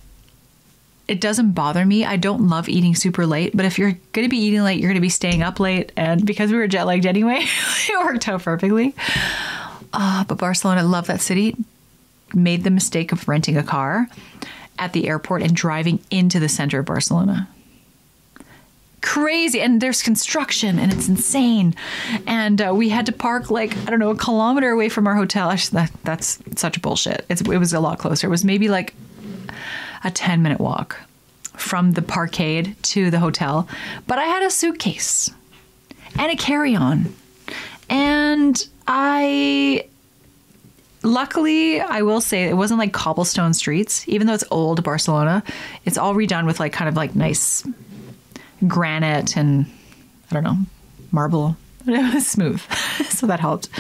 It 1.07 1.21
doesn't 1.21 1.53
bother 1.53 1.85
me. 1.85 2.05
I 2.05 2.17
don't 2.17 2.49
love 2.49 2.69
eating 2.69 2.95
super 2.95 3.27
late, 3.27 3.57
but 3.57 3.65
if 3.65 3.79
you're 3.79 3.93
going 4.13 4.27
to 4.27 4.29
be 4.29 4.37
eating 4.37 4.63
late, 4.63 4.79
you're 4.79 4.91
going 4.91 4.97
to 4.97 5.01
be 5.01 5.09
staying 5.09 5.43
up 5.43 5.59
late. 5.59 5.91
And 5.97 6.25
because 6.27 6.51
we 6.51 6.59
were 6.59 6.69
jet 6.69 6.85
lagged 6.85 7.07
anyway, 7.07 7.41
it 7.89 8.05
worked 8.05 8.29
out 8.29 8.43
perfectly. 8.43 8.95
Uh, 9.93 10.25
but 10.25 10.37
Barcelona, 10.37 10.81
I 10.81 10.85
love 10.85 11.07
that 11.07 11.21
city 11.21 11.57
made 12.35 12.65
the 12.65 12.71
mistake 12.71 13.13
of 13.13 13.27
renting 13.29 13.57
a 13.57 13.63
car 13.63 14.09
at 14.79 14.93
the 14.93 15.09
airport 15.09 15.43
and 15.43 15.55
driving 15.55 16.01
into 16.11 16.39
the 16.39 16.49
center 16.49 16.81
of 16.81 16.87
Barcelona. 16.87 17.49
Crazy, 19.01 19.61
and 19.61 19.81
there's 19.81 20.03
construction, 20.03 20.79
and 20.79 20.93
it's 20.93 21.09
insane. 21.09 21.75
And 22.27 22.61
uh, 22.61 22.73
we 22.75 22.89
had 22.89 23.07
to 23.07 23.13
park 23.13 23.51
like 23.51 23.77
I 23.79 23.91
don't 23.91 24.01
know 24.01 24.11
a 24.11 24.17
kilometer 24.17 24.71
away 24.71 24.89
from 24.89 25.07
our 25.07 25.15
hotel. 25.15 25.49
That, 25.73 25.91
that's 26.03 26.39
such 26.57 26.83
bullshit. 26.83 27.25
It's, 27.29 27.41
it 27.41 27.59
was 27.59 27.73
a 27.73 27.81
lot 27.81 27.99
closer. 27.99 28.27
It 28.27 28.31
was 28.31 28.45
maybe 28.45 28.69
like 28.69 28.95
a 30.05 30.11
ten 30.11 30.43
minute 30.43 30.61
walk 30.61 31.01
from 31.57 31.93
the 31.93 32.03
parkade 32.03 32.77
to 32.83 33.11
the 33.11 33.19
hotel. 33.19 33.69
But 34.07 34.19
I 34.19 34.25
had 34.25 34.43
a 34.43 34.51
suitcase 34.51 35.31
and 36.19 36.33
a 36.33 36.37
carry 36.37 36.75
on, 36.75 37.15
and 37.89 38.67
I 38.87 39.87
luckily, 41.03 41.81
I 41.81 42.03
will 42.03 42.21
say 42.21 42.45
it 42.45 42.55
wasn't 42.55 42.79
like 42.79 42.93
cobblestone 42.93 43.55
streets, 43.55 44.07
even 44.09 44.27
though 44.27 44.35
it's 44.35 44.45
old 44.51 44.83
Barcelona. 44.83 45.43
It's 45.85 45.99
all 45.99 46.15
redone 46.15 46.47
with 46.47 46.61
like 46.61 46.73
kind 46.73 46.89
of 46.89 46.97
like 46.97 47.15
nice 47.15 47.67
granite 48.67 49.37
and 49.37 49.67
I 50.31 50.35
don't 50.35 50.45
know, 50.45 50.59
marble. 51.11 51.57
It 51.87 52.15
was 52.15 52.27
smooth. 52.27 52.61
so 53.09 53.27
that 53.29 53.41
helped. 53.41 53.71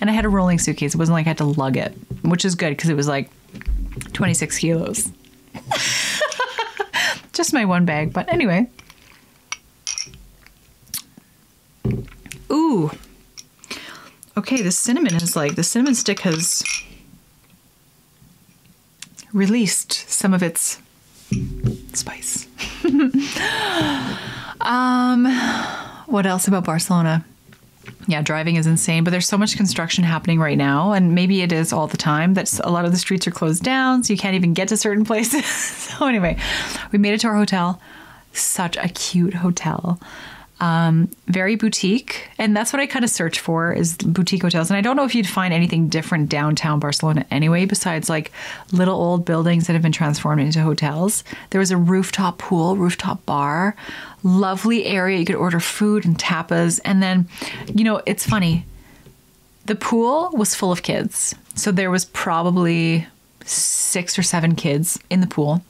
And 0.00 0.08
I 0.08 0.14
had 0.14 0.24
a 0.24 0.30
rolling 0.30 0.58
suitcase. 0.58 0.94
It 0.94 0.96
wasn't 0.96 1.14
like 1.14 1.26
I 1.26 1.30
had 1.30 1.38
to 1.38 1.44
lug 1.44 1.76
it, 1.76 1.92
which 2.22 2.46
is 2.46 2.54
good 2.54 2.70
because 2.70 2.88
it 2.88 2.94
was 2.94 3.06
like 3.06 3.30
26 4.14 4.58
kilos. 4.58 5.12
Just 7.32 7.52
my 7.52 7.64
one 7.64 7.84
bag. 7.84 8.12
But 8.12 8.32
anyway. 8.32 8.68
Ooh, 12.50 12.90
Okay, 14.38 14.62
the 14.62 14.70
cinnamon 14.70 15.16
is 15.16 15.34
like 15.34 15.56
the 15.56 15.64
cinnamon 15.64 15.96
stick 15.96 16.20
has 16.20 16.62
released 19.32 20.08
some 20.08 20.32
of 20.32 20.44
its 20.44 20.78
spice. 21.92 22.46
um, 24.60 25.24
what 26.06 26.24
else 26.24 26.46
about 26.46 26.62
Barcelona? 26.62 27.24
Yeah, 28.08 28.22
driving 28.22 28.56
is 28.56 28.66
insane, 28.66 29.04
but 29.04 29.10
there's 29.10 29.28
so 29.28 29.36
much 29.36 29.58
construction 29.58 30.02
happening 30.02 30.40
right 30.40 30.56
now, 30.56 30.92
and 30.92 31.14
maybe 31.14 31.42
it 31.42 31.52
is 31.52 31.74
all 31.74 31.86
the 31.86 31.98
time 31.98 32.32
that 32.34 32.58
a 32.64 32.70
lot 32.70 32.86
of 32.86 32.90
the 32.90 32.96
streets 32.96 33.26
are 33.26 33.30
closed 33.30 33.62
down, 33.62 34.02
so 34.02 34.14
you 34.14 34.18
can't 34.18 34.34
even 34.34 34.54
get 34.54 34.68
to 34.68 34.78
certain 34.78 35.04
places. 35.04 35.44
so, 35.44 36.06
anyway, 36.06 36.38
we 36.90 36.98
made 36.98 37.12
it 37.12 37.20
to 37.20 37.26
our 37.26 37.36
hotel. 37.36 37.80
Such 38.32 38.78
a 38.78 38.88
cute 38.88 39.34
hotel 39.34 40.00
um, 40.60 41.08
very 41.26 41.54
boutique. 41.54 42.28
And 42.38 42.56
that's 42.56 42.72
what 42.72 42.80
i 42.80 42.86
kind 42.86 43.04
of 43.04 43.10
search 43.10 43.40
for 43.40 43.72
is 43.72 43.96
boutique 43.96 44.42
hotels. 44.42 44.70
And 44.70 44.76
i 44.76 44.80
don't 44.80 44.96
know 44.96 45.04
if 45.04 45.14
you'd 45.14 45.28
find 45.28 45.54
anything 45.54 45.88
different 45.88 46.28
downtown 46.28 46.80
barcelona 46.80 47.24
anyway 47.30 47.64
besides 47.64 48.08
like 48.08 48.32
little 48.72 48.96
old 48.96 49.24
buildings 49.24 49.66
that 49.66 49.74
have 49.74 49.82
been 49.82 49.92
transformed 49.92 50.40
into 50.40 50.60
hotels. 50.60 51.22
There 51.50 51.60
was 51.60 51.70
a 51.70 51.76
rooftop 51.76 52.38
pool 52.38 52.76
rooftop 52.76 53.24
bar 53.24 53.76
lovely 54.24 54.84
area. 54.84 55.18
You 55.18 55.24
could 55.24 55.36
order 55.36 55.60
food 55.60 56.04
and 56.04 56.18
tapas. 56.18 56.80
And 56.84 57.02
then 57.02 57.28
you 57.72 57.84
know 57.84 58.02
it's 58.06 58.26
funny. 58.26 58.64
The 59.66 59.76
pool 59.76 60.30
was 60.32 60.54
full 60.54 60.72
of 60.72 60.82
kids. 60.82 61.34
So 61.54 61.70
there 61.70 61.90
was 61.90 62.04
probably 62.06 63.06
six 63.44 64.18
or 64.18 64.22
seven 64.22 64.54
kids 64.54 64.98
in 65.08 65.20
the 65.20 65.26
pool. 65.26 65.62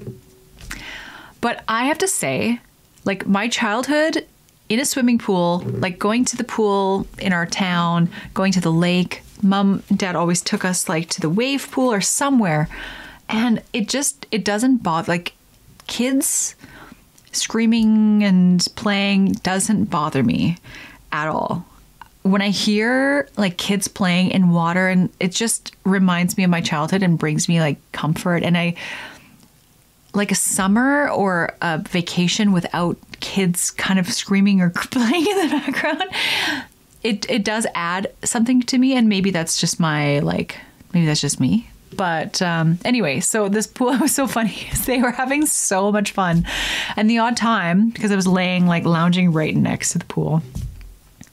But 1.41 1.63
i 1.69 1.85
have 1.85 1.99
to 1.99 2.09
say 2.09 2.61
like 3.05 3.27
my 3.27 3.49
childhood 3.49 4.27
in 4.69 4.81
a 4.81 4.85
swimming 4.85 5.19
pool, 5.19 5.63
like 5.67 5.99
going 5.99 6.25
to 6.27 6.37
the 6.37 6.45
pool 6.45 7.07
in 7.19 7.33
our 7.33 7.47
town, 7.47 8.11
going 8.35 8.53
to 8.53 8.61
the 8.61 8.73
lake. 8.73 9.23
Mom, 9.43 9.83
dad 9.95 10.17
always 10.17 10.43
took 10.43 10.65
us 10.65 10.89
like 10.89 11.09
to 11.11 11.21
the 11.21 11.31
wave 11.31 11.71
pool 11.71 11.93
or 11.93 12.01
somewhere. 12.01 12.69
And 13.29 13.63
it 13.73 13.89
just, 13.89 14.27
it 14.31 14.45
doesn't 14.45 14.79
bother, 14.79 15.13
like 15.13 15.33
kids 15.87 16.55
screaming 17.33 18.25
and 18.25 18.67
playing 18.75 19.33
doesn't 19.33 19.87
bother 19.87 20.23
me 20.23 20.59
at 21.13 21.29
all. 21.29 21.65
When 22.23 22.43
I 22.43 22.51
hear 22.51 23.29
like 23.37 23.57
kids 23.57 23.89
playing 23.89 24.33
in 24.33 24.51
water 24.51 24.89
and 24.89 25.09
it 25.21 25.33
just 25.33 25.75
reminds 25.85 26.37
me 26.37 26.45
of 26.45 26.51
my 26.51 26.61
childhood 26.61 27.03
and 27.03 27.19
brings 27.19 27.49
me 27.49 27.61
like 27.61 27.79
comfort. 27.93 28.43
And 28.43 28.57
I, 28.59 28.75
like 30.15 30.33
a 30.33 30.35
summer 30.35 31.09
or 31.11 31.55
a 31.63 31.79
vacation 31.79 32.53
without 32.53 32.99
kids 33.21 33.71
kind 33.71 33.99
of 33.99 34.13
screaming 34.13 34.61
or 34.61 34.71
playing 34.75 35.27
in 35.27 35.49
the 35.49 35.57
background, 35.57 36.05
it 37.03 37.29
it 37.31 37.45
does 37.45 37.67
add 37.75 38.13
something 38.25 38.63
to 38.63 38.79
me, 38.79 38.95
and 38.95 39.09
maybe 39.09 39.31
that's 39.31 39.61
just 39.61 39.81
my 39.81 40.21
like 40.21 40.59
maybe 40.93 41.07
that's 41.07 41.21
just 41.21 41.41
me. 41.41 41.69
But 41.97 42.41
um, 42.43 42.79
anyway, 42.85 43.21
so 43.21 43.49
this 43.49 43.67
pool 43.79 43.97
was 43.99 44.15
so 44.15 44.27
funny. 44.27 44.69
They 44.87 45.03
were 45.03 45.11
having 45.11 45.45
so 45.47 45.93
much 45.93 46.13
fun, 46.13 46.47
and 46.97 47.11
the 47.11 47.19
odd 47.19 47.37
time 47.37 47.91
because 47.91 48.11
I 48.11 48.17
was 48.17 48.27
laying 48.27 48.67
like 48.67 48.85
lounging 48.85 49.33
right 49.33 49.55
next 49.55 49.93
to 49.93 49.99
the 49.99 50.07
pool, 50.07 50.43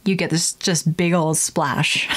you 0.03 0.15
get 0.15 0.29
this 0.29 0.53
just 0.53 0.95
big 0.97 1.13
old 1.13 1.37
splash. 1.37 2.07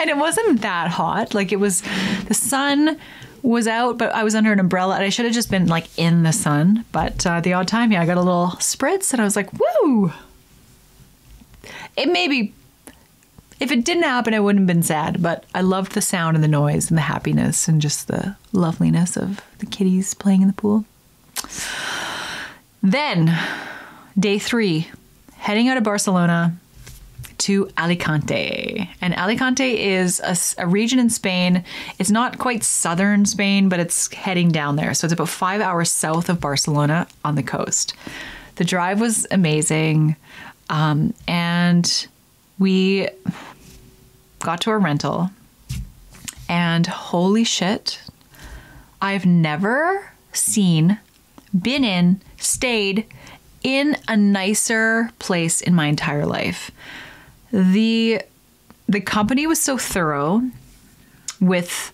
and 0.00 0.08
it 0.10 0.16
wasn't 0.16 0.62
that 0.62 0.88
hot. 0.88 1.34
Like 1.34 1.52
it 1.52 1.60
was 1.60 1.82
the 2.26 2.34
sun 2.34 2.98
was 3.44 3.68
out, 3.68 3.98
but 3.98 4.12
I 4.14 4.24
was 4.24 4.34
under 4.34 4.52
an 4.52 4.58
umbrella 4.58 4.94
and 4.94 5.04
I 5.04 5.10
should 5.10 5.26
have 5.26 5.34
just 5.34 5.50
been 5.50 5.66
like 5.66 5.86
in 5.98 6.22
the 6.22 6.32
sun. 6.32 6.84
But 6.92 7.26
uh, 7.26 7.40
the 7.40 7.52
odd 7.52 7.68
time, 7.68 7.92
yeah, 7.92 8.00
I 8.00 8.06
got 8.06 8.16
a 8.16 8.22
little 8.22 8.52
spritz 8.58 9.12
and 9.12 9.20
I 9.20 9.24
was 9.24 9.36
like, 9.36 9.50
woo! 9.52 10.12
It 11.94 12.08
maybe, 12.08 12.54
if 13.60 13.70
it 13.70 13.84
didn't 13.84 14.04
happen, 14.04 14.32
I 14.32 14.40
wouldn't 14.40 14.62
have 14.62 14.74
been 14.74 14.82
sad. 14.82 15.22
But 15.22 15.44
I 15.54 15.60
loved 15.60 15.92
the 15.92 16.00
sound 16.00 16.36
and 16.36 16.42
the 16.42 16.48
noise 16.48 16.90
and 16.90 16.96
the 16.96 17.02
happiness 17.02 17.68
and 17.68 17.82
just 17.82 18.08
the 18.08 18.34
loveliness 18.52 19.16
of 19.16 19.42
the 19.58 19.66
kitties 19.66 20.14
playing 20.14 20.40
in 20.40 20.48
the 20.48 20.54
pool. 20.54 20.86
Then, 22.82 23.38
day 24.18 24.38
three, 24.38 24.88
heading 25.36 25.68
out 25.68 25.76
of 25.76 25.84
Barcelona 25.84 26.56
to 27.38 27.68
Alicante. 27.76 28.88
And 29.00 29.14
Alicante 29.14 29.80
is 29.80 30.20
a, 30.20 30.36
a, 30.62 30.66
region 30.66 30.98
in 30.98 31.10
Spain. 31.10 31.64
It's 31.98 32.10
not 32.10 32.38
quite 32.38 32.62
southern 32.62 33.26
Spain, 33.26 33.68
but 33.68 33.80
it's 33.80 34.12
heading 34.12 34.50
down 34.50 34.76
there. 34.76 34.94
So 34.94 35.06
it's 35.06 35.12
about 35.12 35.28
five 35.28 35.60
hours 35.60 35.90
south 35.90 36.28
of 36.28 36.40
Barcelona 36.40 37.06
on 37.24 37.34
the 37.34 37.42
coast. 37.42 37.94
The 38.56 38.64
drive 38.64 39.00
was 39.00 39.26
amazing. 39.30 40.16
Um, 40.70 41.14
and 41.26 42.06
we 42.58 43.08
got 44.40 44.60
to 44.62 44.70
a 44.70 44.78
rental. 44.78 45.30
And 46.48 46.86
holy 46.86 47.44
shit, 47.44 48.00
I've 49.00 49.26
never 49.26 50.12
seen, 50.32 50.98
been 51.58 51.84
in, 51.84 52.20
stayed 52.36 53.06
in 53.62 53.96
a 54.06 54.16
nicer 54.16 55.10
place 55.18 55.60
in 55.60 55.74
my 55.74 55.86
entire 55.86 56.26
life. 56.26 56.70
The 57.54 58.20
the 58.88 59.00
company 59.00 59.46
was 59.46 59.62
so 59.62 59.78
thorough 59.78 60.42
with 61.40 61.92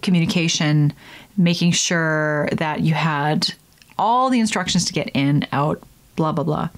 communication, 0.00 0.94
making 1.36 1.72
sure 1.72 2.48
that 2.52 2.80
you 2.80 2.94
had 2.94 3.52
all 3.98 4.30
the 4.30 4.40
instructions 4.40 4.86
to 4.86 4.94
get 4.94 5.10
in, 5.10 5.46
out, 5.52 5.82
blah 6.16 6.32
blah 6.32 6.44
blah. 6.44 6.70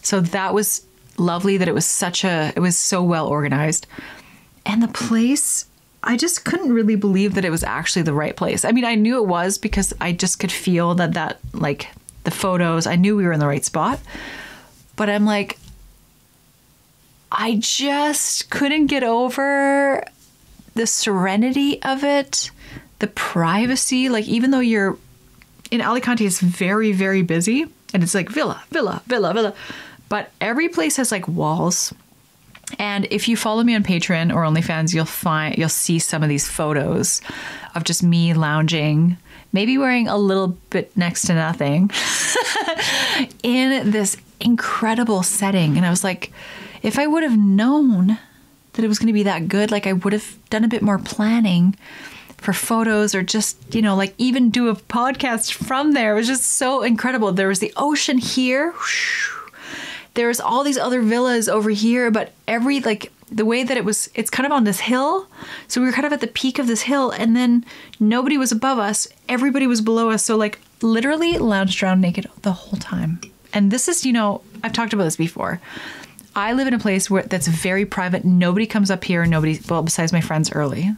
So 0.00 0.20
that 0.20 0.54
was 0.54 0.86
lovely 1.18 1.58
that 1.58 1.68
it 1.68 1.74
was 1.74 1.84
such 1.84 2.24
a 2.24 2.54
it 2.56 2.60
was 2.60 2.78
so 2.78 3.02
well 3.02 3.28
organized. 3.28 3.86
And 4.64 4.82
the 4.82 4.88
place 4.88 5.66
I 6.02 6.16
just 6.16 6.46
couldn't 6.46 6.72
really 6.72 6.96
believe 6.96 7.34
that 7.34 7.44
it 7.44 7.50
was 7.50 7.62
actually 7.62 8.02
the 8.02 8.14
right 8.14 8.34
place. 8.34 8.64
I 8.64 8.72
mean, 8.72 8.86
I 8.86 8.94
knew 8.94 9.22
it 9.22 9.28
was 9.28 9.58
because 9.58 9.92
I 10.00 10.12
just 10.12 10.38
could 10.38 10.50
feel 10.50 10.94
that 10.94 11.12
that 11.12 11.38
like 11.52 11.88
the 12.24 12.30
photos, 12.30 12.86
I 12.86 12.96
knew 12.96 13.14
we 13.14 13.26
were 13.26 13.32
in 13.32 13.40
the 13.40 13.46
right 13.46 13.62
spot. 13.62 14.00
But 14.96 15.10
I'm 15.10 15.26
like 15.26 15.58
I 17.34 17.56
just 17.60 18.50
couldn't 18.50 18.86
get 18.88 19.02
over 19.02 20.04
the 20.74 20.86
serenity 20.86 21.82
of 21.82 22.04
it, 22.04 22.50
the 22.98 23.06
privacy. 23.06 24.10
Like, 24.10 24.28
even 24.28 24.50
though 24.50 24.60
you're 24.60 24.98
in 25.70 25.80
Alicante, 25.80 26.26
it's 26.26 26.40
very, 26.40 26.92
very 26.92 27.22
busy 27.22 27.66
and 27.94 28.02
it's 28.02 28.14
like 28.14 28.28
villa, 28.28 28.62
villa, 28.70 29.02
villa, 29.06 29.32
villa. 29.32 29.54
But 30.10 30.30
every 30.42 30.68
place 30.68 30.96
has 30.98 31.10
like 31.10 31.26
walls. 31.26 31.94
And 32.78 33.06
if 33.10 33.28
you 33.28 33.36
follow 33.36 33.62
me 33.62 33.74
on 33.74 33.82
Patreon 33.82 34.34
or 34.34 34.42
OnlyFans, 34.42 34.94
you'll 34.94 35.06
find 35.06 35.56
you'll 35.56 35.70
see 35.70 35.98
some 35.98 36.22
of 36.22 36.28
these 36.28 36.46
photos 36.46 37.22
of 37.74 37.84
just 37.84 38.02
me 38.02 38.34
lounging, 38.34 39.16
maybe 39.52 39.78
wearing 39.78 40.06
a 40.06 40.18
little 40.18 40.48
bit 40.68 40.94
next 40.96 41.22
to 41.22 41.34
nothing 41.34 41.90
in 43.42 43.90
this 43.90 44.18
incredible 44.38 45.22
setting. 45.22 45.78
And 45.78 45.86
I 45.86 45.90
was 45.90 46.04
like, 46.04 46.30
if 46.82 46.98
I 46.98 47.06
would 47.06 47.22
have 47.22 47.38
known 47.38 48.18
that 48.72 48.84
it 48.84 48.88
was 48.88 48.98
going 48.98 49.08
to 49.08 49.12
be 49.12 49.22
that 49.24 49.48
good, 49.48 49.70
like 49.70 49.86
I 49.86 49.92
would 49.92 50.12
have 50.12 50.38
done 50.50 50.64
a 50.64 50.68
bit 50.68 50.82
more 50.82 50.98
planning 50.98 51.76
for 52.38 52.52
photos 52.52 53.14
or 53.14 53.22
just, 53.22 53.74
you 53.74 53.82
know, 53.82 53.94
like 53.94 54.14
even 54.18 54.50
do 54.50 54.68
a 54.68 54.74
podcast 54.74 55.52
from 55.52 55.92
there. 55.92 56.12
It 56.12 56.16
was 56.16 56.26
just 56.26 56.44
so 56.44 56.82
incredible. 56.82 57.32
There 57.32 57.48
was 57.48 57.60
the 57.60 57.72
ocean 57.76 58.18
here. 58.18 58.74
There 60.14 60.28
was 60.28 60.40
all 60.40 60.64
these 60.64 60.76
other 60.76 61.00
villas 61.00 61.48
over 61.48 61.70
here, 61.70 62.10
but 62.10 62.32
every 62.48 62.80
like 62.80 63.12
the 63.30 63.46
way 63.46 63.62
that 63.62 63.76
it 63.76 63.84
was 63.84 64.10
it's 64.14 64.28
kind 64.28 64.44
of 64.44 64.52
on 64.52 64.64
this 64.64 64.80
hill. 64.80 65.26
So 65.68 65.80
we 65.80 65.86
were 65.86 65.92
kind 65.92 66.06
of 66.06 66.12
at 66.12 66.20
the 66.20 66.26
peak 66.26 66.58
of 66.58 66.66
this 66.66 66.82
hill 66.82 67.10
and 67.10 67.36
then 67.36 67.64
nobody 68.00 68.36
was 68.36 68.52
above 68.52 68.78
us. 68.78 69.08
Everybody 69.28 69.66
was 69.66 69.80
below 69.80 70.10
us. 70.10 70.24
So 70.24 70.36
like 70.36 70.58
literally 70.82 71.38
lounged 71.38 71.82
around 71.82 72.00
naked 72.00 72.28
the 72.42 72.52
whole 72.52 72.78
time. 72.78 73.20
And 73.54 73.70
this 73.70 73.88
is, 73.88 74.04
you 74.04 74.12
know, 74.12 74.42
I've 74.62 74.72
talked 74.72 74.92
about 74.92 75.04
this 75.04 75.16
before. 75.16 75.60
I 76.34 76.54
live 76.54 76.66
in 76.66 76.74
a 76.74 76.78
place 76.78 77.10
where 77.10 77.22
that's 77.22 77.46
very 77.46 77.84
private. 77.84 78.24
Nobody 78.24 78.66
comes 78.66 78.90
up 78.90 79.04
here. 79.04 79.24
Nobody, 79.26 79.60
well, 79.68 79.82
besides 79.82 80.12
my 80.12 80.20
friends 80.20 80.50
early, 80.52 80.90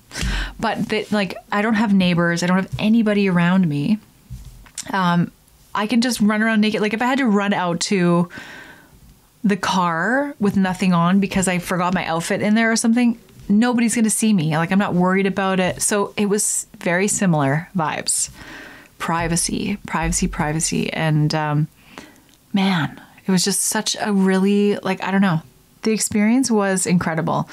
but 0.60 0.88
that 0.90 1.10
like 1.10 1.34
I 1.50 1.62
don't 1.62 1.74
have 1.74 1.92
neighbors. 1.92 2.42
I 2.42 2.46
don't 2.46 2.56
have 2.56 2.74
anybody 2.78 3.28
around 3.28 3.68
me. 3.68 3.98
Um, 4.92 5.32
I 5.74 5.86
can 5.86 6.00
just 6.00 6.20
run 6.20 6.42
around 6.42 6.60
naked. 6.60 6.80
Like 6.80 6.94
if 6.94 7.02
I 7.02 7.06
had 7.06 7.18
to 7.18 7.26
run 7.26 7.52
out 7.52 7.80
to 7.80 8.28
the 9.42 9.56
car 9.56 10.34
with 10.38 10.56
nothing 10.56 10.92
on 10.92 11.20
because 11.20 11.48
I 11.48 11.58
forgot 11.58 11.94
my 11.94 12.06
outfit 12.06 12.40
in 12.40 12.54
there 12.54 12.70
or 12.70 12.76
something, 12.76 13.18
nobody's 13.48 13.94
to 13.94 14.10
see 14.10 14.32
me. 14.32 14.56
Like 14.56 14.72
I'm 14.72 14.78
not 14.78 14.94
worried 14.94 15.26
about 15.26 15.60
it. 15.60 15.82
So 15.82 16.14
it 16.16 16.26
was 16.26 16.66
very 16.78 17.08
similar 17.08 17.68
vibes. 17.76 18.30
Privacy, 18.98 19.78
privacy, 19.86 20.28
privacy, 20.28 20.92
and 20.92 21.34
um, 21.34 21.68
man, 22.52 23.00
it 23.26 23.30
was 23.30 23.44
just 23.44 23.60
such 23.60 23.96
a 24.00 24.12
really, 24.12 24.76
like, 24.76 25.02
I 25.02 25.10
don't 25.10 25.20
know. 25.20 25.42
The 25.82 25.92
experience 25.92 26.50
was 26.50 26.86
incredible. 26.86 27.48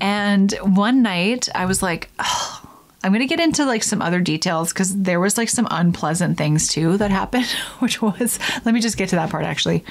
And 0.00 0.52
one 0.62 1.02
night 1.02 1.48
I 1.54 1.66
was 1.66 1.82
like, 1.82 2.10
oh, 2.18 2.68
I'm 3.02 3.12
going 3.12 3.20
to 3.20 3.26
get 3.26 3.40
into 3.40 3.64
like 3.64 3.82
some 3.82 4.02
other 4.02 4.20
details 4.20 4.72
because 4.72 4.96
there 5.02 5.20
was 5.20 5.38
like 5.38 5.48
some 5.48 5.68
unpleasant 5.70 6.36
things 6.36 6.68
too 6.68 6.96
that 6.98 7.10
happened, 7.10 7.46
which 7.78 8.02
was, 8.02 8.38
let 8.64 8.74
me 8.74 8.80
just 8.80 8.96
get 8.96 9.08
to 9.10 9.16
that 9.16 9.30
part 9.30 9.44
actually. 9.44 9.84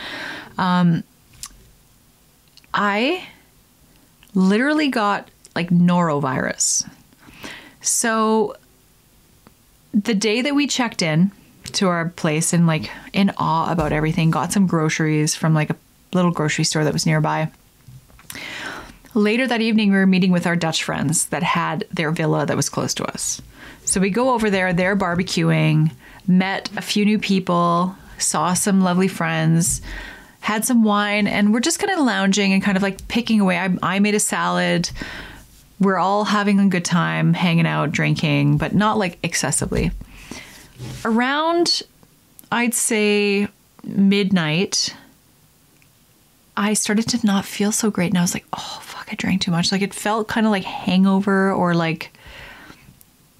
Um, 0.57 1.03
I 2.73 3.27
literally 4.33 4.89
got 4.89 5.29
like 5.55 5.69
norovirus. 5.69 6.87
So 7.81 8.55
the 9.93 10.13
day 10.13 10.41
that 10.41 10.53
we 10.53 10.67
checked 10.67 11.01
in, 11.01 11.31
to 11.77 11.87
our 11.87 12.09
place 12.09 12.53
and 12.53 12.67
like 12.67 12.89
in 13.13 13.31
awe 13.37 13.71
about 13.71 13.91
everything. 13.91 14.31
Got 14.31 14.51
some 14.51 14.67
groceries 14.67 15.35
from 15.35 15.53
like 15.53 15.69
a 15.69 15.75
little 16.13 16.31
grocery 16.31 16.63
store 16.63 16.83
that 16.83 16.93
was 16.93 17.05
nearby. 17.05 17.49
Later 19.13 19.47
that 19.47 19.61
evening, 19.61 19.91
we 19.91 19.97
were 19.97 20.05
meeting 20.05 20.31
with 20.31 20.45
our 20.45 20.55
Dutch 20.55 20.83
friends 20.83 21.27
that 21.27 21.43
had 21.43 21.85
their 21.91 22.11
villa 22.11 22.45
that 22.45 22.57
was 22.57 22.69
close 22.69 22.93
to 22.95 23.05
us. 23.05 23.41
So 23.85 24.01
we 24.01 24.09
go 24.09 24.33
over 24.33 24.49
there, 24.49 24.73
they're 24.73 24.95
barbecuing, 24.95 25.91
met 26.27 26.69
a 26.75 26.81
few 26.81 27.05
new 27.05 27.17
people, 27.17 27.95
saw 28.17 28.53
some 28.53 28.81
lovely 28.81 29.07
friends, 29.07 29.81
had 30.41 30.65
some 30.65 30.83
wine, 30.83 31.25
and 31.27 31.53
we're 31.53 31.61
just 31.61 31.79
kind 31.79 31.91
of 31.91 32.05
lounging 32.05 32.53
and 32.53 32.61
kind 32.61 32.77
of 32.77 32.83
like 32.83 33.07
picking 33.07 33.39
away. 33.39 33.57
I, 33.57 33.75
I 33.81 33.99
made 33.99 34.15
a 34.15 34.19
salad. 34.19 34.89
We're 35.79 35.97
all 35.97 36.25
having 36.25 36.59
a 36.59 36.67
good 36.67 36.85
time, 36.85 37.33
hanging 37.33 37.67
out, 37.67 37.91
drinking, 37.91 38.57
but 38.57 38.73
not 38.73 38.97
like 38.97 39.19
excessively 39.23 39.91
around, 41.05 41.83
I'd 42.51 42.73
say, 42.73 43.47
midnight, 43.83 44.95
I 46.55 46.73
started 46.73 47.07
to 47.09 47.25
not 47.25 47.45
feel 47.45 47.71
so 47.71 47.91
great. 47.91 48.09
And 48.09 48.17
I 48.17 48.21
was 48.21 48.33
like, 48.33 48.45
oh, 48.53 48.79
fuck, 48.81 49.07
I 49.11 49.15
drank 49.15 49.41
too 49.41 49.51
much. 49.51 49.71
Like 49.71 49.81
it 49.81 49.93
felt 49.93 50.27
kind 50.27 50.45
of 50.45 50.51
like 50.51 50.63
hangover 50.63 51.51
or 51.51 51.73
like, 51.75 52.11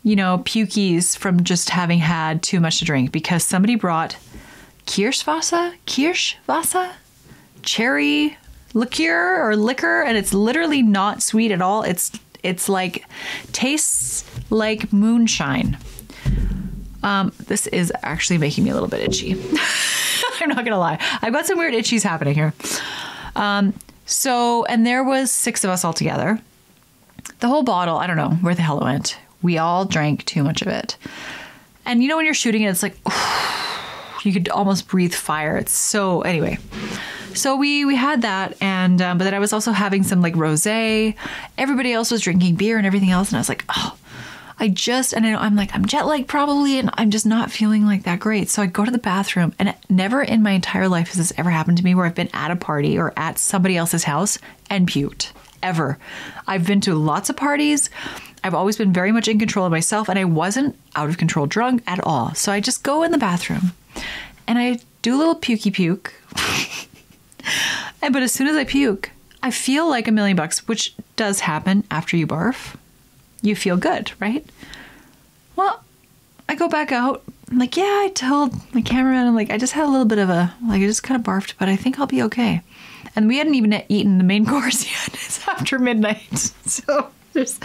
you 0.04 0.16
know, 0.16 0.38
pukies 0.40 1.18
from 1.18 1.44
just 1.44 1.70
having 1.70 2.00
had 2.00 2.44
too 2.44 2.60
much 2.60 2.80
to 2.80 2.86
drink 2.86 3.12
because 3.12 3.44
somebody 3.44 3.76
brought 3.76 4.18
Kirschwasser, 4.86 5.74
Kirschwasser, 5.86 6.94
cherry 7.64 8.38
liqueur 8.74 9.42
or 9.42 9.56
liquor, 9.56 10.04
and 10.04 10.18
it's 10.18 10.34
literally 10.34 10.82
not 10.82 11.22
sweet 11.22 11.52
at 11.52 11.62
all. 11.62 11.84
It's 11.84 12.12
it's 12.44 12.70
like 12.70 13.04
tastes 13.52 14.24
like 14.50 14.94
moonshine. 14.94 15.78
Um, 17.04 17.32
this 17.48 17.68
is 17.68 17.92
actually 18.04 18.38
making 18.38 18.64
me 18.64 18.72
a 18.72 18.74
little 18.74 18.90
bit 18.90 19.02
itchy. 19.02 19.34
I'm 20.42 20.50
not 20.50 20.64
gonna 20.66 20.80
lie. 20.80 21.00
I've 21.22 21.34
got 21.34 21.46
some 21.46 21.58
weird 21.58 21.74
itchies 21.74 22.04
happening 22.04 22.36
here. 22.36 22.54
Um, 23.36 23.74
so, 24.06 24.66
and 24.66 24.86
there 24.86 25.04
was 25.04 25.32
six 25.32 25.64
of 25.64 25.70
us 25.70 25.84
all 25.84 25.94
together. 25.94 26.40
The 27.40 27.48
whole 27.48 27.64
bottle, 27.64 27.98
I 27.98 28.08
don't 28.08 28.18
know 28.18 28.32
where 28.42 28.56
the 28.56 28.62
hell 28.62 28.80
it 28.80 28.84
went. 28.84 29.18
We 29.42 29.58
all 29.58 29.86
drank 29.86 30.26
too 30.26 30.44
much 30.44 30.62
of 30.62 30.68
it. 30.68 30.98
And 31.86 32.02
you 32.02 32.10
know 32.10 32.18
when 32.18 32.26
you're 32.26 32.34
shooting 32.34 32.64
it, 32.64 32.70
it's 32.70 32.84
like 32.84 32.98
you 34.24 34.34
could 34.34 34.50
almost 34.50 34.88
breathe 34.88 35.14
fire. 35.14 35.58
It's 35.58 35.72
so 35.72 36.22
anyway. 36.22 36.58
So 37.34 37.56
we 37.56 37.86
we 37.86 37.96
had 37.96 38.24
that, 38.24 38.58
and 38.62 39.00
um, 39.02 39.18
but 39.20 39.26
then 39.26 39.36
I 39.36 39.40
was 39.40 39.54
also 39.54 39.72
having 39.72 40.02
some 40.02 40.22
like 40.22 40.34
rosé. 40.34 41.16
Everybody 41.58 41.94
else 41.94 42.10
was 42.10 42.22
drinking 42.22 42.56
beer 42.56 42.78
and 42.78 42.88
everything 42.88 43.12
else, 43.12 43.30
and 43.30 43.38
I 43.38 43.40
was 43.40 43.50
like, 43.50 43.64
oh, 43.70 43.96
I 44.60 44.70
just, 44.70 45.14
and 45.14 45.26
I 45.26 45.46
am 45.46 45.56
like, 45.56 45.74
I'm 45.76 45.86
jet 45.86 46.08
lagged 46.08 46.28
probably, 46.28 46.80
and 46.80 46.90
I'm 46.94 47.12
just 47.12 47.26
not 47.26 47.52
feeling 47.52 47.86
like 47.86 48.04
that 48.04 48.20
great. 48.20 48.50
So 48.50 48.62
I 48.62 48.66
go 48.66 48.86
to 48.86 48.92
the 48.92 48.98
bathroom, 48.98 49.54
and 49.60 49.76
never 49.90 50.22
in 50.22 50.42
my 50.42 50.52
entire 50.52 50.88
life 50.88 51.10
has 51.10 51.18
this 51.18 51.34
ever 51.38 51.52
happened 51.52 51.78
to 51.78 51.84
me 51.84 51.94
where 51.94 52.06
I've 52.06 52.16
been 52.16 52.30
at 52.34 52.52
a 52.52 52.56
party 52.56 52.98
or 52.98 53.14
at 53.16 53.38
somebody 53.38 53.78
else's 53.78 54.06
house 54.06 54.40
and 54.70 54.88
puked. 54.88 55.32
Ever. 55.64 55.98
I've 56.48 56.68
been 56.68 56.82
to 56.82 56.94
lots 56.94 57.30
of 57.30 57.36
parties. 57.36 57.90
I've 58.44 58.54
always 58.54 58.78
been 58.78 58.94
very 58.94 59.12
much 59.12 59.28
in 59.28 59.40
control 59.40 59.66
of 59.66 59.72
myself, 59.72 60.08
and 60.08 60.18
I 60.18 60.24
wasn't 60.24 60.76
out 60.96 61.10
of 61.10 61.18
control 61.18 61.46
drunk 61.46 61.84
at 61.88 62.00
all. 62.04 62.34
So 62.36 62.52
I 62.52 62.60
just 62.60 62.84
go 62.84 63.04
in 63.04 63.12
the 63.12 63.18
bathroom 63.18 63.74
and 64.48 64.58
I 64.58 64.80
do 65.02 65.16
a 65.16 65.18
little 65.18 65.36
pukey 65.36 65.74
puke. 65.74 66.14
and 68.02 68.14
but 68.14 68.24
as 68.24 68.32
soon 68.32 68.48
as 68.48 68.56
I 68.56 68.64
puke, 68.64 69.12
I 69.44 69.52
feel 69.52 69.90
like 69.90 70.08
a 70.08 70.12
million 70.12 70.38
bucks, 70.38 70.68
which 70.68 70.96
does 71.16 71.42
happen 71.42 71.84
after 71.92 72.18
you 72.18 72.26
barf. 72.26 72.76
You 73.42 73.56
feel 73.56 73.78
good, 73.78 74.12
right? 74.20 74.46
Well, 75.56 75.84
I 76.50 76.56
go 76.56 76.68
back 76.70 76.92
out. 76.92 77.24
I'm 77.50 77.60
like, 77.60 77.78
yeah, 77.78 77.84
I 77.84 78.12
told 78.14 78.54
my 78.74 78.82
cameraman, 78.82 79.28
I'm 79.28 79.36
like, 79.36 79.50
I 79.52 79.58
just 79.58 79.74
had 79.74 79.86
a 79.86 79.90
little 79.90 80.06
bit 80.06 80.20
of 80.20 80.30
a, 80.30 80.54
like, 80.68 80.82
I 80.82 80.86
just 80.86 81.04
kind 81.04 81.20
of 81.20 81.26
barfed, 81.26 81.54
but 81.58 81.70
I 81.70 81.76
think 81.76 82.00
I'll 82.00 82.08
be 82.08 82.22
okay. 82.24 82.62
And 83.16 83.28
we 83.28 83.38
hadn't 83.38 83.56
even 83.56 83.84
eaten 83.90 84.18
the 84.18 84.24
main 84.24 84.46
course 84.54 84.86
yet. 84.86 85.14
It's 85.14 85.48
after 85.48 85.80
midnight. 85.80 86.52
So 86.68 87.10
there's, 87.32 87.60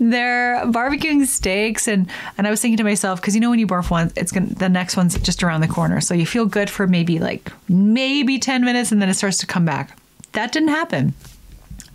they're 0.00 0.62
barbecuing 0.66 1.26
steaks. 1.26 1.86
And, 1.86 2.10
and 2.36 2.46
I 2.46 2.50
was 2.50 2.60
thinking 2.60 2.78
to 2.78 2.84
myself, 2.84 3.20
because 3.20 3.34
you 3.34 3.40
know, 3.40 3.50
when 3.50 3.58
you 3.58 3.66
barf 3.66 3.90
once, 3.90 4.12
it's 4.16 4.32
going 4.32 4.48
to, 4.48 4.54
the 4.54 4.68
next 4.68 4.96
one's 4.96 5.16
just 5.20 5.42
around 5.42 5.60
the 5.60 5.68
corner. 5.68 6.00
So 6.00 6.14
you 6.14 6.26
feel 6.26 6.46
good 6.46 6.68
for 6.68 6.86
maybe 6.86 7.20
like, 7.20 7.52
maybe 7.68 8.38
10 8.38 8.64
minutes 8.64 8.90
and 8.90 9.00
then 9.00 9.08
it 9.08 9.14
starts 9.14 9.38
to 9.38 9.46
come 9.46 9.64
back. 9.64 9.96
That 10.32 10.50
didn't 10.52 10.70
happen. 10.70 11.14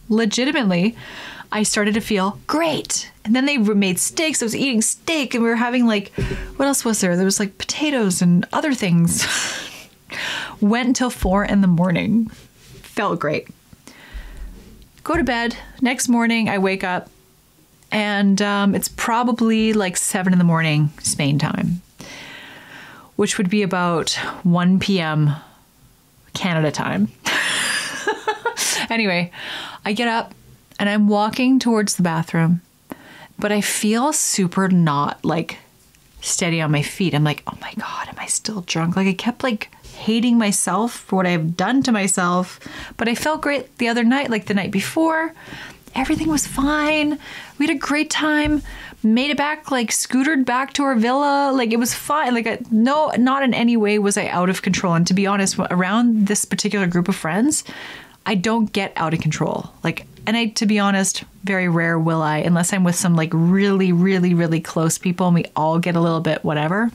Legitimately, 0.07 0.95
I 1.51 1.63
started 1.63 1.95
to 1.95 2.01
feel 2.01 2.39
great. 2.47 3.11
And 3.25 3.35
then 3.35 3.45
they 3.45 3.57
made 3.57 3.99
steaks. 3.99 4.41
I 4.41 4.45
was 4.45 4.55
eating 4.55 4.81
steak 4.81 5.33
and 5.33 5.43
we 5.43 5.49
were 5.49 5.55
having 5.55 5.85
like, 5.85 6.09
what 6.55 6.67
else 6.67 6.85
was 6.85 7.01
there? 7.01 7.15
There 7.15 7.25
was 7.25 7.39
like 7.39 7.57
potatoes 7.57 8.21
and 8.21 8.45
other 8.53 8.73
things. 8.73 9.25
Went 10.61 10.87
until 10.87 11.09
four 11.09 11.43
in 11.43 11.61
the 11.61 11.67
morning. 11.67 12.27
Felt 12.27 13.19
great. 13.19 13.47
Go 15.03 15.15
to 15.15 15.23
bed. 15.23 15.57
Next 15.81 16.07
morning, 16.07 16.49
I 16.49 16.59
wake 16.59 16.83
up 16.83 17.09
and 17.91 18.41
um, 18.41 18.75
it's 18.75 18.89
probably 18.89 19.73
like 19.73 19.97
seven 19.97 20.33
in 20.33 20.39
the 20.39 20.45
morning 20.45 20.91
Spain 21.01 21.39
time, 21.39 21.81
which 23.15 23.37
would 23.37 23.49
be 23.49 23.63
about 23.63 24.11
1 24.43 24.79
p.m. 24.79 25.31
Canada 26.33 26.71
time. 26.71 27.11
anyway, 28.89 29.31
I 29.83 29.93
get 29.93 30.07
up 30.07 30.33
and 30.79 30.89
I'm 30.89 31.07
walking 31.07 31.59
towards 31.59 31.95
the 31.95 32.03
bathroom, 32.03 32.61
but 33.37 33.51
I 33.51 33.61
feel 33.61 34.13
super 34.13 34.69
not 34.69 35.23
like 35.23 35.57
steady 36.21 36.61
on 36.61 36.71
my 36.71 36.81
feet. 36.81 37.13
I'm 37.13 37.23
like, 37.23 37.43
oh 37.47 37.57
my 37.61 37.73
God, 37.77 38.07
am 38.07 38.15
I 38.17 38.25
still 38.25 38.61
drunk? 38.61 38.95
Like 38.95 39.07
I 39.07 39.13
kept 39.13 39.43
like 39.43 39.69
hating 39.99 40.37
myself 40.37 40.93
for 40.93 41.17
what 41.17 41.27
I've 41.27 41.57
done 41.57 41.83
to 41.83 41.91
myself. 41.91 42.59
But 42.97 43.09
I 43.09 43.15
felt 43.15 43.41
great 43.41 43.77
the 43.77 43.89
other 43.89 44.03
night, 44.03 44.29
like 44.29 44.45
the 44.45 44.53
night 44.53 44.71
before. 44.71 45.33
Everything 45.95 46.29
was 46.29 46.47
fine. 46.47 47.19
We 47.57 47.67
had 47.67 47.75
a 47.75 47.79
great 47.79 48.09
time. 48.09 48.61
Made 49.01 49.31
it 49.31 49.37
back, 49.37 49.71
like 49.71 49.91
scootered 49.91 50.45
back 50.45 50.73
to 50.73 50.83
our 50.83 50.95
villa. 50.95 51.51
Like 51.53 51.71
it 51.71 51.79
was 51.79 51.93
fine. 51.93 52.33
Like 52.33 52.47
I, 52.47 52.59
no, 52.69 53.11
not 53.17 53.43
in 53.43 53.53
any 53.53 53.77
way 53.77 53.97
was 53.97 54.17
I 54.17 54.27
out 54.27 54.49
of 54.49 54.61
control. 54.61 54.93
And 54.93 55.07
to 55.07 55.13
be 55.13 55.25
honest, 55.25 55.57
around 55.71 56.27
this 56.27 56.45
particular 56.45 56.85
group 56.85 57.07
of 57.07 57.15
friends, 57.15 57.63
I 58.25 58.35
don't 58.35 58.71
get 58.71 58.93
out 58.95 59.13
of 59.13 59.21
control. 59.21 59.71
Like, 59.83 60.05
and 60.27 60.37
I, 60.37 60.47
to 60.47 60.65
be 60.65 60.79
honest, 60.79 61.23
very 61.43 61.67
rare 61.67 61.97
will 61.97 62.21
I, 62.21 62.37
unless 62.37 62.73
I'm 62.73 62.83
with 62.83 62.95
some 62.95 63.15
like 63.15 63.31
really, 63.33 63.91
really, 63.91 64.33
really 64.33 64.61
close 64.61 64.97
people 64.97 65.27
and 65.27 65.35
we 65.35 65.45
all 65.55 65.79
get 65.79 65.95
a 65.95 66.01
little 66.01 66.19
bit 66.19 66.43
whatever. 66.43 66.91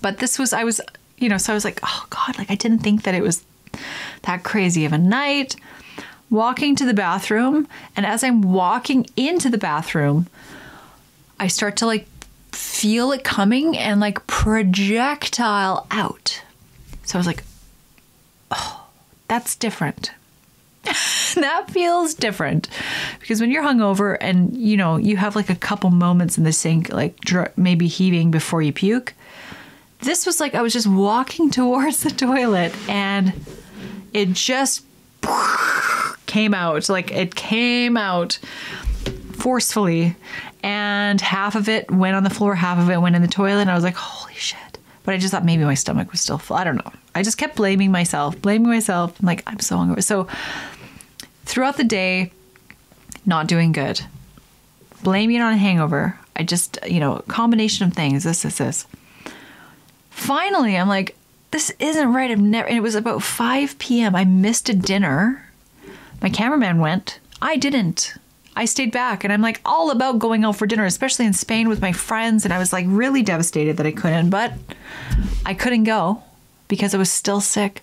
But 0.00 0.18
this 0.18 0.38
was, 0.38 0.52
I 0.52 0.64
was, 0.64 0.80
you 1.16 1.28
know, 1.28 1.38
so 1.38 1.52
I 1.52 1.54
was 1.54 1.64
like, 1.64 1.80
oh 1.82 2.06
God, 2.10 2.36
like 2.38 2.50
I 2.50 2.56
didn't 2.56 2.80
think 2.80 3.04
that 3.04 3.14
it 3.14 3.22
was 3.22 3.44
that 4.22 4.42
crazy 4.42 4.84
of 4.84 4.92
a 4.92 4.98
night. 4.98 5.56
Walking 6.28 6.74
to 6.76 6.86
the 6.86 6.94
bathroom, 6.94 7.68
and 7.94 8.06
as 8.06 8.24
I'm 8.24 8.40
walking 8.40 9.06
into 9.16 9.50
the 9.50 9.58
bathroom, 9.58 10.28
I 11.38 11.46
start 11.46 11.76
to 11.76 11.86
like 11.86 12.06
feel 12.52 13.12
it 13.12 13.22
coming 13.22 13.76
and 13.76 14.00
like 14.00 14.26
projectile 14.26 15.86
out. 15.90 16.42
So 17.04 17.18
I 17.18 17.20
was 17.20 17.26
like, 17.26 17.44
oh, 18.50 18.86
that's 19.28 19.56
different. 19.56 20.12
that 21.34 21.70
feels 21.70 22.14
different 22.14 22.68
because 23.20 23.40
when 23.40 23.50
you're 23.50 23.62
hungover 23.62 24.16
and 24.20 24.56
you 24.56 24.76
know 24.76 24.96
you 24.96 25.16
have 25.16 25.36
like 25.36 25.48
a 25.48 25.54
couple 25.54 25.90
moments 25.90 26.36
in 26.36 26.44
the 26.44 26.52
sink 26.52 26.92
like 26.92 27.16
dr- 27.20 27.56
maybe 27.56 27.86
heaving 27.86 28.32
before 28.32 28.62
you 28.62 28.72
puke 28.72 29.14
this 30.00 30.26
was 30.26 30.40
like 30.40 30.56
i 30.56 30.62
was 30.62 30.72
just 30.72 30.88
walking 30.88 31.50
towards 31.52 32.02
the 32.02 32.10
toilet 32.10 32.74
and 32.88 33.32
it 34.12 34.32
just 34.32 34.84
came 36.26 36.52
out 36.52 36.88
like 36.88 37.12
it 37.12 37.34
came 37.36 37.96
out 37.96 38.40
forcefully 39.34 40.16
and 40.64 41.20
half 41.20 41.54
of 41.54 41.68
it 41.68 41.88
went 41.92 42.16
on 42.16 42.24
the 42.24 42.30
floor 42.30 42.56
half 42.56 42.78
of 42.78 42.90
it 42.90 42.96
went 42.96 43.14
in 43.14 43.22
the 43.22 43.28
toilet 43.28 43.60
and 43.60 43.70
i 43.70 43.74
was 43.74 43.84
like 43.84 43.94
holy 43.94 44.34
shit 44.34 44.58
but 45.04 45.14
I 45.14 45.18
just 45.18 45.32
thought 45.32 45.44
maybe 45.44 45.64
my 45.64 45.74
stomach 45.74 46.10
was 46.12 46.20
still 46.20 46.38
full. 46.38 46.56
I 46.56 46.64
don't 46.64 46.76
know. 46.76 46.92
I 47.14 47.22
just 47.22 47.38
kept 47.38 47.56
blaming 47.56 47.90
myself, 47.90 48.40
blaming 48.40 48.68
myself. 48.68 49.18
I'm 49.20 49.26
like, 49.26 49.42
I'm 49.46 49.58
so 49.58 49.76
hungry. 49.76 50.02
So 50.02 50.28
throughout 51.44 51.76
the 51.76 51.84
day, 51.84 52.32
not 53.26 53.46
doing 53.46 53.72
good. 53.72 54.02
Blaming 55.02 55.36
it 55.36 55.40
on 55.40 55.52
a 55.52 55.56
hangover. 55.56 56.18
I 56.36 56.44
just, 56.44 56.78
you 56.86 57.00
know, 57.00 57.22
combination 57.28 57.86
of 57.86 57.94
things. 57.94 58.24
This, 58.24 58.42
this, 58.42 58.58
this. 58.58 58.86
Finally, 60.10 60.76
I'm 60.76 60.88
like, 60.88 61.16
this 61.50 61.70
isn't 61.78 62.12
right. 62.12 62.30
I've 62.30 62.40
never, 62.40 62.68
and 62.68 62.76
it 62.76 62.82
was 62.82 62.94
about 62.94 63.22
5 63.22 63.78
p.m. 63.78 64.14
I 64.14 64.24
missed 64.24 64.68
a 64.68 64.74
dinner. 64.74 65.46
My 66.22 66.30
cameraman 66.30 66.78
went. 66.78 67.18
I 67.40 67.56
didn't. 67.56 68.14
I 68.54 68.66
stayed 68.66 68.92
back 68.92 69.24
and 69.24 69.32
I'm 69.32 69.40
like 69.40 69.60
all 69.64 69.90
about 69.90 70.18
going 70.18 70.44
out 70.44 70.56
for 70.56 70.66
dinner, 70.66 70.84
especially 70.84 71.24
in 71.24 71.32
Spain 71.32 71.68
with 71.68 71.80
my 71.80 71.92
friends. 71.92 72.44
And 72.44 72.52
I 72.52 72.58
was 72.58 72.72
like 72.72 72.86
really 72.88 73.22
devastated 73.22 73.78
that 73.78 73.86
I 73.86 73.92
couldn't, 73.92 74.30
but 74.30 74.52
I 75.46 75.54
couldn't 75.54 75.84
go 75.84 76.22
because 76.68 76.94
I 76.94 76.98
was 76.98 77.10
still 77.10 77.40
sick. 77.40 77.82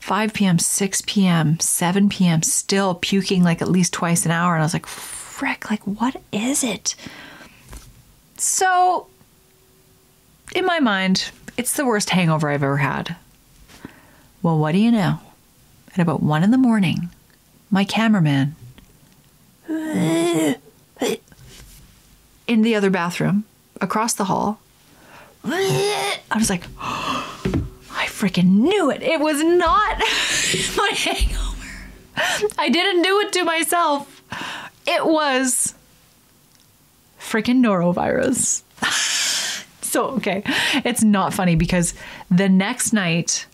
5 0.00 0.32
p.m., 0.34 0.58
6 0.58 1.02
p.m., 1.06 1.60
7 1.60 2.08
p.m., 2.08 2.42
still 2.42 2.94
puking 2.96 3.44
like 3.44 3.62
at 3.62 3.68
least 3.68 3.92
twice 3.92 4.24
an 4.24 4.32
hour. 4.32 4.54
And 4.54 4.62
I 4.62 4.64
was 4.64 4.74
like, 4.74 4.86
frick, 4.86 5.70
like, 5.70 5.86
what 5.86 6.16
is 6.32 6.64
it? 6.64 6.96
So, 8.36 9.06
in 10.54 10.64
my 10.64 10.80
mind, 10.80 11.30
it's 11.56 11.74
the 11.74 11.84
worst 11.84 12.10
hangover 12.10 12.48
I've 12.48 12.62
ever 12.62 12.78
had. 12.78 13.14
Well, 14.42 14.58
what 14.58 14.72
do 14.72 14.78
you 14.78 14.90
know? 14.90 15.20
At 15.92 16.00
about 16.00 16.22
one 16.22 16.42
in 16.42 16.50
the 16.50 16.58
morning, 16.58 17.10
my 17.70 17.84
cameraman 17.84 18.56
in 19.68 20.56
the 22.62 22.74
other 22.74 22.90
bathroom 22.90 23.44
across 23.80 24.14
the 24.14 24.24
hall. 24.24 24.60
I 25.44 26.18
was 26.36 26.50
like, 26.50 26.64
freaking 28.20 28.58
knew 28.60 28.90
it. 28.90 29.02
It 29.02 29.18
was 29.18 29.42
not 29.42 29.98
my 30.76 30.90
hangover. 30.94 31.56
I 32.58 32.68
didn't 32.68 33.02
do 33.02 33.20
it 33.20 33.32
to 33.32 33.44
myself. 33.44 34.22
It 34.86 35.06
was 35.06 35.74
freaking 37.18 37.64
norovirus. 37.64 38.62
so, 39.80 40.08
okay, 40.16 40.42
it's 40.84 41.02
not 41.02 41.32
funny 41.32 41.56
because 41.56 41.94
the 42.30 42.48
next 42.48 42.92
night 42.92 43.46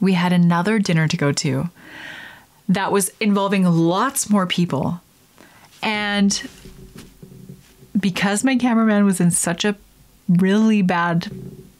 we 0.00 0.14
had 0.14 0.32
another 0.32 0.78
dinner 0.78 1.06
to 1.06 1.16
go 1.16 1.30
to 1.32 1.68
that 2.68 2.92
was 2.92 3.10
involving 3.20 3.64
lots 3.66 4.30
more 4.30 4.46
people. 4.46 5.02
And 5.82 6.48
because 7.98 8.42
my 8.42 8.56
cameraman 8.56 9.04
was 9.04 9.20
in 9.20 9.30
such 9.30 9.66
a 9.66 9.76
really 10.28 10.80
bad 10.80 11.30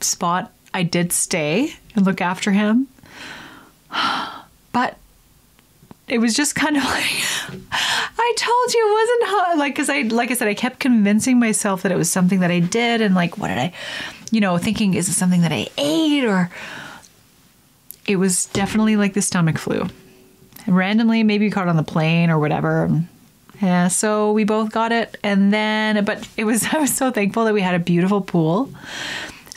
spot, 0.00 0.52
I 0.72 0.82
did 0.82 1.12
stay 1.12 1.74
and 1.94 2.04
look 2.04 2.20
after 2.20 2.52
him. 2.52 2.88
But 4.72 4.96
it 6.08 6.18
was 6.18 6.34
just 6.34 6.54
kind 6.54 6.76
of 6.76 6.84
like 6.96 7.04
I 8.18 8.32
told 8.36 8.74
you 8.74 8.88
it 8.88 8.92
wasn't 8.92 9.22
hot. 9.36 9.58
like 9.58 9.74
because 9.74 9.88
I 9.88 10.02
like 10.02 10.30
I 10.30 10.34
said 10.34 10.48
I 10.48 10.54
kept 10.54 10.80
convincing 10.80 11.38
myself 11.38 11.82
that 11.82 11.92
it 11.92 11.96
was 11.96 12.10
something 12.10 12.40
that 12.40 12.50
I 12.50 12.60
did 12.60 13.00
and 13.00 13.14
like 13.14 13.38
what 13.38 13.48
did 13.48 13.58
I 13.58 13.72
you 14.30 14.40
know 14.40 14.58
thinking 14.58 14.94
is 14.94 15.08
it 15.08 15.12
something 15.14 15.40
that 15.42 15.52
I 15.52 15.68
ate 15.78 16.24
or 16.24 16.50
it 18.06 18.16
was 18.16 18.46
definitely 18.46 18.96
like 18.96 19.14
the 19.14 19.22
stomach 19.22 19.58
flu 19.58 19.86
randomly 20.66 21.22
maybe 21.22 21.50
caught 21.50 21.68
on 21.68 21.76
the 21.76 21.82
plane 21.82 22.30
or 22.30 22.38
whatever. 22.38 22.90
Yeah, 23.62 23.88
so 23.88 24.32
we 24.32 24.44
both 24.44 24.72
got 24.72 24.90
it 24.92 25.18
and 25.22 25.52
then 25.52 26.04
but 26.04 26.26
it 26.36 26.44
was 26.44 26.64
I 26.72 26.78
was 26.78 26.94
so 26.94 27.10
thankful 27.10 27.44
that 27.44 27.54
we 27.54 27.60
had 27.60 27.74
a 27.74 27.80
beautiful 27.80 28.20
pool. 28.20 28.70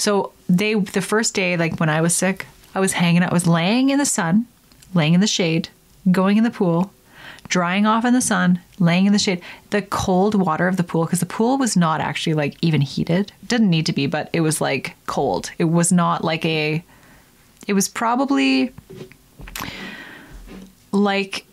So 0.03 0.33
they 0.49 0.73
the 0.73 1.01
first 1.01 1.33
day 1.33 1.55
like 1.55 1.79
when 1.79 1.87
I 1.87 2.01
was 2.01 2.13
sick, 2.13 2.45
I 2.75 2.81
was 2.81 2.91
hanging 2.91 3.23
out, 3.23 3.31
I 3.31 3.33
was 3.33 3.47
laying 3.47 3.89
in 3.89 3.99
the 3.99 4.05
sun, 4.05 4.47
laying 4.93 5.13
in 5.13 5.21
the 5.21 5.27
shade, 5.27 5.69
going 6.11 6.35
in 6.35 6.43
the 6.43 6.51
pool, 6.51 6.91
drying 7.47 7.85
off 7.85 8.03
in 8.03 8.11
the 8.11 8.19
sun, 8.19 8.59
laying 8.79 9.05
in 9.05 9.13
the 9.13 9.17
shade. 9.17 9.41
The 9.69 9.81
cold 9.81 10.35
water 10.35 10.67
of 10.67 10.75
the 10.75 10.83
pool 10.83 11.05
because 11.05 11.21
the 11.21 11.25
pool 11.25 11.57
was 11.57 11.77
not 11.77 12.01
actually 12.01 12.33
like 12.33 12.57
even 12.61 12.81
heated. 12.81 13.31
It 13.43 13.47
didn't 13.47 13.69
need 13.69 13.85
to 13.85 13.93
be, 13.93 14.05
but 14.05 14.29
it 14.33 14.41
was 14.41 14.59
like 14.59 14.93
cold. 15.05 15.51
It 15.57 15.69
was 15.71 15.93
not 15.93 16.21
like 16.21 16.43
a 16.43 16.83
it 17.65 17.71
was 17.71 17.87
probably 17.87 18.73
like 20.91 21.45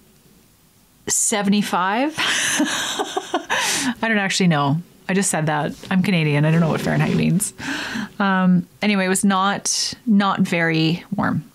75. 1.07 2.17
I 2.19 4.09
don't 4.09 4.19
actually 4.19 4.49
know. 4.49 4.83
I 5.11 5.13
just 5.13 5.29
said 5.29 5.47
that. 5.47 5.75
I'm 5.91 6.05
Canadian. 6.05 6.45
I 6.45 6.53
don't 6.53 6.61
know 6.61 6.69
what 6.69 6.81
Fahrenheit 6.81 7.17
means. 7.17 7.53
Um, 8.21 8.69
anyway, 8.81 9.07
it 9.07 9.09
was 9.09 9.25
not 9.25 9.93
not 10.07 10.39
very 10.39 11.05
warm. 11.17 11.51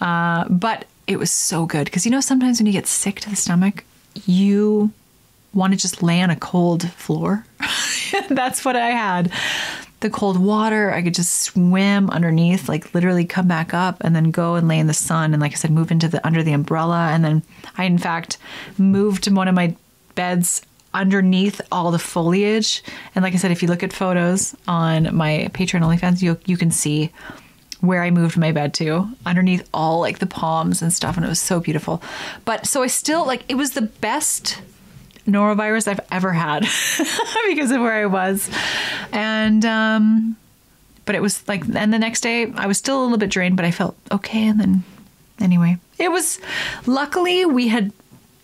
Uh, 0.00 0.48
but 0.48 0.86
it 1.06 1.18
was 1.18 1.30
so 1.30 1.66
good 1.66 1.84
because 1.84 2.06
you 2.06 2.10
know 2.10 2.22
sometimes 2.22 2.58
when 2.58 2.64
you 2.64 2.72
get 2.72 2.86
sick 2.86 3.20
to 3.20 3.28
the 3.28 3.36
stomach, 3.36 3.84
you 4.24 4.92
want 5.52 5.74
to 5.74 5.78
just 5.78 6.02
lay 6.02 6.22
on 6.22 6.30
a 6.30 6.36
cold 6.36 6.90
floor. 6.92 7.44
That's 8.30 8.64
what 8.64 8.76
I 8.76 8.92
had. 8.92 9.30
The 10.00 10.08
cold 10.08 10.38
water, 10.38 10.90
I 10.90 11.02
could 11.02 11.14
just 11.14 11.42
swim 11.42 12.08
underneath, 12.08 12.66
like 12.66 12.94
literally 12.94 13.26
come 13.26 13.46
back 13.46 13.74
up 13.74 13.98
and 14.00 14.16
then 14.16 14.30
go 14.30 14.54
and 14.54 14.68
lay 14.68 14.78
in 14.78 14.86
the 14.86 14.94
sun. 14.94 15.34
And 15.34 15.42
like 15.42 15.52
I 15.52 15.56
said, 15.56 15.70
move 15.70 15.90
into 15.90 16.08
the 16.08 16.26
under 16.26 16.42
the 16.42 16.54
umbrella. 16.54 17.10
And 17.12 17.22
then 17.22 17.42
I, 17.76 17.84
in 17.84 17.98
fact, 17.98 18.38
moved 18.78 19.24
to 19.24 19.34
one 19.34 19.48
of 19.48 19.54
my 19.54 19.76
beds 20.14 20.62
underneath 20.96 21.60
all 21.70 21.92
the 21.92 21.98
foliage. 21.98 22.82
And 23.14 23.22
like 23.22 23.34
I 23.34 23.36
said, 23.36 23.52
if 23.52 23.62
you 23.62 23.68
look 23.68 23.84
at 23.84 23.92
photos 23.92 24.56
on 24.66 25.14
my 25.14 25.48
Patreon 25.52 25.82
OnlyFans, 25.82 26.22
you 26.22 26.38
you 26.46 26.56
can 26.56 26.72
see 26.72 27.12
where 27.80 28.02
I 28.02 28.10
moved 28.10 28.36
my 28.36 28.50
bed 28.50 28.74
to 28.74 29.08
underneath 29.24 29.68
all 29.72 30.00
like 30.00 30.18
the 30.18 30.26
palms 30.26 30.82
and 30.82 30.92
stuff, 30.92 31.16
and 31.16 31.24
it 31.24 31.28
was 31.28 31.38
so 31.38 31.60
beautiful. 31.60 32.02
But 32.44 32.66
so 32.66 32.82
I 32.82 32.88
still 32.88 33.24
like 33.24 33.44
it 33.48 33.54
was 33.54 33.72
the 33.72 33.82
best 33.82 34.60
norovirus 35.26 35.88
I've 35.88 36.00
ever 36.10 36.32
had 36.32 36.60
because 37.48 37.70
of 37.70 37.80
where 37.80 37.92
I 37.92 38.06
was. 38.06 38.48
And, 39.12 39.64
um, 39.64 40.36
but 41.04 41.14
it 41.14 41.22
was 41.22 41.46
like, 41.48 41.64
and 41.74 41.92
the 41.92 41.98
next 41.98 42.20
day 42.20 42.52
I 42.54 42.66
was 42.66 42.78
still 42.78 43.00
a 43.00 43.02
little 43.02 43.18
bit 43.18 43.30
drained, 43.30 43.56
but 43.56 43.64
I 43.64 43.70
felt 43.70 43.96
okay. 44.10 44.46
And 44.46 44.60
then, 44.60 44.84
anyway, 45.40 45.78
it 45.98 46.10
was 46.10 46.40
luckily 46.86 47.44
we 47.44 47.68
had 47.68 47.92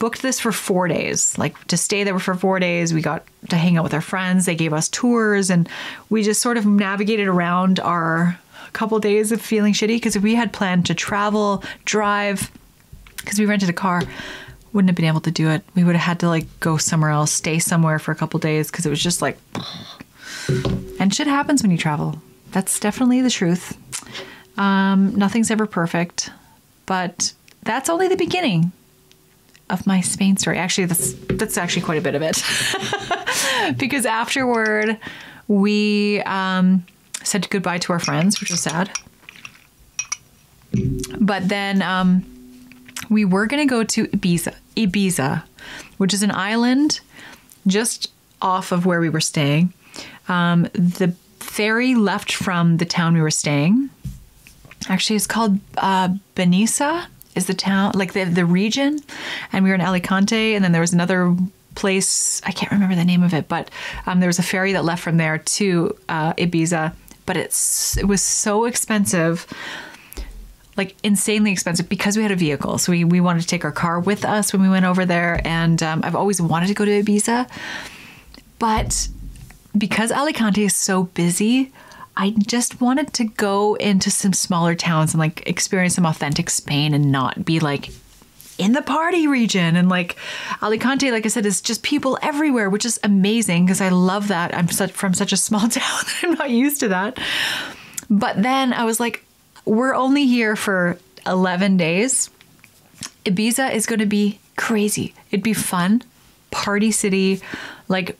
booked 0.02 0.20
this 0.20 0.40
for 0.40 0.50
four 0.50 0.88
days, 0.88 1.38
like 1.38 1.56
to 1.68 1.76
stay 1.76 2.02
there 2.02 2.18
for 2.18 2.34
four 2.34 2.58
days. 2.58 2.92
We 2.92 3.02
got 3.02 3.24
to 3.50 3.56
hang 3.56 3.76
out 3.76 3.84
with 3.84 3.94
our 3.94 4.00
friends. 4.00 4.46
They 4.46 4.56
gave 4.56 4.72
us 4.72 4.88
tours 4.88 5.48
and 5.48 5.68
we 6.10 6.24
just 6.24 6.42
sort 6.42 6.56
of 6.56 6.66
navigated 6.66 7.28
around 7.28 7.78
our 7.78 8.36
couple 8.72 8.98
days 8.98 9.30
of 9.30 9.40
feeling 9.40 9.72
shitty 9.72 9.94
because 9.98 10.18
we 10.18 10.34
had 10.34 10.52
planned 10.52 10.86
to 10.86 10.94
travel, 10.94 11.62
drive, 11.84 12.50
because 13.18 13.38
we 13.38 13.46
rented 13.46 13.68
a 13.68 13.72
car 13.72 14.02
wouldn't 14.72 14.88
have 14.88 14.96
been 14.96 15.04
able 15.04 15.20
to 15.20 15.30
do 15.30 15.48
it. 15.50 15.62
We 15.76 15.84
would 15.84 15.94
have 15.94 16.04
had 16.04 16.20
to 16.20 16.28
like 16.28 16.48
go 16.58 16.78
somewhere 16.78 17.10
else, 17.10 17.30
stay 17.30 17.60
somewhere 17.60 18.00
for 18.00 18.10
a 18.10 18.16
couple 18.16 18.40
days 18.40 18.72
because 18.72 18.84
it 18.84 18.90
was 18.90 19.02
just 19.02 19.22
like. 19.22 19.38
And 20.98 21.14
shit 21.14 21.26
happens 21.28 21.62
when 21.62 21.70
you 21.70 21.78
travel. 21.78 22.20
That's 22.50 22.80
definitely 22.80 23.22
the 23.22 23.30
truth. 23.30 23.76
Um, 24.56 25.14
nothing's 25.16 25.50
ever 25.50 25.66
perfect, 25.66 26.30
but 26.86 27.32
that's 27.62 27.88
only 27.88 28.08
the 28.08 28.16
beginning 28.16 28.72
of 29.72 29.86
my 29.86 30.00
Spain 30.00 30.36
story. 30.36 30.58
Actually, 30.58 30.84
that's 30.84 31.14
that's 31.30 31.58
actually 31.58 31.82
quite 31.82 31.98
a 31.98 32.02
bit 32.02 32.14
of 32.14 32.22
it, 32.22 32.42
because 33.78 34.06
afterward 34.06 34.98
we 35.48 36.20
um, 36.22 36.84
said 37.24 37.48
goodbye 37.50 37.78
to 37.78 37.92
our 37.92 37.98
friends, 37.98 38.40
which 38.40 38.50
was 38.50 38.60
sad. 38.60 38.90
But 41.18 41.48
then 41.48 41.82
um, 41.82 42.24
we 43.10 43.24
were 43.24 43.46
going 43.46 43.66
to 43.66 43.70
go 43.70 43.82
to 43.84 44.06
Ibiza, 44.06 44.54
Ibiza, 44.76 45.42
which 45.98 46.14
is 46.14 46.22
an 46.22 46.30
island 46.30 47.00
just 47.66 48.10
off 48.40 48.72
of 48.72 48.86
where 48.86 49.00
we 49.00 49.08
were 49.08 49.20
staying. 49.20 49.72
Um, 50.28 50.62
the 50.74 51.14
ferry 51.40 51.94
left 51.94 52.32
from 52.32 52.78
the 52.78 52.86
town 52.86 53.14
we 53.14 53.20
were 53.20 53.30
staying. 53.30 53.90
Actually, 54.88 55.16
it's 55.16 55.26
called 55.26 55.60
uh, 55.76 56.08
Benissa 56.34 57.06
is 57.34 57.46
the 57.46 57.54
town, 57.54 57.92
like 57.94 58.12
the 58.12 58.24
the 58.24 58.44
region, 58.44 59.00
and 59.52 59.64
we 59.64 59.70
were 59.70 59.74
in 59.74 59.80
Alicante, 59.80 60.54
and 60.54 60.64
then 60.64 60.72
there 60.72 60.80
was 60.80 60.92
another 60.92 61.34
place 61.74 62.42
I 62.44 62.52
can't 62.52 62.70
remember 62.70 62.94
the 62.94 63.04
name 63.04 63.22
of 63.22 63.32
it, 63.32 63.48
but 63.48 63.70
um, 64.06 64.20
there 64.20 64.28
was 64.28 64.38
a 64.38 64.42
ferry 64.42 64.72
that 64.72 64.84
left 64.84 65.02
from 65.02 65.16
there 65.16 65.38
to 65.38 65.96
uh, 66.08 66.34
Ibiza, 66.34 66.94
but 67.26 67.36
it's 67.36 67.96
it 67.96 68.06
was 68.06 68.22
so 68.22 68.64
expensive 68.64 69.46
like 70.76 70.94
insanely 71.02 71.52
expensive 71.52 71.88
because 71.88 72.16
we 72.16 72.22
had 72.22 72.32
a 72.32 72.36
vehicle. 72.36 72.78
So 72.78 72.92
we, 72.92 73.04
we 73.04 73.20
wanted 73.20 73.42
to 73.42 73.46
take 73.46 73.64
our 73.64 73.72
car 73.72 74.00
with 74.00 74.24
us 74.24 74.52
when 74.52 74.62
we 74.62 74.68
went 74.68 74.86
over 74.86 75.04
there. 75.04 75.40
And 75.44 75.82
um, 75.82 76.00
I've 76.02 76.14
always 76.14 76.40
wanted 76.40 76.68
to 76.68 76.74
go 76.74 76.84
to 76.84 77.02
Ibiza. 77.02 77.48
But 78.58 79.08
because 79.76 80.10
Alicante 80.10 80.64
is 80.64 80.74
so 80.74 81.04
busy, 81.04 81.72
I 82.16 82.30
just 82.30 82.80
wanted 82.80 83.12
to 83.14 83.24
go 83.24 83.74
into 83.76 84.10
some 84.10 84.32
smaller 84.32 84.74
towns 84.74 85.14
and 85.14 85.20
like 85.20 85.48
experience 85.48 85.94
some 85.94 86.06
authentic 86.06 86.50
Spain 86.50 86.94
and 86.94 87.10
not 87.10 87.44
be 87.44 87.58
like 87.58 87.90
in 88.58 88.72
the 88.72 88.82
party 88.82 89.26
region. 89.26 89.76
And 89.76 89.88
like 89.88 90.16
Alicante, 90.62 91.10
like 91.10 91.24
I 91.24 91.28
said, 91.28 91.46
is 91.46 91.60
just 91.60 91.82
people 91.82 92.18
everywhere, 92.22 92.68
which 92.68 92.84
is 92.84 93.00
amazing 93.02 93.64
because 93.64 93.80
I 93.80 93.88
love 93.88 94.28
that. 94.28 94.54
I'm 94.54 94.68
such, 94.68 94.92
from 94.92 95.14
such 95.14 95.32
a 95.32 95.36
small 95.36 95.68
town 95.68 96.04
I'm 96.22 96.34
not 96.34 96.50
used 96.50 96.80
to 96.80 96.88
that. 96.88 97.18
But 98.10 98.42
then 98.42 98.72
I 98.72 98.84
was 98.84 99.00
like, 99.00 99.24
we're 99.64 99.94
only 99.94 100.26
here 100.26 100.54
for 100.54 100.98
11 101.26 101.76
days. 101.76 102.28
Ibiza 103.24 103.72
is 103.72 103.86
going 103.86 104.00
to 104.00 104.06
be 104.06 104.38
crazy. 104.56 105.14
It'd 105.30 105.42
be 105.42 105.54
fun, 105.54 106.02
party 106.50 106.90
city, 106.90 107.40
like 107.88 108.18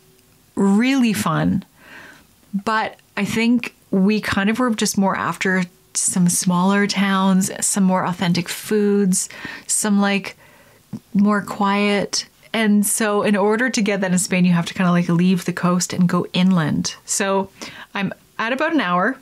really 0.55 1.13
fun. 1.13 1.65
But 2.55 2.97
I 3.17 3.25
think 3.25 3.75
we 3.93 4.21
kind 4.21 4.51
of 4.51 4.59
were 4.59 4.71
just 4.71 4.99
more 4.99 5.17
after 5.17 5.63
some 5.95 6.29
smaller 6.29 6.87
towns, 6.87 7.51
some 7.65 7.85
more 7.85 8.05
authentic 8.05 8.49
foods, 8.49 9.29
some 9.69 10.01
like 10.01 10.37
more 11.15 11.43
quiet. 11.43 12.27
And 12.55 12.85
so, 12.85 13.23
in 13.23 13.37
order 13.37 13.71
to 13.71 13.81
get 13.81 14.01
that 14.01 14.13
in 14.13 14.19
Spain, 14.19 14.45
you 14.45 14.53
have 14.53 14.67
to 14.67 14.75
kind 14.75 14.89
of 14.89 14.95
like 14.95 15.09
leave 15.09 15.45
the 15.45 15.53
coast 15.53 15.93
and 15.93 16.09
go 16.09 16.27
inland. 16.33 16.97
So, 17.05 17.51
I'm 17.95 18.13
at 18.39 18.53
about 18.53 18.75
an 18.75 18.81
hour 18.81 19.19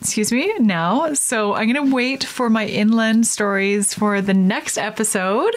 excuse 0.00 0.30
me, 0.30 0.52
now. 0.58 1.14
So 1.14 1.54
I'm 1.54 1.72
going 1.72 1.88
to 1.88 1.94
wait 1.94 2.22
for 2.22 2.50
my 2.50 2.66
inland 2.66 3.26
stories 3.26 3.94
for 3.94 4.20
the 4.20 4.34
next 4.34 4.78
episode. 4.78 5.54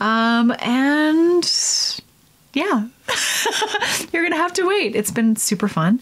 Um, 0.00 0.54
and 0.60 1.42
yeah, 2.52 2.86
you're 4.12 4.22
going 4.22 4.32
to 4.32 4.36
have 4.36 4.52
to 4.54 4.66
wait. 4.66 4.94
It's 4.94 5.10
been 5.10 5.36
super 5.36 5.68
fun. 5.68 6.00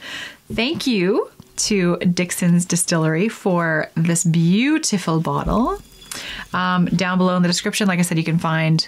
Thank 0.53 0.87
you 0.87 1.31
to 1.59 1.97
Dixon's 1.99 2.65
Distillery 2.65 3.29
for 3.29 3.91
this 3.95 4.25
beautiful 4.25 5.21
bottle. 5.21 5.79
Um, 6.53 6.87
down 6.87 7.19
below 7.19 7.37
in 7.37 7.43
the 7.43 7.49
description, 7.49 7.89
like 7.89 7.99
I 7.99 8.03
said, 8.03 8.19
you 8.19 8.25
can 8.25 8.39
find 8.39 8.87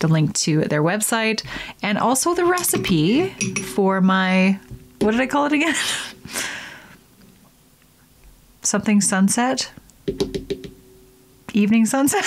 the 0.00 0.08
link 0.08 0.34
to 0.34 0.62
their 0.62 0.82
website 0.82 1.44
and 1.82 1.98
also 1.98 2.34
the 2.34 2.44
recipe 2.44 3.28
for 3.74 4.00
my, 4.00 4.58
what 5.00 5.10
did 5.10 5.20
I 5.20 5.26
call 5.26 5.46
it 5.46 5.52
again? 5.52 5.74
something 8.62 9.00
sunset, 9.00 9.70
evening 11.52 11.84
sunset. 11.84 12.24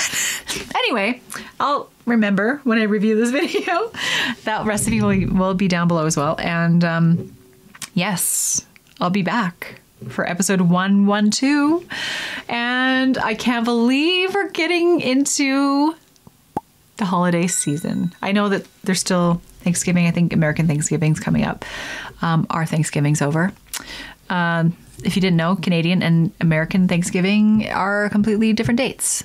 anyway, 0.76 1.22
I'll 1.60 1.90
remember 2.06 2.62
when 2.64 2.78
I 2.78 2.84
review 2.84 3.16
this 3.16 3.32
video. 3.56 3.92
that 4.44 4.66
recipe 4.66 5.02
will, 5.02 5.36
will 5.36 5.54
be 5.56 5.68
down 5.68 5.88
below 5.88 6.06
as 6.06 6.16
well. 6.16 6.36
And 6.40 6.84
um, 6.84 7.36
yes, 7.96 8.67
I'll 9.00 9.10
be 9.10 9.22
back 9.22 9.80
for 10.10 10.28
episode 10.28 10.62
112. 10.62 11.86
And 12.50 13.18
I 13.18 13.34
can't 13.34 13.66
believe 13.66 14.34
we're 14.34 14.50
getting 14.50 15.02
into 15.02 15.96
the 16.98 17.06
holiday 17.06 17.48
season. 17.48 18.14
I 18.22 18.32
know 18.32 18.50
that 18.50 18.66
there's 18.84 19.00
still 19.00 19.42
Thanksgiving. 19.62 20.08
I 20.08 20.12
think 20.12 20.34
American 20.34 20.68
Thanksgiving's 20.68 21.20
coming 21.20 21.44
up. 21.44 21.64
Um, 22.22 22.48
our 22.50 22.66
Thanksgiving's 22.66 23.22
over. 23.22 23.52
Um, 24.30 24.76
if 25.04 25.16
you 25.16 25.22
didn't 25.22 25.38
know, 25.38 25.56
Canadian 25.56 26.02
and 26.02 26.32
American 26.42 26.88
Thanksgiving 26.88 27.70
are 27.70 28.10
completely 28.10 28.54
different 28.54 28.80
dates. 28.80 29.24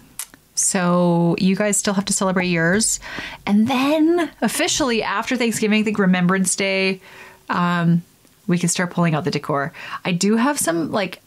So 0.54 1.34
you 1.38 1.56
guys 1.56 1.78
still 1.78 1.94
have 1.94 2.04
to 2.06 2.12
celebrate 2.12 2.48
yours. 2.48 3.00
And 3.46 3.68
then 3.68 4.30
officially 4.42 5.02
after 5.02 5.36
Thanksgiving, 5.36 5.80
I 5.80 5.82
think 5.82 5.98
Remembrance 5.98 6.54
Day, 6.56 7.00
um, 7.48 8.02
we 8.46 8.58
can 8.58 8.68
start 8.68 8.90
pulling 8.90 9.14
out 9.14 9.24
the 9.24 9.30
decor. 9.30 9.72
I 10.04 10.12
do 10.12 10.36
have 10.36 10.58
some 10.58 10.90
like 10.90 11.20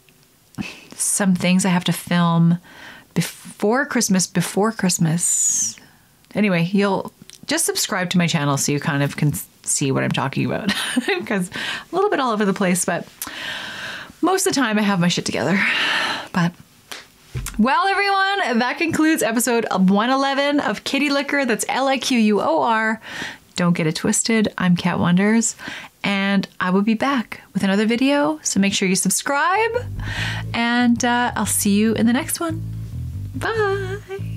some 0.94 1.34
things 1.34 1.64
I 1.64 1.70
have 1.70 1.84
to 1.84 1.92
film 1.92 2.58
before 3.14 3.86
Christmas, 3.86 4.26
before 4.26 4.72
Christmas. 4.72 5.76
Anyway, 6.34 6.64
you'll 6.72 7.12
just 7.46 7.64
subscribe 7.64 8.10
to 8.10 8.18
my 8.18 8.26
channel 8.26 8.56
so 8.56 8.72
you 8.72 8.80
kind 8.80 9.02
of 9.02 9.16
can 9.16 9.32
see 9.62 9.90
what 9.90 10.02
I'm 10.02 10.12
talking 10.12 10.46
about 10.46 10.72
because 11.06 11.50
a 11.50 11.94
little 11.94 12.10
bit 12.10 12.20
all 12.20 12.32
over 12.32 12.44
the 12.44 12.54
place, 12.54 12.84
but 12.84 13.06
most 14.20 14.46
of 14.46 14.54
the 14.54 14.60
time 14.60 14.78
I 14.78 14.82
have 14.82 15.00
my 15.00 15.08
shit 15.08 15.24
together. 15.24 15.58
But 16.32 16.52
well, 17.58 17.86
everyone, 17.86 18.58
that 18.58 18.76
concludes 18.78 19.22
episode 19.22 19.66
111 19.70 20.60
of 20.60 20.84
Kitty 20.84 21.10
Liquor. 21.10 21.44
That's 21.44 21.64
L 21.68 21.88
I 21.88 21.98
Q 21.98 22.18
U 22.18 22.40
O 22.40 22.62
R. 22.62 23.00
Don't 23.56 23.74
get 23.74 23.86
it 23.86 23.96
twisted. 23.96 24.52
I'm 24.58 24.76
Kat 24.76 24.98
Wonders, 24.98 25.56
and 26.06 26.46
I 26.60 26.70
will 26.70 26.82
be 26.82 26.94
back 26.94 27.40
with 27.52 27.64
another 27.64 27.84
video. 27.84 28.38
So 28.44 28.60
make 28.60 28.72
sure 28.72 28.86
you 28.86 28.94
subscribe, 28.94 29.72
and 30.54 31.04
uh, 31.04 31.32
I'll 31.34 31.46
see 31.46 31.74
you 31.74 31.94
in 31.94 32.06
the 32.06 32.12
next 32.12 32.38
one. 32.38 32.62
Bye. 33.34 34.35